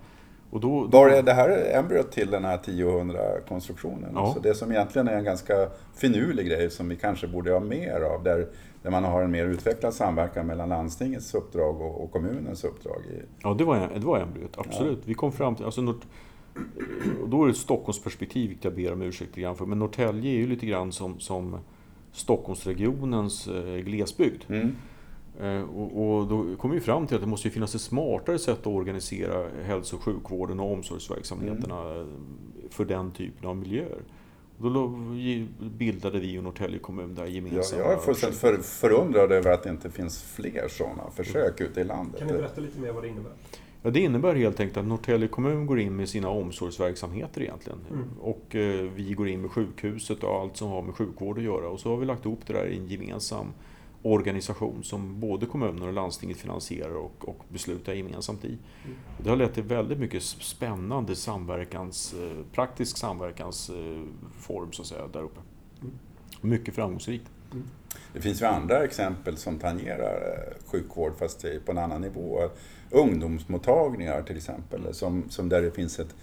Och 0.54 0.60
då, 0.60 0.86
då... 0.86 0.98
Var 0.98 1.08
är 1.08 1.22
det 1.22 1.32
här 1.32 1.78
embryot 1.78 2.12
till 2.12 2.30
den 2.30 2.44
här 2.44 2.58
10-100-konstruktionen? 2.58 4.10
Ja. 4.14 4.20
Alltså 4.20 4.40
det 4.40 4.54
som 4.54 4.72
egentligen 4.72 5.08
är 5.08 5.16
en 5.16 5.24
ganska 5.24 5.68
finurlig 5.94 6.46
grej 6.46 6.70
som 6.70 6.88
vi 6.88 6.96
kanske 6.96 7.28
borde 7.28 7.52
ha 7.52 7.60
mer 7.60 8.00
av. 8.00 8.22
Där, 8.22 8.46
där 8.82 8.90
man 8.90 9.04
har 9.04 9.22
en 9.22 9.30
mer 9.30 9.46
utvecklad 9.46 9.94
samverkan 9.94 10.46
mellan 10.46 10.68
landstingets 10.68 11.34
uppdrag 11.34 11.80
och, 11.80 12.04
och 12.04 12.12
kommunens 12.12 12.64
uppdrag. 12.64 13.02
Ja, 13.42 13.54
det 13.54 13.64
var, 13.64 13.90
det 13.94 14.06
var 14.06 14.18
embryot. 14.18 14.58
Absolut. 14.58 14.98
Ja. 14.98 15.04
Vi 15.04 15.14
kom 15.14 15.32
fram 15.32 15.54
till... 15.54 15.64
Alltså, 15.64 15.80
Nord, 15.80 16.00
och 17.22 17.28
då 17.28 17.42
är 17.42 17.46
det 17.46 17.52
ett 17.52 17.56
Stockholmsperspektiv, 17.56 18.48
vilket 18.48 18.64
jag 18.64 18.74
ber 18.74 18.92
om 18.92 19.02
ursäkt 19.02 19.34
grann 19.34 19.56
för. 19.56 19.66
Men 19.66 19.78
Norrtälje 19.78 20.30
är 20.30 20.36
ju 20.36 20.46
lite 20.46 20.66
grann 20.66 20.92
som, 20.92 21.20
som 21.20 21.58
Stockholmsregionens 22.12 23.48
eh, 23.48 23.76
glesbygd. 23.76 24.44
Mm. 24.48 24.76
Eh, 25.40 25.62
och, 25.62 26.18
och, 26.18 26.26
då 26.26 26.56
kommer 26.56 26.74
vi 26.74 26.80
fram 26.80 27.06
till 27.06 27.14
att 27.14 27.22
det 27.22 27.28
måste 27.28 27.50
finnas 27.50 27.74
ett 27.74 27.80
smartare 27.80 28.38
sätt 28.38 28.60
att 28.60 28.66
organisera 28.66 29.48
hälso 29.64 29.96
och 29.96 30.02
sjukvården 30.02 30.60
och 30.60 30.72
omsorgsverksamheterna 30.72 31.94
mm. 31.94 32.06
för 32.70 32.84
den 32.84 33.10
typen 33.10 33.48
av 33.48 33.56
miljöer. 33.56 34.02
Då 34.58 34.88
bildade 35.60 36.20
vi 36.20 36.38
och 36.38 36.44
Norrtälje 36.44 36.78
kommun 36.78 37.14
där 37.14 37.26
gemensamma... 37.26 37.82
Ja, 37.82 37.88
jag 37.88 37.98
är 37.98 38.02
fullständigt 38.02 38.38
för, 38.38 38.56
förundrad 38.56 39.32
över 39.32 39.52
att 39.52 39.62
det 39.62 39.70
inte 39.70 39.90
finns 39.90 40.22
fler 40.22 40.68
sådana 40.68 41.10
försök 41.10 41.60
ute 41.60 41.80
i 41.80 41.84
landet. 41.84 42.18
Kan 42.18 42.26
ni 42.26 42.32
berätta 42.32 42.60
lite 42.60 42.80
mer 42.80 42.92
vad 42.92 43.02
det 43.02 43.08
innebär? 43.08 43.32
Ja, 43.82 43.90
det 43.90 44.00
innebär 44.00 44.34
helt 44.34 44.60
enkelt 44.60 44.76
att 44.76 44.84
Norrtälje 44.84 45.28
kommun 45.28 45.66
går 45.66 45.80
in 45.80 45.96
med 45.96 46.08
sina 46.08 46.28
omsorgsverksamheter 46.28 47.42
egentligen. 47.42 47.78
Mm. 47.90 48.08
Och 48.20 48.54
eh, 48.54 48.90
vi 48.94 49.14
går 49.14 49.28
in 49.28 49.40
med 49.40 49.50
sjukhuset 49.50 50.24
och 50.24 50.34
allt 50.34 50.56
som 50.56 50.68
har 50.68 50.82
med 50.82 50.94
sjukvård 50.94 51.38
att 51.38 51.44
göra. 51.44 51.68
Och 51.68 51.80
så 51.80 51.90
har 51.90 51.96
vi 51.96 52.06
lagt 52.06 52.24
ihop 52.24 52.40
det 52.46 52.52
där 52.52 52.66
i 52.66 52.76
en 52.76 52.86
gemensam 52.86 53.46
organisation 54.06 54.84
som 54.84 55.20
både 55.20 55.46
kommuner 55.46 55.86
och 55.86 55.92
landstinget 55.92 56.36
finansierar 56.36 56.96
och, 56.96 57.28
och 57.28 57.44
beslutar 57.48 57.92
gemensamt 57.92 58.44
i. 58.44 58.48
Mm. 58.48 58.96
Det 59.22 59.30
har 59.30 59.36
lett 59.36 59.54
till 59.54 59.62
väldigt 59.62 59.98
mycket 59.98 60.22
spännande 60.22 61.16
samverkans, 61.16 62.14
eh, 62.14 62.44
praktisk 62.52 62.96
samverkansform 62.96 64.72
så 64.72 64.82
att 64.82 64.88
säga, 64.88 65.06
där 65.06 65.22
uppe. 65.22 65.40
Mm. 65.82 65.94
Mycket 66.40 66.74
framgångsrikt. 66.74 67.30
Mm. 67.52 67.64
Det 68.12 68.20
finns 68.20 68.42
ju 68.42 68.46
andra 68.46 68.84
exempel 68.84 69.36
som 69.36 69.58
tangerar 69.58 70.46
eh, 70.48 70.70
sjukvård 70.70 71.12
fast 71.18 71.44
på 71.64 71.72
en 71.72 71.78
annan 71.78 72.00
nivå. 72.00 72.40
Ungdomsmottagningar 72.90 74.22
till 74.22 74.36
exempel, 74.36 74.94
som, 74.94 75.24
som 75.28 75.48
där 75.48 75.62
det 75.62 75.70
finns 75.70 75.98
ett... 75.98 76.14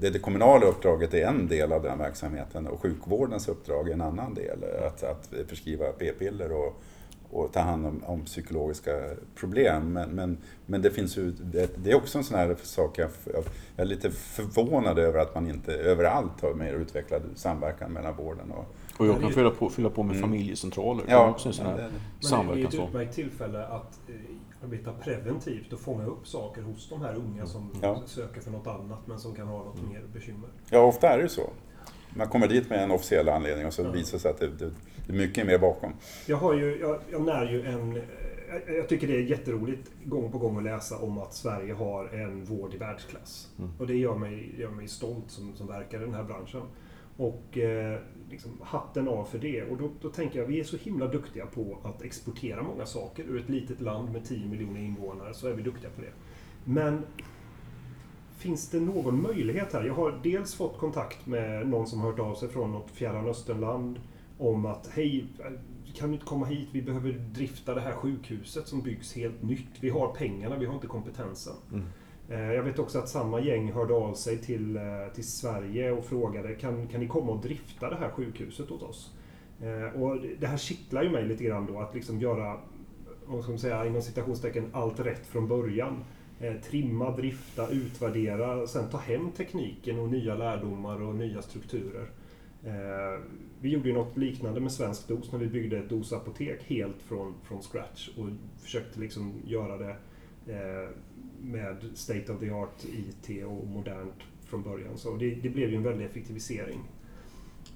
Det, 0.00 0.10
det 0.10 0.18
kommunala 0.18 0.66
uppdraget 0.66 1.14
är 1.14 1.26
en 1.26 1.48
del 1.48 1.72
av 1.72 1.82
den 1.82 1.98
verksamheten 1.98 2.66
och 2.66 2.80
sjukvårdens 2.80 3.48
uppdrag 3.48 3.88
är 3.88 3.92
en 3.92 4.00
annan 4.00 4.34
del. 4.34 4.64
Att, 4.86 5.02
att 5.02 5.32
förskriva 5.48 5.86
p-piller 5.92 6.52
och 6.52 6.82
och 7.30 7.52
ta 7.52 7.60
hand 7.60 7.86
om, 7.86 8.02
om 8.06 8.24
psykologiska 8.24 8.90
problem. 9.34 9.92
Men, 9.92 10.10
men, 10.10 10.38
men, 10.66 10.82
det 10.82 10.90
finns 10.90 11.18
ju, 11.18 11.30
det, 11.30 11.90
är 11.90 11.94
också 11.94 12.18
en 12.18 12.24
sån 12.24 12.38
här 12.38 12.56
sak, 12.62 12.98
jag, 12.98 13.10
jag 13.24 13.44
är 13.76 13.84
lite 13.84 14.10
förvånad 14.10 14.98
över 14.98 15.18
att 15.18 15.34
man 15.34 15.50
inte 15.50 15.72
överallt 15.72 16.40
har 16.42 16.54
mer 16.54 16.74
utvecklad 16.74 17.22
samverkan 17.34 17.92
mellan 17.92 18.16
vården 18.16 18.50
och 18.50 18.74
och 19.00 19.06
jag 19.06 19.20
kan 19.20 19.32
fylla 19.32 19.50
på, 19.50 19.70
fylla 19.70 19.90
på 19.90 20.02
med 20.02 20.16
mm. 20.16 20.22
familjecentraler. 20.22 21.04
Ja, 21.08 21.24
är 21.24 21.30
också 21.30 21.48
en 21.48 21.54
sån 21.54 21.66
här 21.66 21.76
men 21.76 21.92
samverkansform. 22.20 22.70
Det 22.72 22.76
är 22.78 22.82
ett 22.82 22.88
utmärkt 22.88 23.14
tillfälle 23.14 23.66
att 23.66 24.00
eh, 24.08 24.14
arbeta 24.64 24.92
preventivt 24.92 25.72
och 25.72 25.80
fånga 25.80 26.04
upp 26.04 26.26
saker 26.26 26.62
hos 26.62 26.88
de 26.88 27.02
här 27.02 27.14
unga 27.14 27.46
som 27.46 27.70
ja. 27.82 28.02
söker 28.06 28.40
för 28.40 28.50
något 28.50 28.66
annat 28.66 29.06
men 29.06 29.18
som 29.18 29.34
kan 29.34 29.48
ha 29.48 29.58
något 29.58 29.78
mm. 29.78 29.92
mer 29.92 30.02
bekymmer. 30.12 30.48
Ja, 30.70 30.78
ofta 30.78 31.08
är 31.08 31.18
det 31.18 31.28
så. 31.28 31.50
Man 32.16 32.28
kommer 32.28 32.48
dit 32.48 32.70
med 32.70 32.84
en 32.84 32.90
officiell 32.90 33.28
anledning 33.28 33.66
och 33.66 33.72
så 33.72 33.82
ja. 33.82 33.90
visar 33.90 34.12
det 34.12 34.22
sig 34.22 34.30
att 34.30 34.40
det, 34.40 34.48
det, 34.48 34.70
det, 35.06 35.12
är 35.12 35.16
mycket 35.16 35.46
mer 35.46 35.58
bakom. 35.58 35.92
Jag, 36.26 36.36
har 36.36 36.54
ju, 36.54 36.78
jag, 36.80 37.00
jag 37.10 37.22
när 37.22 37.50
ju 37.50 37.66
en... 37.66 37.96
Eh, 37.96 38.74
jag 38.76 38.88
tycker 38.88 39.06
det 39.06 39.16
är 39.16 39.20
jätteroligt 39.20 39.90
gång 40.04 40.32
på 40.32 40.38
gång 40.38 40.56
att 40.56 40.64
läsa 40.64 40.98
om 40.98 41.18
att 41.18 41.34
Sverige 41.34 41.74
har 41.74 42.06
en 42.06 42.44
vård 42.44 42.74
i 42.74 42.76
världsklass. 42.76 43.48
Mm. 43.58 43.70
Och 43.78 43.86
det 43.86 43.96
gör 43.96 44.14
mig, 44.14 44.54
gör 44.58 44.70
mig 44.70 44.88
stolt 44.88 45.30
som, 45.30 45.54
som 45.54 45.66
verkar 45.66 46.02
i 46.02 46.04
den 46.04 46.14
här 46.14 46.24
branschen. 46.24 46.62
Och 47.16 47.58
eh, 47.58 47.98
liksom, 48.30 48.50
hatten 48.62 49.08
av 49.08 49.24
för 49.24 49.38
det. 49.38 49.62
Och 49.62 49.76
då, 49.76 49.90
då 50.00 50.08
tänker 50.08 50.38
jag, 50.38 50.46
vi 50.46 50.60
är 50.60 50.64
så 50.64 50.76
himla 50.76 51.06
duktiga 51.06 51.46
på 51.46 51.78
att 51.82 52.02
exportera 52.02 52.62
många 52.62 52.86
saker. 52.86 53.22
Ur 53.22 53.40
ett 53.40 53.48
litet 53.48 53.80
land 53.80 54.12
med 54.12 54.24
10 54.24 54.48
miljoner 54.48 54.80
invånare 54.80 55.34
så 55.34 55.48
är 55.48 55.52
vi 55.52 55.62
duktiga 55.62 55.90
på 55.90 56.00
det. 56.00 56.12
Men 56.64 57.02
Finns 58.40 58.70
det 58.70 58.80
någon 58.80 59.22
möjlighet 59.22 59.72
här? 59.72 59.84
Jag 59.84 59.94
har 59.94 60.20
dels 60.22 60.54
fått 60.54 60.78
kontakt 60.78 61.26
med 61.26 61.68
någon 61.68 61.86
som 61.86 62.00
har 62.00 62.10
hört 62.10 62.20
av 62.20 62.34
sig 62.34 62.48
från 62.48 62.72
något 62.72 62.90
fjärran 62.90 63.26
östernland 63.26 64.00
om 64.40 64.66
att 64.66 64.90
hej, 64.94 65.26
kan 65.94 66.08
du 66.08 66.14
inte 66.14 66.26
komma 66.26 66.46
hit? 66.46 66.68
Vi 66.72 66.82
behöver 66.82 67.12
drifta 67.12 67.74
det 67.74 67.80
här 67.80 67.92
sjukhuset 67.92 68.68
som 68.68 68.82
byggs 68.82 69.16
helt 69.16 69.42
nytt. 69.42 69.70
Vi 69.80 69.90
har 69.90 70.14
pengarna, 70.14 70.56
vi 70.56 70.66
har 70.66 70.74
inte 70.74 70.86
kompetensen. 70.86 71.54
Mm. 71.72 71.86
Eh, 72.30 72.52
jag 72.52 72.62
vet 72.62 72.78
också 72.78 72.98
att 72.98 73.08
samma 73.08 73.40
gäng 73.40 73.72
hörde 73.72 73.94
av 73.94 74.14
sig 74.14 74.38
till, 74.38 74.76
eh, 74.76 74.82
till 75.14 75.28
Sverige 75.28 75.92
och 75.92 76.04
frågade 76.04 76.54
kan, 76.54 76.86
kan 76.88 77.00
ni 77.00 77.08
komma 77.08 77.32
och 77.32 77.42
drifta 77.42 77.90
det 77.90 77.96
här 77.96 78.10
sjukhuset 78.10 78.70
åt 78.70 78.82
oss? 78.82 79.14
Eh, 79.62 80.02
och 80.02 80.18
det 80.38 80.46
här 80.46 80.56
kittlar 80.56 81.02
ju 81.02 81.10
mig 81.10 81.24
lite 81.24 81.44
grann 81.44 81.66
då 81.66 81.80
att 81.80 81.94
liksom 81.94 82.20
göra, 82.20 82.60
vad 83.26 83.42
ska 83.42 83.52
man 83.52 83.58
säga, 83.58 83.86
inom 83.86 84.02
citationstecken, 84.02 84.70
allt 84.72 85.00
rätt 85.00 85.26
från 85.26 85.48
början. 85.48 86.04
Trimma, 86.70 87.16
drifta, 87.16 87.68
utvärdera, 87.68 88.66
sen 88.66 88.90
ta 88.90 88.98
hem 88.98 89.30
tekniken 89.30 89.98
och 89.98 90.08
nya 90.08 90.34
lärdomar 90.34 91.02
och 91.02 91.14
nya 91.14 91.42
strukturer. 91.42 92.06
Vi 93.60 93.68
gjorde 93.68 93.88
ju 93.88 93.94
något 93.94 94.16
liknande 94.16 94.60
med 94.60 94.72
Svensk 94.72 95.08
Dos 95.08 95.32
när 95.32 95.38
vi 95.38 95.46
byggde 95.46 95.78
ett 95.78 95.88
dosapotek 95.88 96.62
helt 96.62 97.02
från, 97.02 97.34
från 97.42 97.62
scratch 97.62 98.08
och 98.18 98.26
försökte 98.62 99.00
liksom 99.00 99.32
göra 99.46 99.76
det 99.76 99.96
med 101.40 101.76
state 101.94 102.32
of 102.32 102.40
the 102.40 102.50
art 102.50 102.84
IT 102.84 103.44
och 103.44 103.66
modernt 103.66 104.22
från 104.44 104.62
början. 104.62 104.98
Så 104.98 105.16
det, 105.16 105.34
det, 105.34 105.48
blev 105.48 105.70
ju 105.70 105.76
en 105.76 105.82
väldig 105.82 106.06
effektivisering. 106.06 106.78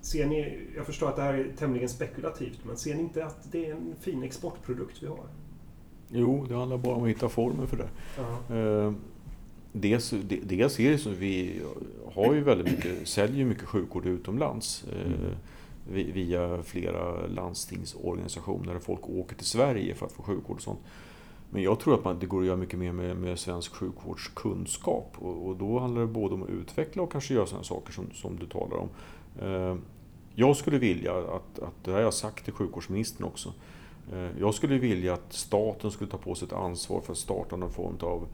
Ser 0.00 0.26
ni, 0.26 0.60
jag 0.76 0.86
förstår 0.86 1.08
att 1.08 1.16
det 1.16 1.22
här 1.22 1.34
är 1.34 1.52
tämligen 1.56 1.88
spekulativt, 1.88 2.60
men 2.66 2.76
ser 2.76 2.94
ni 2.94 3.00
inte 3.00 3.24
att 3.24 3.52
det 3.52 3.66
är 3.66 3.72
en 3.72 3.94
fin 4.00 4.22
exportprodukt 4.22 5.02
vi 5.02 5.06
har? 5.06 5.26
Jo, 6.08 6.46
det 6.48 6.54
handlar 6.54 6.78
bara 6.78 6.94
om 6.94 7.02
att 7.02 7.08
hitta 7.08 7.28
formen 7.28 7.66
för 7.66 7.76
det. 7.76 7.88
Uh-huh. 8.18 8.94
Dels, 9.76 10.14
dels 10.42 10.80
är 10.80 10.90
det 10.90 10.98
så 10.98 11.10
att 11.10 11.16
vi 11.16 11.60
har 12.14 12.34
ju 12.34 12.40
väldigt 12.40 12.70
mycket, 12.70 13.08
säljer 13.08 13.44
mycket 13.44 13.64
sjukvård 13.64 14.06
utomlands. 14.06 14.84
Eh, 14.84 15.06
mm. 15.06 15.34
Via 16.12 16.62
flera 16.62 17.26
landstingsorganisationer. 17.26 18.78
Folk 18.78 19.08
åker 19.08 19.36
till 19.36 19.46
Sverige 19.46 19.94
för 19.94 20.06
att 20.06 20.12
få 20.12 20.22
sjukvård 20.22 20.56
och 20.56 20.62
sånt. 20.62 20.78
Men 21.50 21.62
jag 21.62 21.80
tror 21.80 21.94
att 21.94 22.04
man, 22.04 22.18
det 22.18 22.26
går 22.26 22.40
att 22.40 22.46
göra 22.46 22.56
mycket 22.56 22.78
mer 22.78 22.92
med, 22.92 23.16
med 23.16 23.38
svensk 23.38 23.74
sjukvårdskunskap. 23.74 25.14
Och, 25.18 25.46
och, 25.46 25.56
då 25.56 25.78
handlar 25.78 26.00
det 26.00 26.06
både 26.06 26.34
om 26.34 26.42
att 26.42 26.48
utveckla 26.48 27.02
och 27.02 27.12
kanske 27.12 27.34
göra 27.34 27.46
sådana 27.46 27.64
saker 27.64 27.92
som, 27.92 28.10
som 28.12 28.36
du 28.36 28.46
talar 28.46 28.76
om. 28.76 28.88
Eh, 29.40 29.76
jag 30.34 30.56
skulle 30.56 30.78
vilja, 30.78 31.18
att, 31.18 31.58
att 31.58 31.84
det 31.84 31.90
här 31.90 31.98
har 31.98 32.04
jag 32.04 32.14
sagt 32.14 32.44
till 32.44 32.52
sjukvårdsministern 32.52 33.24
också, 33.24 33.52
eh, 34.12 34.28
jag 34.38 34.54
skulle 34.54 34.78
vilja 34.78 35.14
att 35.14 35.32
staten 35.32 35.90
skulle 35.90 36.10
ta 36.10 36.18
på 36.18 36.34
sig 36.34 36.46
ett 36.46 36.52
ansvar 36.52 37.00
för 37.00 37.12
att 37.12 37.18
starta 37.18 37.56
någon 37.56 37.72
form 37.72 37.96
av 38.00 38.26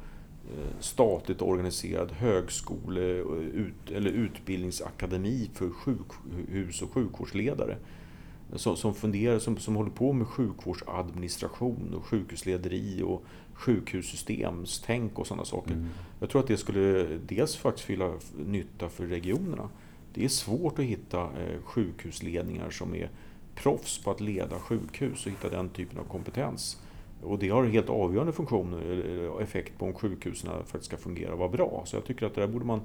statligt 0.81 1.43
organiserad 1.43 2.13
högskole 2.13 3.01
ut, 3.01 3.91
eller 3.91 4.11
utbildningsakademi 4.11 5.51
för 5.55 5.71
sjukhus 5.71 6.83
och 6.83 6.93
sjukvårdsledare 6.93 7.77
som, 8.57 8.77
som 8.77 8.95
funderar, 8.95 9.39
som, 9.39 9.57
som 9.57 9.77
håller 9.77 9.91
på 9.91 10.13
med 10.13 10.27
sjukvårdsadministration 10.27 11.95
och 11.95 12.05
sjukhuslederi 12.05 13.03
och 13.03 13.25
sjukhussystemstänk 13.55 15.19
och 15.19 15.27
sådana 15.27 15.45
saker. 15.45 15.73
Mm. 15.73 15.89
Jag 16.21 16.31
tror 16.31 16.41
att 16.41 16.49
det 16.49 16.57
skulle 16.57 17.19
dels 17.27 17.57
faktiskt 17.57 17.87
fylla 17.87 18.13
nytta 18.47 18.89
för 18.89 19.07
regionerna. 19.07 19.69
Det 20.15 20.25
är 20.25 20.29
svårt 20.29 20.79
att 20.79 20.85
hitta 20.85 21.21
eh, 21.23 21.63
sjukhusledningar 21.65 22.71
som 22.71 22.95
är 22.95 23.11
proffs 23.55 23.99
på 23.99 24.11
att 24.11 24.21
leda 24.21 24.59
sjukhus 24.59 25.27
och 25.27 25.33
hitta 25.33 25.49
den 25.49 25.69
typen 25.69 25.99
av 25.99 26.05
kompetens. 26.05 26.81
Och 27.23 27.39
det 27.39 27.49
har 27.49 27.65
helt 27.65 27.89
avgörande 27.89 28.33
funktioner 28.33 29.29
och 29.29 29.43
effekt 29.43 29.79
på 29.79 29.87
om 29.87 29.95
sjukhusen 29.95 30.51
faktiskt 30.65 30.85
ska 30.85 30.97
fungera 30.97 31.33
och 31.33 31.39
vara 31.39 31.49
bra. 31.49 31.83
Så 31.85 31.97
jag 31.97 32.05
tycker 32.05 32.27
att 32.27 32.35
det 32.35 32.41
där 32.41 32.49
borde 32.49 32.65
man 32.65 32.81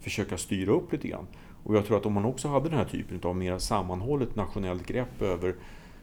försöka 0.00 0.38
styra 0.38 0.72
upp 0.72 0.92
lite 0.92 1.08
grann. 1.08 1.26
Och 1.64 1.76
jag 1.76 1.86
tror 1.86 1.96
att 1.96 2.06
om 2.06 2.12
man 2.12 2.24
också 2.24 2.48
hade 2.48 2.68
den 2.68 2.78
här 2.78 2.84
typen 2.84 3.20
av 3.22 3.36
mer 3.36 3.58
sammanhållet 3.58 4.36
nationellt 4.36 4.86
grepp 4.86 5.22
över 5.22 5.54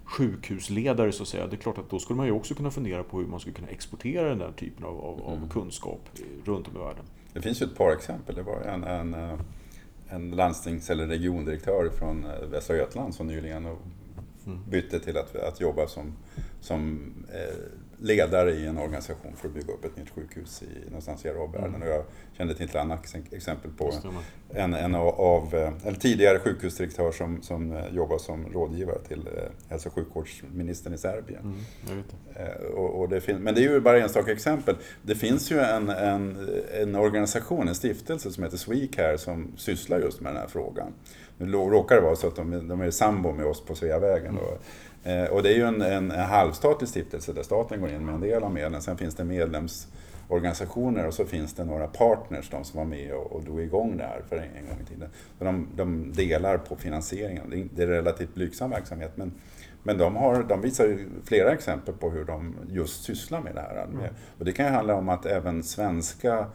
sjukhusledare 0.05 1.11
så 1.11 1.23
att 1.23 1.29
säga. 1.29 1.47
Det 1.47 1.55
är 1.55 1.57
klart 1.57 1.77
att 1.77 1.89
då 1.89 1.99
skulle 1.99 2.17
man 2.17 2.25
ju 2.25 2.31
också 2.31 2.55
kunna 2.55 2.71
fundera 2.71 3.03
på 3.03 3.19
hur 3.19 3.27
man 3.27 3.39
skulle 3.39 3.55
kunna 3.55 3.67
exportera 3.67 4.29
den 4.29 4.39
där 4.39 4.51
typen 4.51 4.85
av, 4.85 4.99
av, 4.99 5.37
mm. 5.37 5.49
kunskap 5.49 6.09
runt 6.45 6.67
om 6.67 6.75
i 6.75 6.79
världen. 6.79 7.05
Det 7.33 7.41
finns 7.41 7.61
ju 7.61 7.65
ett 7.65 7.77
par 7.77 7.91
exempel. 7.91 8.35
Det 8.35 8.43
var 8.43 8.61
en, 8.61 8.83
en, 8.83 9.13
eh, 9.13 9.39
en 10.09 10.31
landstings 10.31 10.89
eller 10.89 11.07
regiondirektör 11.07 11.89
från 11.99 12.25
eh, 12.25 12.47
Västra 12.51 12.75
Götaland 12.75 13.15
som 13.15 13.27
nyligen 13.27 13.65
mm. 13.65 14.59
bytte 14.69 14.99
till 14.99 15.17
att, 15.17 15.35
att 15.35 15.61
jobba 15.61 15.87
som, 15.87 16.13
som 16.61 17.11
eh, 17.33 17.55
ledare 17.99 18.51
i 18.51 18.65
en 18.67 18.77
organisation 18.77 19.33
för 19.35 19.47
att 19.47 19.53
bygga 19.53 19.73
upp 19.73 19.85
ett 19.85 19.97
nytt 19.97 20.09
sjukhus 20.09 20.63
i, 20.63 20.85
någonstans 20.85 21.25
i 21.25 21.29
arabvärlden. 21.29 21.81
Och 21.81 21.87
jag 21.87 22.03
kände 22.37 22.55
till 22.55 22.65
ett 22.65 22.75
annat 22.75 23.15
exempel 23.31 23.71
på 23.71 23.93
en, 24.49 24.73
en 24.73 24.95
av, 24.95 25.73
en 25.85 25.95
tidigare 25.95 26.39
sjukhusdirektör 26.39 27.11
som, 27.11 27.41
som 27.41 27.83
jobbar 27.91 28.17
som 28.17 28.45
rådgivare 28.53 28.99
till 29.07 29.29
hälso 29.69 29.89
och 29.89 29.95
sjukvårdsministern 29.95 30.93
i 30.93 30.97
Serbien. 30.97 31.41
Mm, 31.89 32.03
och, 32.73 32.99
och 32.99 33.09
det 33.09 33.21
fin- 33.21 33.37
men 33.37 33.55
det 33.55 33.65
är 33.65 33.69
ju 33.69 33.79
bara 33.79 33.99
enstaka 33.99 34.31
exempel. 34.31 34.75
Det 35.01 35.15
finns 35.15 35.51
ju 35.51 35.59
en, 35.59 35.89
en, 35.89 36.49
en 36.81 36.95
organisation, 36.95 37.67
en 37.67 37.75
stiftelse 37.75 38.31
som 38.31 38.43
heter 38.43 38.57
Swecare 38.57 39.17
som 39.17 39.53
sysslar 39.57 39.99
just 39.99 40.21
med 40.21 40.33
den 40.33 40.41
här 40.41 40.47
frågan. 40.47 40.93
Nu 41.37 41.51
råkar 41.51 41.95
det 41.95 42.01
vara 42.01 42.15
så 42.15 42.27
att 42.27 42.35
de, 42.35 42.67
de 42.67 42.81
är 42.81 42.91
sambo 42.91 43.31
med 43.31 43.45
oss 43.45 43.65
på 43.65 43.75
Sveavägen. 43.75 44.37
Mm. 44.37 44.43
Eh, 45.05 45.25
och 45.25 45.43
det 45.43 45.49
är 45.49 45.55
ju 45.55 45.63
en, 45.63 45.81
en, 45.81 46.11
en 46.11 46.25
halvstatlig 46.25 46.89
stiftelse 46.89 47.33
där 47.33 47.43
staten 47.43 47.81
går 47.81 47.89
in 47.89 48.05
med 48.05 48.15
en 48.15 48.21
del 48.21 48.43
av 48.43 48.53
medlen. 48.53 48.81
Sen 48.81 48.97
finns 48.97 49.15
det 49.15 49.23
medlemsorganisationer 49.23 51.07
och 51.07 51.13
så 51.13 51.25
finns 51.25 51.53
det 51.53 51.65
några 51.65 51.87
partners, 51.87 52.49
de 52.49 52.63
som 52.63 52.77
var 52.77 52.85
med 52.85 53.13
och, 53.13 53.31
och 53.31 53.43
drog 53.43 53.61
igång 53.61 53.97
det 53.97 54.03
här 54.03 54.21
för 54.29 54.35
en, 54.35 54.43
en 54.43 54.67
gång 54.67 54.77
i 54.83 54.85
tiden. 54.85 55.09
Så 55.37 55.43
de, 55.43 55.67
de 55.75 56.13
delar 56.13 56.57
på 56.57 56.75
finansieringen. 56.75 57.69
Det 57.75 57.83
är 57.83 57.87
relativt 57.87 58.33
blygsam 58.33 58.69
verksamhet 58.69 59.11
men, 59.15 59.31
men 59.83 59.97
de, 59.97 60.15
har, 60.15 60.43
de 60.43 60.61
visar 60.61 60.97
flera 61.25 61.51
exempel 61.51 61.93
på 61.93 62.09
hur 62.09 62.25
de 62.25 62.55
just 62.69 63.03
sysslar 63.03 63.41
med 63.41 63.55
det 63.55 63.61
här. 63.61 63.83
Mm. 63.83 64.05
Och 64.39 64.45
det 64.45 64.51
kan 64.51 64.65
ju 64.65 64.71
handla 64.71 64.95
om 64.95 65.09
att 65.09 65.25
även 65.25 65.63
svenska 65.63 66.45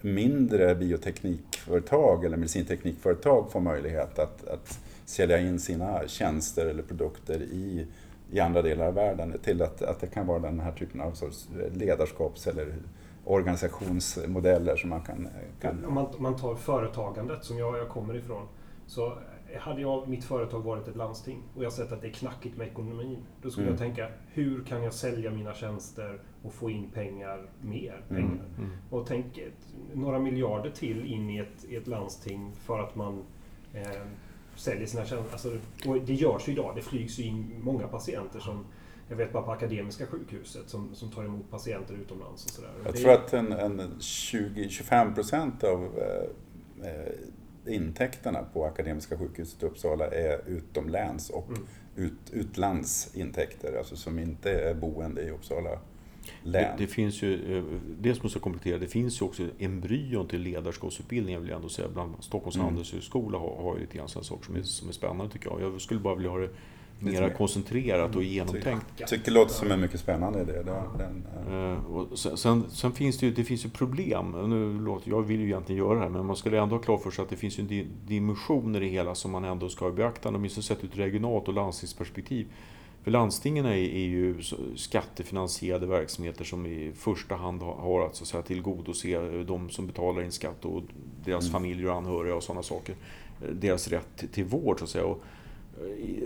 mindre 0.00 0.74
bioteknikföretag 0.74 2.24
eller 2.24 2.36
medicinteknikföretag 2.36 3.52
får 3.52 3.60
möjlighet 3.60 4.18
att, 4.18 4.48
att 4.48 4.78
sälja 5.10 5.38
in 5.38 5.60
sina 5.60 6.08
tjänster 6.08 6.66
eller 6.66 6.82
produkter 6.82 7.42
i, 7.42 7.86
i 8.30 8.40
andra 8.40 8.62
delar 8.62 8.86
av 8.86 8.94
världen 8.94 9.38
till 9.42 9.62
att, 9.62 9.82
att 9.82 10.00
det 10.00 10.06
kan 10.06 10.26
vara 10.26 10.38
den 10.38 10.60
här 10.60 10.72
typen 10.72 11.00
av 11.00 11.12
sorts 11.12 11.48
ledarskaps 11.72 12.46
eller 12.46 12.74
organisationsmodeller 13.24 14.76
som 14.76 14.90
man 14.90 15.00
kan... 15.00 15.28
kan... 15.60 15.84
Om, 15.84 15.94
man, 15.94 16.06
om 16.06 16.22
man 16.22 16.36
tar 16.36 16.54
företagandet 16.54 17.44
som 17.44 17.58
jag, 17.58 17.78
jag 17.78 17.88
kommer 17.88 18.16
ifrån 18.16 18.48
så 18.86 19.18
hade 19.58 19.80
jag, 19.80 20.08
mitt 20.08 20.24
företag 20.24 20.60
varit 20.60 20.88
ett 20.88 20.96
landsting 20.96 21.42
och 21.56 21.64
jag 21.64 21.72
sett 21.72 21.92
att 21.92 22.00
det 22.00 22.06
är 22.06 22.12
knackigt 22.12 22.56
med 22.56 22.66
ekonomin. 22.66 23.18
Då 23.42 23.50
skulle 23.50 23.66
mm. 23.66 23.78
jag 23.78 23.86
tänka, 23.86 24.08
hur 24.32 24.64
kan 24.64 24.82
jag 24.82 24.94
sälja 24.94 25.30
mina 25.30 25.54
tjänster 25.54 26.20
och 26.42 26.52
få 26.52 26.70
in 26.70 26.90
pengar, 26.90 27.46
mer 27.60 28.02
pengar? 28.08 28.22
Mm. 28.22 28.58
Mm. 28.58 28.70
Och 28.90 29.06
tänk 29.06 29.38
några 29.94 30.18
miljarder 30.18 30.70
till 30.70 31.06
in 31.06 31.30
i 31.30 31.38
ett, 31.38 31.64
i 31.68 31.76
ett 31.76 31.86
landsting 31.86 32.52
för 32.52 32.78
att 32.78 32.96
man 32.96 33.24
eh, 33.74 34.02
säljer 34.60 34.86
sina 34.86 35.04
tjänster. 35.04 35.32
Alltså, 35.32 35.58
och 35.86 36.00
det 36.00 36.14
görs 36.14 36.48
ju 36.48 36.52
idag. 36.52 36.72
Det 36.76 36.82
flygs 36.82 37.18
ju 37.18 37.24
in 37.24 37.60
många 37.60 37.88
patienter 37.88 38.40
som 38.40 38.64
jag 39.08 39.16
vet 39.16 39.32
bara 39.32 39.42
på 39.42 39.52
Akademiska 39.52 40.06
sjukhuset 40.06 40.68
som, 40.68 40.94
som 40.94 41.10
tar 41.10 41.24
emot 41.24 41.50
patienter 41.50 41.94
utomlands. 41.94 42.44
Och 42.44 42.50
sådär. 42.50 42.70
Jag 42.84 42.96
tror 42.96 43.12
att 43.12 43.32
en, 43.32 43.52
en 43.52 43.80
20-25 43.80 45.14
procent 45.14 45.64
av 45.64 45.84
eh, 45.98 46.90
eh, 46.90 47.74
intäkterna 47.74 48.42
på 48.52 48.64
Akademiska 48.64 49.18
sjukhuset 49.18 49.62
i 49.62 49.66
Uppsala 49.66 50.06
är 50.06 50.48
utomläns 50.48 51.30
och 51.30 51.48
mm. 51.48 51.66
ut, 51.96 52.30
utlandsintäkter, 52.32 53.78
alltså 53.78 53.96
som 53.96 54.18
inte 54.18 54.50
är 54.50 54.74
boende 54.74 55.22
i 55.22 55.30
Uppsala 55.30 55.78
län. 56.42 56.52
Det, 56.52 56.74
det, 56.78 56.86
finns 56.86 57.22
ju, 57.22 57.58
eh, 57.58 57.64
det 58.00 58.14
som 58.14 58.20
måste 58.22 58.38
komplettera, 58.38 58.78
det 58.78 58.86
finns 58.86 59.20
ju 59.20 59.24
också 59.24 59.42
embryon 59.58 60.28
till 60.28 60.40
ledarskapsutbildning, 60.40 61.40
vill 61.40 61.48
jag 61.48 61.56
ändå 61.56 61.68
säga. 61.68 61.88
Bland 61.88 62.14
Stockholms 62.20 62.56
mm. 62.56 62.64
handelshögskola 62.64 63.38
har, 63.38 63.62
har 63.62 63.74
ju 63.74 63.80
lite 63.80 63.96
grann 63.96 64.08
sådana 64.08 64.24
saker 64.24 64.44
som 64.44 64.56
är, 64.56 64.62
som 64.62 64.88
är 64.88 64.92
spännande 64.92 65.32
tycker 65.32 65.50
jag. 65.50 65.62
Jag 65.62 65.80
skulle 65.80 66.00
bara 66.00 66.14
vilja 66.14 66.30
ha 66.30 66.38
det 66.38 66.50
mera 67.00 67.30
koncentrerat 67.30 68.16
och 68.16 68.22
genomtänkt. 68.22 68.86
Jag 68.96 69.08
tycker 69.08 69.24
det 69.24 69.30
låter 69.30 69.54
som 69.54 69.70
en 69.70 69.80
mycket 69.80 70.00
spännande 70.00 70.42
idé. 70.42 70.52
Den, 70.98 71.26
uh. 71.54 71.86
och 71.86 72.18
sen, 72.18 72.36
sen, 72.36 72.70
sen, 72.70 72.92
finns 72.92 73.18
det 73.18 73.26
ju, 73.26 73.32
det 73.32 73.44
finns 73.44 73.64
ju 73.64 73.70
problem. 73.70 74.30
Nu 74.48 74.84
låter, 74.84 75.10
jag 75.10 75.22
vill 75.22 75.40
ju 75.40 75.46
egentligen 75.46 75.78
göra 75.78 75.94
det 75.94 76.00
här, 76.00 76.08
men 76.08 76.26
man 76.26 76.36
skulle 76.36 76.60
ändå 76.60 76.76
ha 76.76 76.82
klart 76.82 77.02
för 77.02 77.10
sig 77.10 77.22
att 77.22 77.30
det 77.30 77.36
finns 77.36 77.58
ju 77.58 77.86
dimensioner 78.06 78.82
i 78.82 78.84
det 78.84 78.90
hela 78.90 79.14
som 79.14 79.30
man 79.30 79.44
ändå 79.44 79.68
ska 79.68 79.84
ha 79.84 79.92
i 79.92 79.94
beaktande, 79.94 80.38
åtminstone 80.38 80.64
sett 80.64 80.84
ur 80.84 80.88
ett 80.88 80.98
regionalt 80.98 81.48
och 81.48 81.54
landstingsperspektiv. 81.54 82.46
För 83.02 83.10
landstingen 83.10 83.66
är, 83.66 83.70
är 83.72 84.06
ju 84.06 84.42
skattefinansierade 84.76 85.86
verksamheter 85.86 86.44
som 86.44 86.66
i 86.66 86.92
första 86.96 87.34
hand 87.34 87.62
har 87.62 88.06
att, 88.06 88.16
så 88.16 88.24
att 88.24 88.28
säga, 88.28 88.42
tillgodose 88.42 89.42
de 89.46 89.70
som 89.70 89.86
betalar 89.86 90.22
in 90.22 90.32
skatt 90.32 90.64
och 90.64 90.82
deras 91.24 91.44
mm. 91.44 91.52
familjer 91.52 91.86
och 91.86 91.96
anhöriga 91.96 92.34
och 92.34 92.42
sådana 92.42 92.62
saker. 92.62 92.94
Deras 93.52 93.88
rätt 93.88 94.32
till 94.32 94.44
vård 94.44 94.78
så 94.78 94.84
att 94.84 94.90
säga. 94.90 95.04
Och 95.04 95.22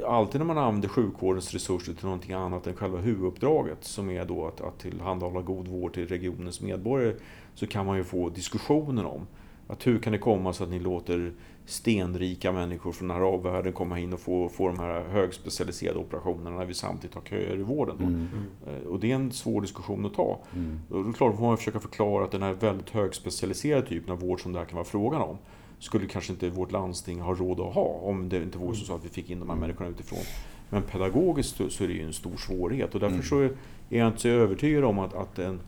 alltid 0.06 0.40
när 0.40 0.46
man 0.46 0.58
använder 0.58 0.88
sjukvårdens 0.88 1.52
resurser 1.52 1.94
till 1.94 2.04
någonting 2.04 2.32
annat 2.32 2.66
än 2.66 2.74
själva 2.74 2.98
huvuduppdraget 2.98 3.84
som 3.84 4.10
är 4.10 4.24
då 4.24 4.46
att, 4.46 4.60
att 4.60 4.78
tillhandahålla 4.78 5.42
god 5.42 5.68
vård 5.68 5.94
till 5.94 6.06
regionens 6.06 6.60
medborgare 6.60 7.14
så 7.54 7.66
kan 7.66 7.86
man 7.86 7.96
ju 7.96 8.04
få 8.04 8.28
diskussionen 8.28 9.06
om 9.06 9.26
att 9.66 9.86
hur 9.86 9.98
kan 9.98 10.12
det 10.12 10.18
komma 10.18 10.52
så 10.52 10.64
att 10.64 10.70
ni 10.70 10.80
låter 10.80 11.32
stenrika 11.66 12.52
människor 12.52 12.92
från 12.92 13.10
arabvärlden 13.10 13.72
komma 13.72 13.98
in 13.98 14.12
och 14.12 14.20
få, 14.20 14.48
få 14.48 14.68
de 14.68 14.78
här 14.78 15.04
högspecialiserade 15.04 15.98
operationerna 15.98 16.56
när 16.56 16.64
vi 16.64 16.74
samtidigt 16.74 17.14
har 17.14 17.22
köer 17.22 17.58
i 17.58 17.62
vården. 17.62 17.96
Mm. 17.98 18.28
Mm. 18.66 18.86
Och 18.86 19.00
det 19.00 19.10
är 19.10 19.14
en 19.14 19.32
svår 19.32 19.60
diskussion 19.60 20.06
att 20.06 20.14
ta. 20.14 20.38
Mm. 20.54 20.80
Och 20.90 21.02
då 21.02 21.08
är 21.08 21.12
klart, 21.12 21.36
får 21.36 21.46
man 21.46 21.56
försöka 21.56 21.80
förklara 21.80 22.24
att 22.24 22.30
den 22.30 22.42
här 22.42 22.52
väldigt 22.52 22.90
högspecialiserade 22.90 23.86
typen 23.86 24.12
av 24.12 24.20
vård 24.20 24.40
som 24.40 24.52
det 24.52 24.58
här 24.58 24.66
kan 24.66 24.76
vara 24.76 24.84
frågan 24.84 25.22
om 25.22 25.38
skulle 25.78 26.06
kanske 26.06 26.32
inte 26.32 26.50
vårt 26.50 26.72
landsting 26.72 27.20
ha 27.20 27.34
råd 27.34 27.60
att 27.60 27.74
ha 27.74 27.84
om 27.84 28.28
det 28.28 28.42
inte 28.42 28.58
vore 28.58 28.76
så 28.76 28.94
att 28.94 29.04
vi 29.04 29.08
fick 29.08 29.30
in 29.30 29.40
de 29.40 29.48
här 29.48 29.56
mm. 29.56 29.60
människorna 29.60 29.90
utifrån. 29.90 30.22
Men 30.70 30.82
pedagogiskt 30.82 31.56
så 31.68 31.84
är 31.84 31.88
det 31.88 31.94
ju 31.94 32.06
en 32.06 32.12
stor 32.12 32.36
svårighet 32.36 32.94
och 32.94 33.00
därför 33.00 33.14
mm. 33.14 33.26
så 33.26 33.40
är 33.40 33.98
jag 33.98 34.08
inte 34.08 34.20
så 34.20 34.28
övertygad 34.28 34.84
om 34.84 34.98
att, 34.98 35.14
att 35.14 35.38
en 35.38 35.60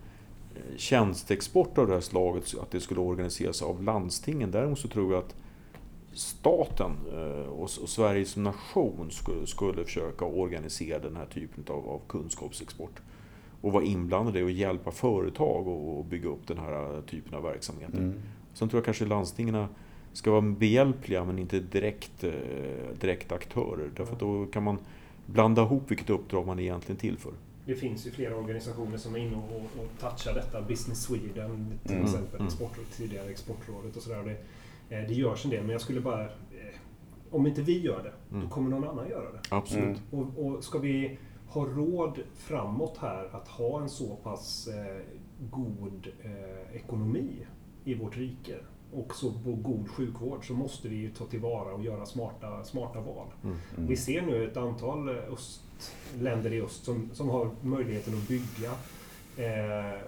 eh, 0.55 0.77
tjänsteexport 0.77 1.77
av 1.77 1.87
det 1.87 1.93
här 1.93 2.01
slaget 2.01 2.55
att 2.61 2.71
det 2.71 2.79
skulle 2.79 2.99
organiseras 2.99 3.61
av 3.61 3.83
landstingen. 3.83 4.51
Däremot 4.51 4.79
så 4.79 4.87
tror 4.87 5.13
jag 5.13 5.23
att 5.23 5.35
staten 6.17 6.91
eh, 7.13 7.49
och, 7.49 7.69
Sverige 7.69 8.25
som 8.25 8.43
nation 8.43 9.11
skulle, 9.45 9.85
försöka 9.85 10.25
organisera 10.25 10.99
den 10.99 11.15
här 11.15 11.25
typen 11.25 11.63
av, 11.67 12.01
kunskapsexport 12.07 12.99
och 13.61 13.71
vara 13.71 13.83
inblandade 13.83 14.43
och 14.43 14.51
hjälpa 14.51 14.91
företag 14.91 15.67
och 15.67 16.05
bygga 16.05 16.29
upp 16.29 16.47
den 16.47 16.57
här 16.57 17.01
typen 17.01 17.33
av 17.33 17.43
verksamheter. 17.43 17.97
Mm. 17.97 18.21
Sen 18.53 18.69
tror 18.69 18.77
jag 18.77 18.85
kanske 18.85 19.05
landstingen 19.05 19.67
ska 20.13 20.31
vara 20.31 20.41
behjälpliga 20.41 21.25
men 21.25 21.39
inte 21.39 21.59
direkt, 21.59 22.23
eh, 22.23 22.31
direkt 22.99 23.31
aktörer. 23.31 23.89
Därför 23.95 24.13
att 24.13 24.19
då 24.19 24.45
kan 24.45 24.63
man 24.63 24.77
blanda 25.25 25.61
ihop 25.61 25.91
vilket 25.91 26.09
uppdrag 26.09 26.47
man 26.47 26.59
egentligen 26.59 26.99
till 26.99 27.17
för. 27.17 27.31
Det 27.65 27.75
finns 27.75 28.07
ju 28.07 28.11
flera 28.11 28.35
organisationer 28.35 28.97
som 28.97 29.15
är 29.15 29.19
inne 29.19 29.35
och, 29.35 29.81
och 29.81 29.87
touchar 29.99 30.33
detta. 30.33 30.61
Business 30.61 31.03
Sweden 31.03 31.79
till 31.83 31.95
mm. 31.95 32.05
exempel, 32.05 32.35
mm. 32.35 32.47
Export, 32.47 32.77
tidigare 32.97 33.29
Exportrådet 33.29 33.95
och 33.95 34.03
sådär. 34.03 34.23
Det, 34.23 34.31
eh, 34.31 34.37
det 34.89 35.13
görs 35.13 35.45
en 35.45 35.51
del 35.51 35.61
men 35.61 35.71
jag 35.71 35.81
skulle 35.81 36.01
bara... 36.01 36.23
Eh, 36.23 36.29
om 37.31 37.47
inte 37.47 37.61
vi 37.61 37.81
gör 37.81 38.03
det, 38.03 38.35
mm. 38.35 38.43
då 38.43 38.53
kommer 38.53 38.69
någon 38.69 38.89
annan 38.89 39.09
göra 39.09 39.31
det. 39.31 39.39
Absolut. 39.49 40.01
Mm. 40.11 40.29
Och, 40.29 40.45
och 40.45 40.63
ska 40.63 40.79
vi 40.79 41.17
ha 41.47 41.65
råd 41.65 42.19
framåt 42.35 42.97
här 42.97 43.29
att 43.35 43.47
ha 43.47 43.81
en 43.81 43.89
så 43.89 44.15
pass 44.15 44.67
eh, 44.67 45.01
god 45.51 46.07
eh, 46.23 46.75
ekonomi 46.75 47.45
i 47.83 47.95
vårt 47.95 48.17
rike 48.17 48.55
och 48.91 49.15
så 49.15 49.31
på 49.31 49.51
god 49.51 49.89
sjukvård 49.89 50.47
så 50.47 50.53
måste 50.53 50.87
vi 50.87 50.95
ju 50.95 51.09
ta 51.09 51.25
tillvara 51.25 51.73
och 51.73 51.83
göra 51.83 52.05
smarta, 52.05 52.63
smarta 52.63 52.99
val. 52.99 53.27
Mm. 53.43 53.57
Mm. 53.75 53.87
Vi 53.87 53.97
ser 53.97 54.21
nu 54.21 54.47
ett 54.47 54.57
antal 54.57 55.09
öst, 55.09 55.61
länder 56.19 56.53
i 56.53 56.61
öst 56.61 56.85
som, 56.85 57.09
som 57.13 57.29
har 57.29 57.51
möjligheten 57.61 58.13
att 58.13 58.27
bygga 58.27 58.71
eh, 59.37 59.99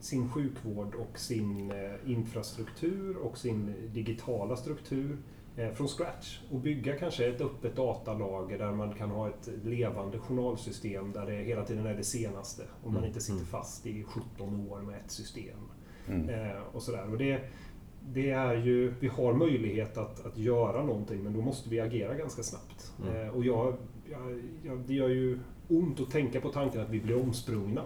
sin 0.00 0.28
sjukvård 0.28 0.94
och 0.94 1.18
sin 1.18 1.70
eh, 1.70 2.10
infrastruktur 2.10 3.16
och 3.16 3.38
sin 3.38 3.74
digitala 3.92 4.56
struktur 4.56 5.16
eh, 5.56 5.72
från 5.72 5.88
scratch. 5.88 6.40
Och 6.50 6.60
bygga 6.60 6.96
kanske 6.96 7.26
ett 7.26 7.40
öppet 7.40 7.76
datalager 7.76 8.58
där 8.58 8.72
man 8.72 8.94
kan 8.94 9.10
ha 9.10 9.28
ett 9.28 9.48
levande 9.64 10.18
journalsystem 10.18 11.12
där 11.12 11.26
det 11.26 11.42
hela 11.42 11.64
tiden 11.64 11.86
är 11.86 11.94
det 11.94 12.04
senaste 12.04 12.62
och 12.82 12.92
man 12.92 12.96
mm. 12.96 13.08
inte 13.08 13.20
sitter 13.20 13.34
mm. 13.34 13.46
fast 13.46 13.86
i 13.86 14.04
17 14.04 14.70
år 14.70 14.78
med 14.80 14.96
ett 15.04 15.10
system. 15.10 15.58
Mm. 16.08 16.28
Eh, 16.28 16.62
och 16.72 16.82
sådär. 16.82 17.10
Och 17.10 17.18
det, 17.18 17.40
det 18.08 18.30
är 18.30 18.54
ju, 18.54 18.94
vi 19.00 19.08
har 19.08 19.32
möjlighet 19.32 19.96
att, 19.96 20.26
att 20.26 20.38
göra 20.38 20.84
någonting 20.84 21.22
men 21.22 21.32
då 21.32 21.40
måste 21.40 21.70
vi 21.70 21.80
agera 21.80 22.14
ganska 22.14 22.42
snabbt. 22.42 22.92
Mm. 23.08 23.30
Och 23.30 23.44
jag, 23.44 23.74
jag, 24.10 24.42
jag, 24.62 24.78
det 24.78 24.94
gör 24.94 25.08
ju 25.08 25.38
ont 25.68 26.00
att 26.00 26.10
tänka 26.10 26.40
på 26.40 26.48
tanken 26.48 26.80
att 26.80 26.90
vi 26.90 27.00
blir 27.00 27.22
omsprungna. 27.22 27.82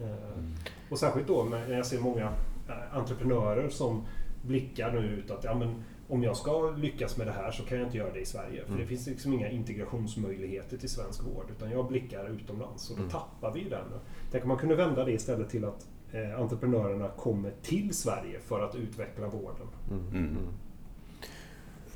Eh, 0.00 0.38
mm. 0.38 0.54
Och 0.90 0.98
särskilt 0.98 1.26
då 1.26 1.44
när 1.44 1.76
jag 1.76 1.86
ser 1.86 2.00
många 2.00 2.32
eh, 2.68 2.96
entreprenörer 2.96 3.68
som 3.68 4.06
blickar 4.42 4.92
nu 4.92 4.98
ut 4.98 5.30
att 5.30 5.44
ja, 5.44 5.54
men, 5.54 5.84
om 6.08 6.22
jag 6.22 6.36
ska 6.36 6.70
lyckas 6.70 7.16
med 7.16 7.26
det 7.26 7.32
här 7.32 7.50
så 7.50 7.62
kan 7.64 7.78
jag 7.78 7.86
inte 7.86 7.98
göra 7.98 8.12
det 8.12 8.20
i 8.20 8.26
Sverige. 8.26 8.62
För 8.62 8.68
mm. 8.68 8.80
det 8.80 8.86
finns 8.86 9.06
liksom 9.06 9.32
inga 9.32 9.50
integrationsmöjligheter 9.50 10.76
till 10.76 10.88
svensk 10.88 11.22
vård. 11.24 11.50
Utan 11.56 11.70
jag 11.70 11.88
blickar 11.88 12.30
utomlands 12.30 12.90
och 12.90 12.96
då 12.96 13.02
mm. 13.02 13.12
tappar 13.12 13.52
vi 13.54 13.68
den. 13.68 13.84
Tänk 14.30 14.44
om 14.44 14.48
man 14.48 14.58
kunde 14.58 14.74
vända 14.74 15.04
det 15.04 15.12
istället 15.12 15.50
till 15.50 15.64
att 15.64 15.88
eh, 16.12 16.40
entreprenörerna 16.40 17.08
kommer 17.08 17.52
till 17.62 17.94
Sverige 17.94 18.40
för 18.40 18.60
att 18.60 18.74
utveckla 18.74 19.28
vården. 19.28 19.66
Mm. 19.90 20.36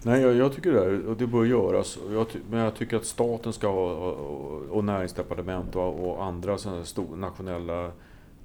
Mm. 0.05 0.13
Nej, 0.13 0.23
jag, 0.23 0.35
jag 0.35 0.53
tycker 0.53 0.73
det, 0.73 1.09
och 1.09 1.17
det 1.17 1.27
bör 1.27 1.45
göras. 1.45 1.99
Jag, 2.11 2.27
men 2.51 2.61
jag 2.61 2.75
tycker 2.75 2.97
att 2.97 3.05
staten 3.05 3.53
ska 3.53 3.69
ha, 3.69 3.93
och, 3.93 4.63
och 4.63 4.85
näringsdepartement 4.85 5.77
och, 5.77 6.09
och 6.09 6.25
andra 6.25 6.59
sådana 6.59 6.85
stor, 6.85 7.17
nationella 7.17 7.93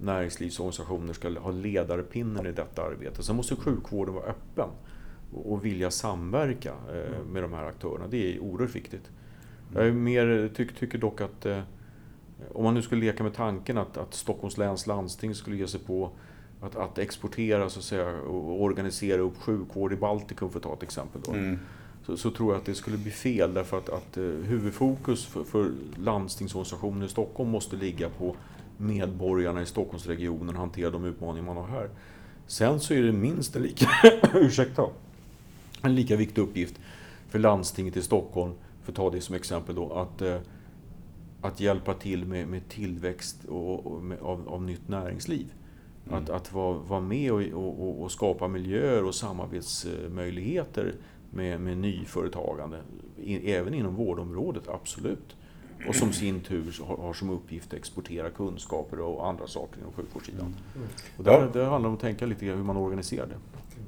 näringslivsorganisationer 0.02 1.14
ska 1.14 1.40
ha 1.40 1.52
ledarpinnen 1.52 2.46
i 2.46 2.52
detta 2.52 2.84
arbete. 2.84 3.24
Sen 3.24 3.36
måste 3.36 3.56
sjukvården 3.56 4.16
vara 4.16 4.26
öppen 4.26 4.70
och 5.34 5.66
vilja 5.66 5.92
samverka 5.92 6.70
eh, 6.70 7.26
med 7.32 7.44
de 7.44 7.54
här 7.54 7.66
aktörerna. 7.66 8.08
Det 8.08 8.36
är 8.36 8.40
oerhört 8.40 8.76
viktigt. 8.76 9.12
Jag 9.74 9.88
är 9.88 9.92
mer, 9.92 10.52
tyck, 10.56 10.76
tycker 10.76 10.98
dock 10.98 11.22
att 11.22 11.46
eh, 11.46 11.60
om 12.54 12.64
man 12.64 12.74
nu 12.74 12.82
skulle 12.82 13.06
leka 13.06 13.24
med 13.24 13.34
tanken 13.34 13.78
att, 13.78 13.98
att 13.98 14.14
Stockholms 14.14 14.58
läns 14.58 14.88
landsting 14.88 15.36
skulle 15.36 15.56
ge 15.56 15.68
sig 15.68 15.80
på 15.80 16.12
att, 16.64 16.76
att 16.76 16.98
exportera 16.98 17.70
så 17.70 17.80
att 17.80 17.86
säga, 17.86 18.12
och 18.22 18.62
organisera 18.62 19.22
upp 19.22 19.38
sjukvård 19.38 19.94
i 19.94 19.96
Baltikum 19.96 20.50
för 20.50 20.60
att 20.60 20.64
ta 20.64 20.74
ett 20.74 20.84
exempel. 20.84 21.22
Då. 21.26 21.32
Mm. 21.32 21.60
Så, 22.06 22.18
så, 22.18 22.32
tror 22.32 22.54
jag 22.54 22.60
att 22.60 22.66
det 22.66 22.76
skulle 22.76 22.98
bli 22.98 23.12
fel 23.12 23.54
därför 23.54 23.78
att, 23.78 23.90
att 23.90 24.18
eh, 24.18 24.24
huvudfokus 24.24 25.26
för, 25.26 25.44
för 25.44 25.72
landstingsorganisationen 25.98 27.04
i 27.04 27.10
Stockholm 27.10 27.50
måste 27.50 27.76
ligga 27.76 28.10
på 28.10 28.36
medborgarna 28.78 29.62
i 29.62 29.66
Stockholmsregionen 29.66 30.56
hantera 30.56 30.90
de 30.90 31.06
utmaningar 31.06 31.46
man 31.46 31.58
har 31.58 31.68
här. 31.68 31.90
Sen 32.48 32.80
så 32.80 32.94
är 32.94 33.02
det 33.02 33.12
minst 33.12 33.56
en 33.56 33.62
lika, 33.62 33.88
ursäkta, 34.34 34.86
en 35.82 35.96
lika 35.96 36.16
viktig 36.16 36.42
uppgift 36.42 36.80
för 37.30 37.40
landstinget 37.40 37.98
i 37.98 38.02
Stockholm, 38.02 38.54
för 38.84 38.92
att 38.92 38.96
ta 38.96 39.10
det 39.10 39.22
som 39.22 39.36
exempel 39.36 39.76
då, 39.76 39.94
att, 39.94 40.22
eh, 40.22 40.38
att 41.42 41.60
hjälpa 41.60 41.94
till 41.94 42.26
med, 42.26 42.48
med 42.48 42.70
tillväxt 42.70 43.46
och, 43.46 43.86
och 43.86 44.04
med, 44.04 44.20
av, 44.20 44.50
av 44.50 44.64
nytt 44.64 44.88
näringsliv. 44.88 45.46
Mm. 46.08 46.24
Att, 46.24 46.30
att 46.30 46.54
vara, 46.54 46.78
vara 46.78 47.00
med 47.00 47.32
och, 47.32 47.42
och, 47.42 48.02
och, 48.02 48.12
skapa 48.12 48.48
miljöer 48.48 49.04
och 49.04 49.16
samarbetsmöjligheter 49.16 50.96
med, 51.30 51.62
med 51.62 51.78
nyföretagande. 51.78 52.78
även 53.44 53.74
inom 53.74 53.96
vårdområdet, 53.96 54.68
absolut. 54.68 55.36
Och 55.88 55.96
som 55.96 56.14
sin 56.14 56.42
tur 56.42 56.82
har, 56.84 56.98
har 56.98 57.14
som 57.14 57.30
uppgift 57.30 57.68
att 57.68 57.74
exportera 57.74 58.30
kunskaper 58.30 59.00
och 59.00 59.28
andra 59.28 59.48
saker 59.48 59.80
inom 59.80 59.94
sjukvårdssidan. 59.94 60.56
Mm. 60.76 60.88
Och 61.18 61.24
där, 61.24 61.32
ja. 61.32 61.48
det 61.54 61.66
handlar 61.66 61.90
om 61.90 61.96
att 61.96 62.02
tänka 62.02 62.26
lite 62.26 62.46
hur 62.46 62.56
man 62.56 62.78
organiserar 62.78 63.28
det. 63.28 63.36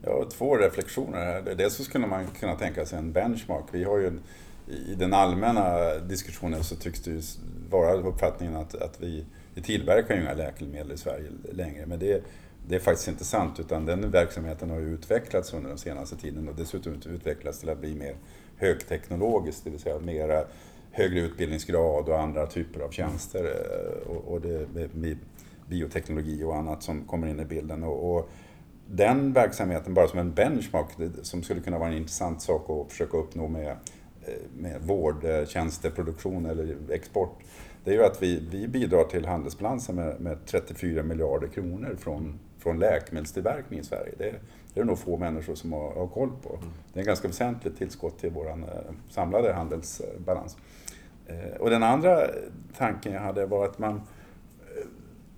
Ja, 0.03 0.25
två 0.29 0.55
reflektioner 0.55 1.17
här. 1.17 1.55
Dels 1.55 1.75
så 1.75 1.83
skulle 1.83 2.07
man 2.07 2.27
kunna 2.27 2.55
tänka 2.55 2.85
sig 2.85 2.99
en 2.99 3.11
benchmark. 3.11 3.63
Vi 3.71 3.83
har 3.83 3.97
ju 3.97 4.07
en, 4.07 4.19
I 4.67 4.95
den 4.95 5.13
allmänna 5.13 5.95
diskussionen 5.95 6.63
så 6.63 6.75
tycks 6.75 7.01
det 7.01 7.11
ju 7.11 7.21
vara 7.69 7.93
uppfattningen 7.93 8.55
att, 8.55 8.75
att 8.75 9.01
vi, 9.01 9.25
vi 9.55 9.61
tillverkar 9.61 10.15
ju 10.15 10.21
inga 10.21 10.33
läkemedel 10.33 10.91
i 10.91 10.97
Sverige 10.97 11.29
längre. 11.51 11.85
Men 11.85 11.99
det, 11.99 12.23
det 12.67 12.75
är 12.75 12.79
faktiskt 12.79 13.07
inte 13.07 13.25
sant 13.25 13.59
utan 13.59 13.85
den 13.85 14.11
verksamheten 14.11 14.69
har 14.69 14.79
ju 14.79 14.93
utvecklats 14.93 15.53
under 15.53 15.69
den 15.69 15.77
senaste 15.77 16.15
tiden 16.15 16.49
och 16.49 16.55
dessutom 16.55 16.93
utvecklats 16.93 17.59
till 17.59 17.69
att 17.69 17.79
bli 17.79 17.95
mer 17.95 18.15
högteknologisk, 18.57 19.63
det 19.63 19.69
vill 19.69 19.79
säga 19.79 19.99
mera 19.99 20.43
högre 20.91 21.19
utbildningsgrad 21.19 22.09
och 22.09 22.19
andra 22.19 22.45
typer 22.45 22.79
av 22.79 22.89
tjänster 22.89 23.43
eh, 23.43 24.11
och, 24.11 24.33
och 24.33 24.41
det 24.41 24.93
med 24.93 25.17
bioteknologi 25.67 26.43
och 26.43 26.55
annat 26.55 26.83
som 26.83 27.01
kommer 27.01 27.27
in 27.27 27.39
i 27.39 27.45
bilden. 27.45 27.83
Och, 27.83 28.15
och, 28.15 28.29
den 28.87 29.33
verksamheten, 29.33 29.93
bara 29.93 30.07
som 30.07 30.19
en 30.19 30.33
benchmark, 30.33 30.87
som 31.21 31.43
skulle 31.43 31.61
kunna 31.61 31.79
vara 31.79 31.89
en 31.89 31.97
intressant 31.97 32.41
sak 32.41 32.69
att 32.69 32.91
försöka 32.91 33.17
uppnå 33.17 33.47
med, 33.47 33.77
med 34.57 34.81
vårdtjänsteproduktion 34.81 36.45
eller 36.45 36.75
export, 36.91 37.39
det 37.83 37.91
är 37.91 37.95
ju 37.95 38.03
att 38.03 38.23
vi, 38.23 38.47
vi 38.51 38.67
bidrar 38.67 39.03
till 39.03 39.25
handelsbalansen 39.25 39.95
med, 39.95 40.21
med 40.21 40.37
34 40.45 41.03
miljarder 41.03 41.47
kronor 41.47 41.95
från, 41.99 42.39
från 42.59 42.79
läkemedelstillverkning 42.79 43.79
i 43.79 43.83
Sverige. 43.83 44.13
Det, 44.17 44.23
det 44.73 44.79
är 44.79 44.83
det 44.83 44.89
nog 44.89 44.99
få 44.99 45.17
människor 45.17 45.55
som 45.55 45.73
har, 45.73 45.93
har 45.93 46.07
koll 46.07 46.31
på. 46.43 46.49
Mm. 46.49 46.69
Det 46.93 46.99
är 46.99 47.01
en 47.01 47.07
ganska 47.07 47.27
väsentligt 47.27 47.77
tillskott 47.77 48.19
till 48.19 48.29
vår 48.29 48.49
eh, 48.49 48.55
samlade 49.09 49.53
handelsbalans. 49.53 50.57
Eh, 51.27 51.59
och 51.59 51.69
den 51.69 51.83
andra 51.83 52.27
tanken 52.77 53.13
jag 53.13 53.21
hade 53.21 53.45
var 53.45 53.65
att 53.65 53.79
man 53.79 53.95
eh, 53.95 54.01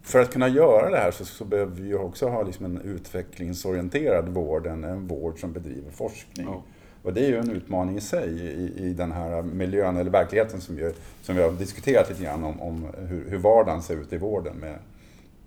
för 0.01 0.19
att 0.19 0.33
kunna 0.33 0.47
göra 0.47 0.89
det 0.89 0.97
här 0.97 1.11
så, 1.11 1.25
så 1.25 1.45
behöver 1.45 1.81
vi 1.81 1.93
också 1.93 2.27
ha 2.27 2.43
liksom 2.43 2.65
en 2.65 2.81
utvecklingsorienterad 2.81 4.29
vård, 4.29 4.67
en, 4.67 4.83
en 4.83 5.07
vård 5.07 5.39
som 5.39 5.53
bedriver 5.53 5.91
forskning. 5.91 6.47
Ja. 6.49 6.63
Och 7.03 7.13
det 7.13 7.25
är 7.25 7.27
ju 7.27 7.37
en 7.37 7.51
utmaning 7.51 7.97
i 7.97 8.01
sig 8.01 8.29
i, 8.29 8.85
i 8.85 8.93
den 8.93 9.11
här 9.11 9.41
miljön 9.41 9.97
eller 9.97 10.11
verkligheten 10.11 10.61
som 10.61 10.75
vi, 10.75 10.93
som 11.21 11.35
vi 11.35 11.41
har 11.41 11.51
diskuterat 11.51 12.09
lite 12.09 12.23
grann 12.23 12.43
om, 12.43 12.61
om 12.61 12.87
hur, 12.97 13.29
hur 13.29 13.37
vardagen 13.37 13.81
ser 13.81 13.95
ut 13.95 14.13
i 14.13 14.17
vården 14.17 14.55
med 14.55 14.79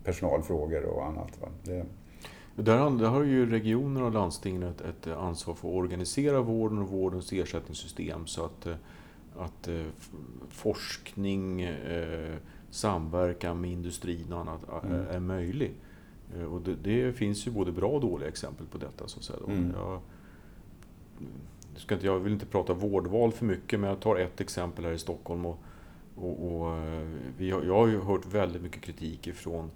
personalfrågor 0.05 0.84
och 0.84 1.07
annat. 1.07 1.40
Va? 1.40 1.48
Det... 1.64 1.84
Där, 2.57 2.98
där 2.98 3.07
har 3.09 3.22
ju 3.22 3.51
regioner 3.51 4.03
och 4.03 4.12
landsting 4.12 4.62
ett, 4.62 4.80
ett 4.80 5.07
ansvar 5.07 5.55
för 5.55 5.68
att 5.68 5.74
organisera 5.74 6.40
vården 6.40 6.78
och 6.78 6.88
vårdens 6.88 7.32
ersättningssystem 7.32 8.26
så 8.26 8.44
att 8.44 8.66
eh, 8.66 8.74
att 9.38 9.68
eh, 9.68 9.84
forskning, 10.51 11.62
eh, 11.62 12.36
samverkan 12.70 13.61
med 13.61 13.70
industrin 13.70 14.32
och 14.32 14.40
annat 14.40 14.84
mm. 14.84 15.07
är 15.11 15.20
möjlig. 15.20 15.74
Och 16.51 16.61
det, 16.61 16.74
det, 16.74 17.12
finns 17.12 17.46
ju 17.46 17.51
både 17.51 17.72
bra 17.72 17.88
och 17.88 18.01
dåliga 18.01 18.28
exempel 18.28 18.66
på 18.66 18.78
detta. 18.78 19.09
Så 19.09 19.18
att 19.18 19.24
säga. 19.24 19.38
Mm. 19.46 19.72
Jag, 19.76 20.01
ska 21.77 21.95
inte, 21.95 22.07
jag 22.07 22.18
vill 22.18 22.33
inte 22.33 22.47
prata 22.47 22.73
vårdval 22.73 23.33
för 23.33 23.45
mycket, 23.45 23.81
men 23.81 23.89
jag 23.89 24.01
tar 24.01 24.16
ett 24.16 24.41
exempel 24.41 24.85
här 24.85 24.93
i 24.93 24.99
Stockholm. 24.99 25.47
Och, 25.47 25.59
och, 26.14 26.62
och 26.62 26.79
vi 27.39 27.51
har, 27.51 27.62
jag 27.62 27.75
har 27.75 27.87
ju 27.87 28.01
hört 28.01 28.27
väldigt 28.27 28.62
mycket 28.62 28.83
kritik 28.83 29.27
ifrån 29.27 29.71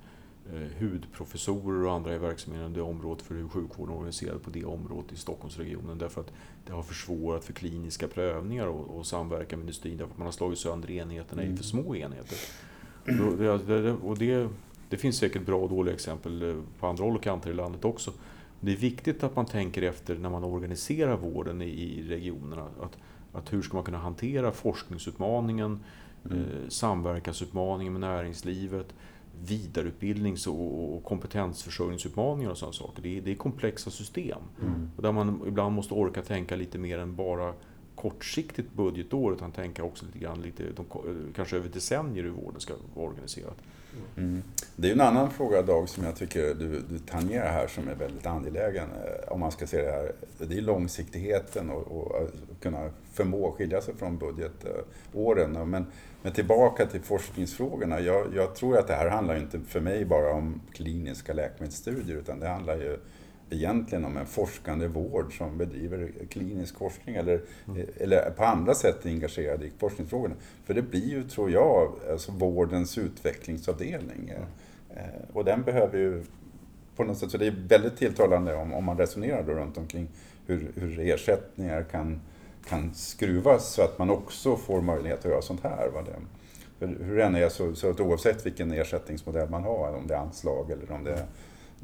Eh, 0.53 0.81
hudprofessorer 0.81 1.85
och 1.85 1.93
andra 1.93 2.15
i 2.15 2.19
verksamheten 2.19 2.73
i 2.73 2.75
det 2.75 2.83
området 2.83 3.23
för 3.23 3.35
hur 3.35 3.49
sjukvården 3.49 3.95
är 3.95 3.99
organiserad 3.99 4.43
på 4.43 4.51
det 4.51 4.65
området 4.65 5.13
i 5.13 5.17
Stockholmsregionen. 5.17 5.99
Därför 5.99 6.21
att 6.21 6.33
det 6.67 6.73
har 6.73 6.83
försvårat 6.83 7.45
för 7.45 7.53
kliniska 7.53 8.09
prövningar 8.09 8.67
och, 8.67 8.99
och 8.99 9.07
samverkan 9.07 9.59
med 9.59 9.65
industrin 9.65 9.97
därför 9.97 10.13
att 10.13 10.19
man 10.19 10.27
har 10.27 10.33
slagit 10.33 10.59
sönder 10.59 10.91
enheterna 10.91 11.43
mm. 11.43 11.55
i 11.55 11.57
för 11.57 11.65
små 11.65 11.97
enheter. 11.97 12.39
Och, 13.05 13.39
det, 13.39 13.93
och 13.93 14.19
det, 14.19 14.49
det, 14.89 14.97
finns 14.97 15.17
säkert 15.17 15.47
bra 15.47 15.61
och 15.61 15.69
dåliga 15.69 15.95
exempel 15.95 16.43
eh, 16.43 16.57
på 16.81 16.87
andra 16.87 17.05
håll 17.05 17.17
och 17.17 17.23
kanter 17.23 17.51
i 17.51 17.55
landet 17.55 17.85
också. 17.85 18.13
Det 18.65 18.73
är 18.73 18.77
viktigt 18.77 19.23
att 19.23 19.37
man 19.37 19.47
tänker 19.47 19.83
efter 19.83 20.17
när 20.17 20.31
man 20.31 20.45
organiserar 20.45 21.17
vården 21.17 21.63
i, 21.63 21.69
i 21.69 22.09
regionerna. 22.09 22.67
Att, 22.81 22.99
att 23.33 23.53
hur 23.53 23.63
ska 23.63 23.77
man 23.77 23.85
kunna 23.85 23.99
hantera 23.99 24.53
forskningsutmaningen, 24.53 25.81
mm. 26.25 26.39
eh, 26.39 26.69
samverkansutmaningen 26.69 27.93
med 27.93 28.01
näringslivet, 28.01 28.95
vidareutbildnings 29.43 30.47
och 30.47 31.05
kompetensförsörjningsutmaningar 31.05 32.51
och 32.51 32.59
sådana 32.59 32.73
saker. 32.73 33.03
Det 33.03 33.19
är, 33.19 33.23
det 33.23 33.31
är 33.31 33.35
komplexa 33.35 33.91
system. 33.91 34.39
Mm. 34.63 34.91
Och 34.97 35.03
där 35.03 35.13
man 35.13 35.43
ibland 35.47 35.75
måste 35.75 35.95
orka 35.95 36.23
tänka 36.23 36.57
lite 36.57 36.79
mer 36.79 36.99
än 36.99 37.17
bara 37.17 37.55
kortsiktigt 37.95 38.73
budgetår 38.73 39.35
utan 39.35 39.53
tänka 39.53 39.85
också 39.85 40.07
lite 40.07 40.19
grann, 40.19 40.43
lite, 40.43 40.65
de, 40.77 40.85
kanske 41.37 41.57
över 41.57 41.69
decennier 41.69 42.23
hur 42.25 42.31
vården 42.31 42.61
ska 42.61 42.75
vara 42.95 43.07
organiserad. 43.07 43.55
Mm. 44.17 44.43
Det 44.77 44.89
är 44.89 44.93
en 44.93 45.01
annan 45.01 45.31
fråga 45.31 45.63
Dag 45.63 45.89
som 45.89 46.05
jag 46.05 46.17
tycker 46.17 46.55
du, 46.55 46.83
du 46.91 46.99
tangerar 46.99 47.53
här 47.53 47.67
som 47.67 47.89
är 47.89 47.95
väldigt 47.95 48.27
angelägen. 48.27 48.89
Eh, 49.05 49.33
om 49.33 49.41
man 49.41 49.53
ska 49.53 49.67
se 49.67 49.83
det 49.83 49.91
här, 49.91 50.13
det 50.39 50.59
är 50.59 50.63
långsiktigheten 50.63 51.71
och, 51.71 51.83
och 51.83 52.21
eh, 52.21 52.29
kunna 52.61 52.91
förmå 53.13 53.53
skilja 53.53 53.81
sig 53.81 53.95
från 53.95 54.19
budgetåren. 54.19 55.57
Eh, 55.57 55.67
men, 55.67 55.87
men 56.23 56.33
tillbaka 56.33 56.87
till 56.87 57.01
forskningsfrågorna. 57.01 58.01
Jag, 58.01 58.27
jag 58.35 58.55
tror 58.55 58.79
att 58.79 58.87
det 58.87 58.95
här 58.95 59.09
handlar 59.09 59.37
inte 59.37 59.61
för 59.61 59.81
mig 59.81 60.05
bara 60.05 60.33
om 60.33 60.61
kliniska 60.73 61.33
läkemedelsstudier 61.33 62.17
utan 62.17 62.41
det 62.41 62.49
handlar 62.49 62.77
ju 62.77 62.99
egentligen 63.51 64.05
om 64.05 64.17
en 64.17 64.27
forskande 64.27 64.89
vård 64.89 65.39
som 65.39 65.59
bedriver 65.59 66.11
klinisk 66.31 66.79
forskning 66.79 67.17
eller, 67.17 67.41
mm. 67.69 67.87
eller 67.97 68.31
på 68.31 68.45
andra 68.45 68.75
sätt 68.75 69.07
är 69.07 69.11
engagerad 69.11 69.63
i 69.63 69.73
forskningsfrågorna. 69.79 70.35
För 70.65 70.75
det 70.75 70.83
blir 70.83 71.09
ju, 71.09 71.23
tror 71.23 71.51
jag, 71.51 71.93
alltså 72.11 72.33
vårdens 72.33 72.99
utvecklingsavdelning. 72.99 74.33
Mm. 74.37 74.45
Och 75.33 75.45
den 75.45 75.63
behöver 75.63 75.99
ju 75.99 76.25
på 76.97 77.05
något 77.05 77.19
sätt, 77.19 77.31
så 77.31 77.39
det 77.39 77.47
är 77.47 77.55
väldigt 77.69 77.97
tilltalande 77.97 78.55
om, 78.55 78.73
om 78.73 78.85
man 78.85 78.99
resonerar 78.99 79.43
då 79.43 79.53
runt 79.53 79.79
omkring 79.79 80.09
hur, 80.47 80.73
hur 80.75 81.01
ersättningar 81.01 81.83
kan, 81.83 82.21
kan 82.69 82.95
skruvas 82.95 83.73
så 83.75 83.83
att 83.83 83.99
man 83.99 84.11
också 84.11 84.57
får 84.57 84.81
möjlighet 84.81 85.19
att 85.19 85.31
göra 85.31 85.43
sånt 85.43 85.63
här. 85.63 85.89
Va? 85.89 86.03
Det, 86.03 86.13
för 86.79 87.05
hur 87.05 87.17
det 87.17 87.25
än 87.25 87.35
är 87.35 87.49
så, 87.49 87.75
så 87.75 87.91
att 87.91 88.01
oavsett 88.01 88.47
vilken 88.47 88.73
ersättningsmodell 88.73 89.51
man 89.51 89.63
har, 89.63 89.97
om 89.97 90.07
det 90.07 90.15
är 90.15 90.19
anslag 90.19 90.71
eller 90.71 90.93
om 90.93 91.05
det 91.05 91.13
är 91.13 91.27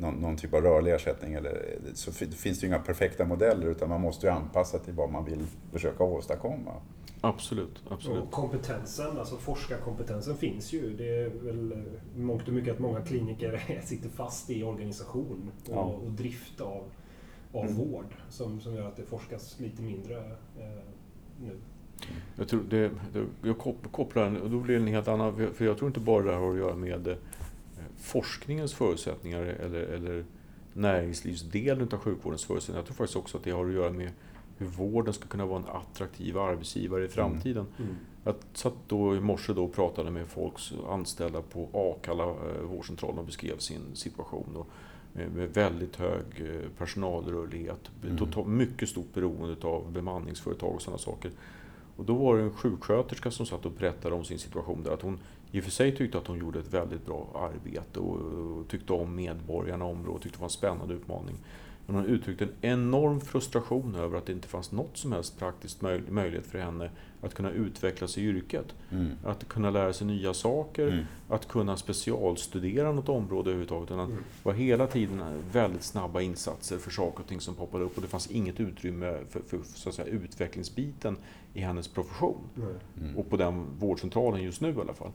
någon, 0.01 0.15
någon, 0.15 0.37
typ 0.37 0.55
av 0.55 0.61
rörlig 0.61 0.95
ersättning. 0.95 1.35
Eller, 1.35 1.79
så 1.95 2.13
finns 2.13 2.61
det 2.61 2.67
ju 2.67 2.67
inga 2.67 2.79
perfekta 2.79 3.25
modeller 3.25 3.67
utan 3.67 3.89
man 3.89 4.01
måste 4.01 4.27
ju 4.27 4.33
anpassa 4.33 4.79
till 4.79 4.95
vad 4.95 5.11
man 5.11 5.25
vill 5.25 5.47
försöka 5.73 6.05
åstadkomma. 6.05 6.73
Absolut. 7.21 7.83
absolut. 7.89 8.23
Och 8.23 8.31
kompetensen, 8.31 9.19
alltså 9.19 9.37
forskarkompetensen 9.37 10.37
finns 10.37 10.73
ju. 10.73 10.97
Det 10.97 11.17
är 11.17 11.29
väl 11.29 11.83
mångt 12.17 12.49
och 12.49 12.55
mycket 12.55 12.75
att 12.75 12.79
många 12.79 13.01
kliniker 13.01 13.81
sitter 13.85 14.09
fast 14.09 14.51
i 14.51 14.63
organisation 14.63 15.51
och, 15.67 15.73
ja. 15.75 15.81
och 15.81 16.11
drift 16.11 16.61
av, 16.61 16.85
av 17.53 17.65
mm. 17.65 17.77
vård 17.77 18.15
som, 18.29 18.61
som 18.61 18.75
gör 18.75 18.89
att 18.89 18.97
det 18.97 19.03
forskas 19.03 19.61
lite 19.61 19.83
mindre 19.83 20.17
eh, 20.59 20.83
nu. 21.41 21.57
Jag 22.37 22.49
tror 22.49 22.63
det, 22.71 22.91
det, 23.13 23.27
jag 23.43 23.59
kopplar, 23.93 24.41
och 24.43 24.51
då 24.51 24.61
blir 24.61 24.75
det 24.75 24.81
en 24.81 24.89
helt 24.89 25.09
annan, 25.09 25.55
för 25.55 25.65
jag 25.65 25.79
tror 25.79 25.89
inte 25.89 26.01
bara 26.01 26.23
det 26.23 26.33
här 26.33 26.39
har 26.39 26.51
att 26.51 26.59
göra 26.59 26.77
med 26.77 27.17
forskningens 28.01 28.75
förutsättningar 28.75 29.43
eller, 29.43 29.81
eller 29.81 30.25
näringslivsdelen 30.73 31.89
av 31.93 31.99
sjukvårdens 31.99 32.45
förutsättningar. 32.45 32.79
Jag 32.79 32.87
tror 32.87 32.97
faktiskt 32.97 33.17
också 33.17 33.39
att 33.39 33.45
det 33.45 33.51
har 33.51 33.67
att 33.67 33.73
göra 33.73 33.93
med 33.93 34.11
hur 34.59 34.67
vården 34.67 35.15
ska 35.15 35.29
kunna 35.29 35.47
vara 35.47 35.59
en 35.59 35.69
attraktiv 35.69 36.39
arbetsgivare 36.39 37.05
i 37.05 37.09
framtiden. 37.09 37.67
Mm. 37.79 37.95
Jag 38.25 38.35
satt 38.53 38.75
då 38.89 39.17
i 39.17 39.21
morse 39.21 39.53
då 39.53 39.65
och 39.65 39.75
pratade 39.75 40.11
med 40.11 40.27
folks 40.27 40.73
anställda 40.89 41.43
på 41.43 41.95
Akalla 41.97 42.25
eh, 42.25 42.63
vårdcentral 42.63 43.19
och 43.19 43.25
beskrev 43.25 43.59
sin 43.59 43.81
situation. 43.95 44.57
Och 44.57 44.67
med, 45.13 45.55
väldigt 45.55 45.97
hög 45.97 46.25
eh, 46.37 46.69
personalrörlighet, 46.79 47.91
Mm. 48.05 48.17
total, 48.17 48.47
mycket 48.47 48.89
stort 48.89 49.15
beroende 49.15 49.67
av 49.67 49.93
bemanningsföretag 49.93 50.75
och 50.75 50.83
sådana 50.83 50.99
saker. 50.99 51.31
Och 51.97 52.05
då 52.05 52.15
var 52.15 52.37
det 52.37 52.43
en 52.43 52.53
sjuksköterska 52.53 53.31
som 53.31 53.47
satt 53.47 53.67
och 53.67 53.73
berättade 53.73 54.15
om 54.15 54.25
sin 54.25 54.39
situation 54.39 54.83
där. 54.83 54.91
Att 54.91 55.03
hon 55.03 55.19
i 55.53 55.61
och 55.61 55.65
för 55.65 55.71
sig 55.71 55.97
tyckte 55.97 56.19
att 56.19 56.27
hon 56.27 56.39
gjorde 56.39 56.59
ett 56.59 56.75
väldigt 56.75 57.07
bra 57.07 57.51
arbete 57.53 58.01
och, 58.01 58.69
tyckte 58.69 58.93
om 58.93 59.15
medborgarna 59.17 59.85
i 59.85 59.89
området, 59.89 60.23
tyckte 60.23 60.39
det 60.39 60.41
var 60.41 60.47
en 60.47 60.51
spännande 60.51 60.95
utmaning. 60.95 61.37
Men 61.87 61.97
hon 61.97 62.05
uttryckte 62.07 62.45
en 62.45 62.53
enorm 62.61 63.21
frustration 63.21 63.95
över 63.95 64.19
att 64.19 64.27
det 64.27 64.33
inte 64.33 64.49
fanns 64.49 64.73
något 64.73 64.97
som 64.97 65.13
helst 65.13 65.39
praktiskt 65.39 65.83
möj 65.83 66.01
möjlighet 66.09 66.47
för 66.47 66.59
henne 66.59 66.91
att 67.23 67.35
kunna 67.35 67.51
utvecklas 67.51 68.19
i 68.19 68.23
yrket. 68.23 68.75
Mm. 68.91 69.11
Att 69.25 69.49
kunna 69.49 69.71
lära 69.71 69.93
sig 69.93 70.07
nya 70.07 70.35
saker, 70.35 70.89
Mm. 70.89 71.05
att 71.29 71.49
kunna 71.49 71.77
specialstudera 71.77 72.93
något 72.93 73.09
område 73.09 73.51
överhuvudtaget. 73.51 73.91
Utan 73.91 74.01
Mm. 74.01 74.17
det 74.17 74.23
var 74.43 74.53
hela 74.53 74.87
tiden 74.87 75.23
väldigt 75.53 75.83
snabba 75.83 76.21
insatser 76.21 76.79
för 76.79 76.91
saker 76.91 77.21
och 77.23 77.29
ting 77.29 77.41
som 77.41 77.55
poppade 77.55 77.85
upp 77.85 77.97
och 77.97 78.03
det 78.03 78.09
fanns 78.09 78.31
inget 78.31 78.61
utrymme 78.61 79.19
för, 79.29 79.41
för 79.41 79.59
så 79.65 79.89
att 79.89 79.95
säga, 79.95 80.09
utvecklingsbiten 80.09 81.17
i 81.55 81.61
hennes 81.61 81.89
profession. 81.89 82.39
Mm. 83.01 83.17
Och 83.19 83.31
på 83.31 83.37
den 83.37 83.67
vårdcentralen 83.79 84.43
just 84.43 84.61
nu 84.61 84.69
i 84.71 84.81
alla 84.81 84.95
fall. 84.95 85.11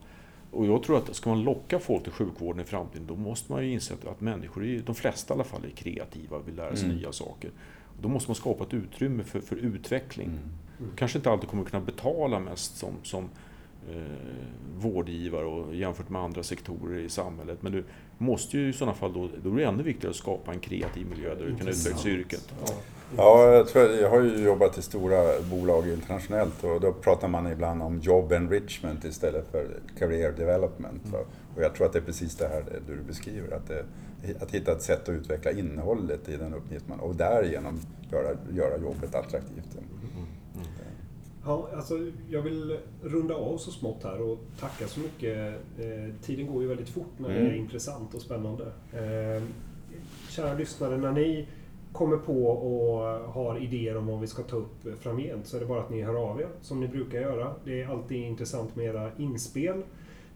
Och 0.56 0.66
jag 0.66 0.84
tror 0.84 0.98
att 0.98 1.16
ska 1.16 1.30
man 1.30 1.44
locka 1.44 1.80
folk 1.80 2.04
till 2.04 2.12
sjukvården 2.12 2.62
i 2.62 2.64
framtiden 2.64 3.08
då 3.08 3.16
måste 3.16 3.52
man 3.52 3.64
ju 3.66 3.72
inse 3.72 3.94
att- 3.94 4.22
människor, 4.22 4.82
de 4.86 4.96
flesta 4.96 5.34
i 5.34 5.36
alla 5.36 5.44
fall, 5.44 5.66
är 5.66 5.70
kreativa 5.70 6.38
och 6.38 6.48
vill 6.48 6.56
lära 6.56 6.76
sig 6.76 6.86
Mm. 6.86 6.98
nya 6.98 7.12
saker. 7.12 7.52
Och 7.86 8.02
då 8.02 8.08
måste 8.10 8.30
man 8.30 8.36
skapa 8.36 8.64
ett 8.64 8.74
utrymme 8.74 9.24
för, 9.24 9.40
för 9.40 9.56
utveckling. 9.56 10.28
Mm. 10.28 10.92
Kanske 10.96 11.18
inte 11.18 11.32
alltid 11.32 11.50
kommer 11.50 11.64
kunna 11.64 11.86
betala 11.86 12.40
mest 12.40 12.78
som, 12.78 12.90
som 13.04 13.24
eh, 13.92 14.02
vårdgivare 14.80 15.46
och 15.46 15.76
jämfört 15.76 16.10
med 16.10 16.22
andra 16.22 16.44
sektorer 16.44 17.00
i 17.00 17.10
samhället. 17.10 17.62
Men 17.62 17.72
du 17.72 17.84
måste 18.18 18.58
ju 18.58 18.70
i 18.70 18.74
sådana 18.74 18.94
fall 18.98 19.14
då, 19.14 19.30
då 19.44 19.52
är 19.52 19.56
det 19.58 19.64
ännu 19.66 19.84
viktigare 19.84 20.10
att 20.10 20.16
skapa 20.16 20.54
en 20.54 20.60
kreativ 20.60 21.08
miljö 21.08 21.36
där 21.36 21.46
du 21.46 21.56
kan 21.58 21.68
utvecklas 21.68 22.06
i 22.06 22.10
yrket. 22.10 22.54
Ja. 22.66 22.74
Ja, 23.18 23.52
jag, 23.54 23.68
tror, 23.68 23.86
jag 23.86 24.10
har 24.10 24.22
ju 24.22 24.44
jobbat 24.44 24.78
i 24.78 24.82
stora 24.82 25.40
bolag 25.52 25.88
internationellt 25.90 26.64
och 26.64 26.82
då 26.82 26.94
pratar 26.94 27.28
man 27.28 27.52
ibland 27.52 27.82
om 27.84 28.00
job 28.00 28.32
enrichment 28.32 29.04
istället 29.06 29.48
för 29.52 29.68
career 30.00 30.32
development. 30.32 31.06
va. 31.06 31.20
Och 31.56 31.62
jag 31.64 31.76
tror 31.76 31.88
att 31.88 31.94
det 31.94 32.00
är 32.00 32.04
precis 32.04 32.36
det 32.36 32.48
här 32.48 32.64
du 32.88 32.96
beskriver, 33.08 33.56
att, 33.56 33.68
det, 33.68 33.86
att 34.44 34.52
hitta 34.52 34.72
ett 34.72 34.82
sätt 34.82 35.02
att 35.04 35.10
utveckla 35.10 35.52
innehållet 35.52 36.30
i 36.30 36.38
den 36.38 36.54
uppgift 36.54 36.88
man 36.88 37.00
och 37.00 37.16
därigenom 37.16 37.80
göra, 38.12 38.38
göra 38.54 38.78
jobbet 38.78 39.16
attraktivt. 39.16 39.78
Ja, 41.48 41.70
alltså, 41.76 41.94
jag 42.30 42.42
vill 42.42 42.78
runda 43.04 43.36
av 43.36 43.58
så 43.58 43.72
smått 43.72 44.04
här 44.04 44.22
och 44.22 44.40
tacka 44.60 44.88
så 44.88 45.00
mycket. 45.00 45.38
Eh, 45.80 46.16
tiden 46.26 46.48
går 46.54 46.62
ju 46.62 46.68
väldigt 46.68 46.90
fort 46.90 47.12
när 47.18 47.30
det 47.30 47.36
är 47.36 47.42
Mm. 47.46 47.56
intressant 47.56 48.14
och 48.14 48.22
spännande. 48.22 48.64
Eh, 48.94 49.44
kära 50.30 50.54
lyssnare, 50.54 50.98
när 50.98 51.12
ni 51.12 51.48
kommer 51.96 52.18
på 52.18 52.48
och 52.48 53.00
har 53.34 53.64
idéer 53.64 53.98
om 53.98 54.08
vad 54.08 54.20
vi 54.20 54.28
ska 54.28 54.44
ta 54.44 54.56
upp 54.56 55.00
framgent 55.00 55.48
så 55.48 55.58
är 55.58 55.62
det 55.62 55.66
bara 55.66 55.80
att 55.80 55.90
ni 55.90 56.02
hör 56.02 56.16
av 56.16 56.42
er 56.42 56.48
som 56.62 56.80
ni 56.80 56.88
brukar 56.88 57.20
göra. 57.20 57.52
Det 57.66 57.82
är 57.82 57.88
alltid 57.88 58.18
intressant 58.18 58.76
med 58.76 58.86
era 58.86 59.12
inspel. 59.18 59.84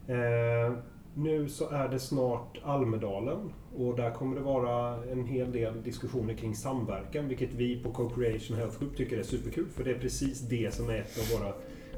Eh, 0.07 0.73
nu 1.13 1.49
så 1.49 1.69
är 1.69 1.87
det 1.89 1.99
snart 1.99 2.61
Almedalen 2.63 3.53
och 3.77 3.95
där 3.95 4.11
kommer 4.11 4.35
det 4.35 4.41
vara 4.41 5.03
en 5.03 5.25
hel 5.25 5.51
del 5.51 5.83
diskussioner 5.83 6.33
kring 6.33 6.55
samverkan 6.55 7.27
vilket 7.27 7.53
vi 7.53 7.83
på 7.83 7.91
Co-Creation 7.91 8.57
Health 8.57 8.79
Group 8.79 8.97
tycker 8.97 9.17
är 9.17 9.23
superkul 9.23 9.69
för 9.69 9.83
det 9.83 9.91
är 9.91 9.99
precis 9.99 10.39
det 10.39 10.73
som 10.73 10.89
är 10.89 10.95
ett 10.95 11.17
av 11.19 11.39
våra, 11.39 11.53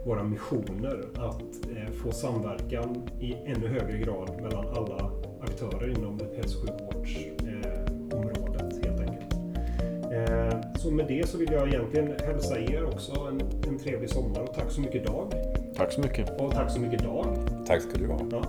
våra 0.06 0.24
missioner 0.24 1.06
att 1.16 1.70
eh, 1.78 1.94
få 2.04 2.12
samverkan 2.12 3.10
i 3.20 3.34
ännu 3.34 3.68
högre 3.68 3.98
grad 3.98 4.42
mellan 4.42 4.68
alla 4.68 5.12
aktörer 5.42 5.98
inom 5.98 6.20
hälso 6.36 6.58
och 6.58 6.68
sjukvårdsområdet. 6.68 7.42
Eh, 7.42 7.81
så 10.76 10.92
med 10.92 11.08
det 11.08 11.28
så 11.28 11.38
vill 11.38 11.52
jag 11.52 11.68
egentligen 11.68 12.16
hälsa 12.26 12.60
er 12.60 12.86
också 12.86 13.12
en, 13.12 13.42
en 13.68 13.80
trevlig 13.80 14.10
sommar 14.10 14.42
och 14.42 14.54
tack 14.54 14.72
så 14.72 14.82
mycket 14.82 15.06
Dag. 15.06 15.32
Tack 15.76 15.92
så 15.92 16.02
mycket. 16.02 16.42
Och 16.42 16.52
tack 16.52 16.72
så 16.72 16.80
mycket 16.80 17.04
Dag. 17.04 17.38
Tack 17.68 17.82
ska 17.82 17.98
du 17.98 18.08
ha. 18.08 18.20
Ja, 18.32 18.44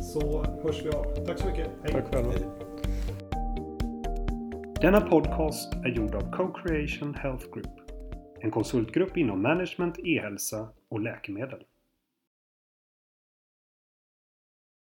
så 0.00 0.44
hörs 0.62 0.84
vi 0.84 0.90
av. 0.90 1.04
Tack 1.26 1.38
så 1.38 1.46
mycket. 1.46 1.68
Hej. 1.82 1.92
Tack 1.92 2.14
själva. 2.14 2.30
Hej. 2.30 2.42
Denna 4.80 5.00
podcast 5.00 5.74
är 5.74 5.88
gjord 5.88 6.14
av 6.14 6.30
Co-Creation 6.30 7.14
Health 7.14 7.44
Group. 7.52 7.90
En 8.40 8.50
konsultgrupp 8.50 9.16
inom 9.16 9.42
management, 9.42 9.98
e-hälsa 9.98 10.68
och 10.88 11.00
läkemedel. 11.00 11.58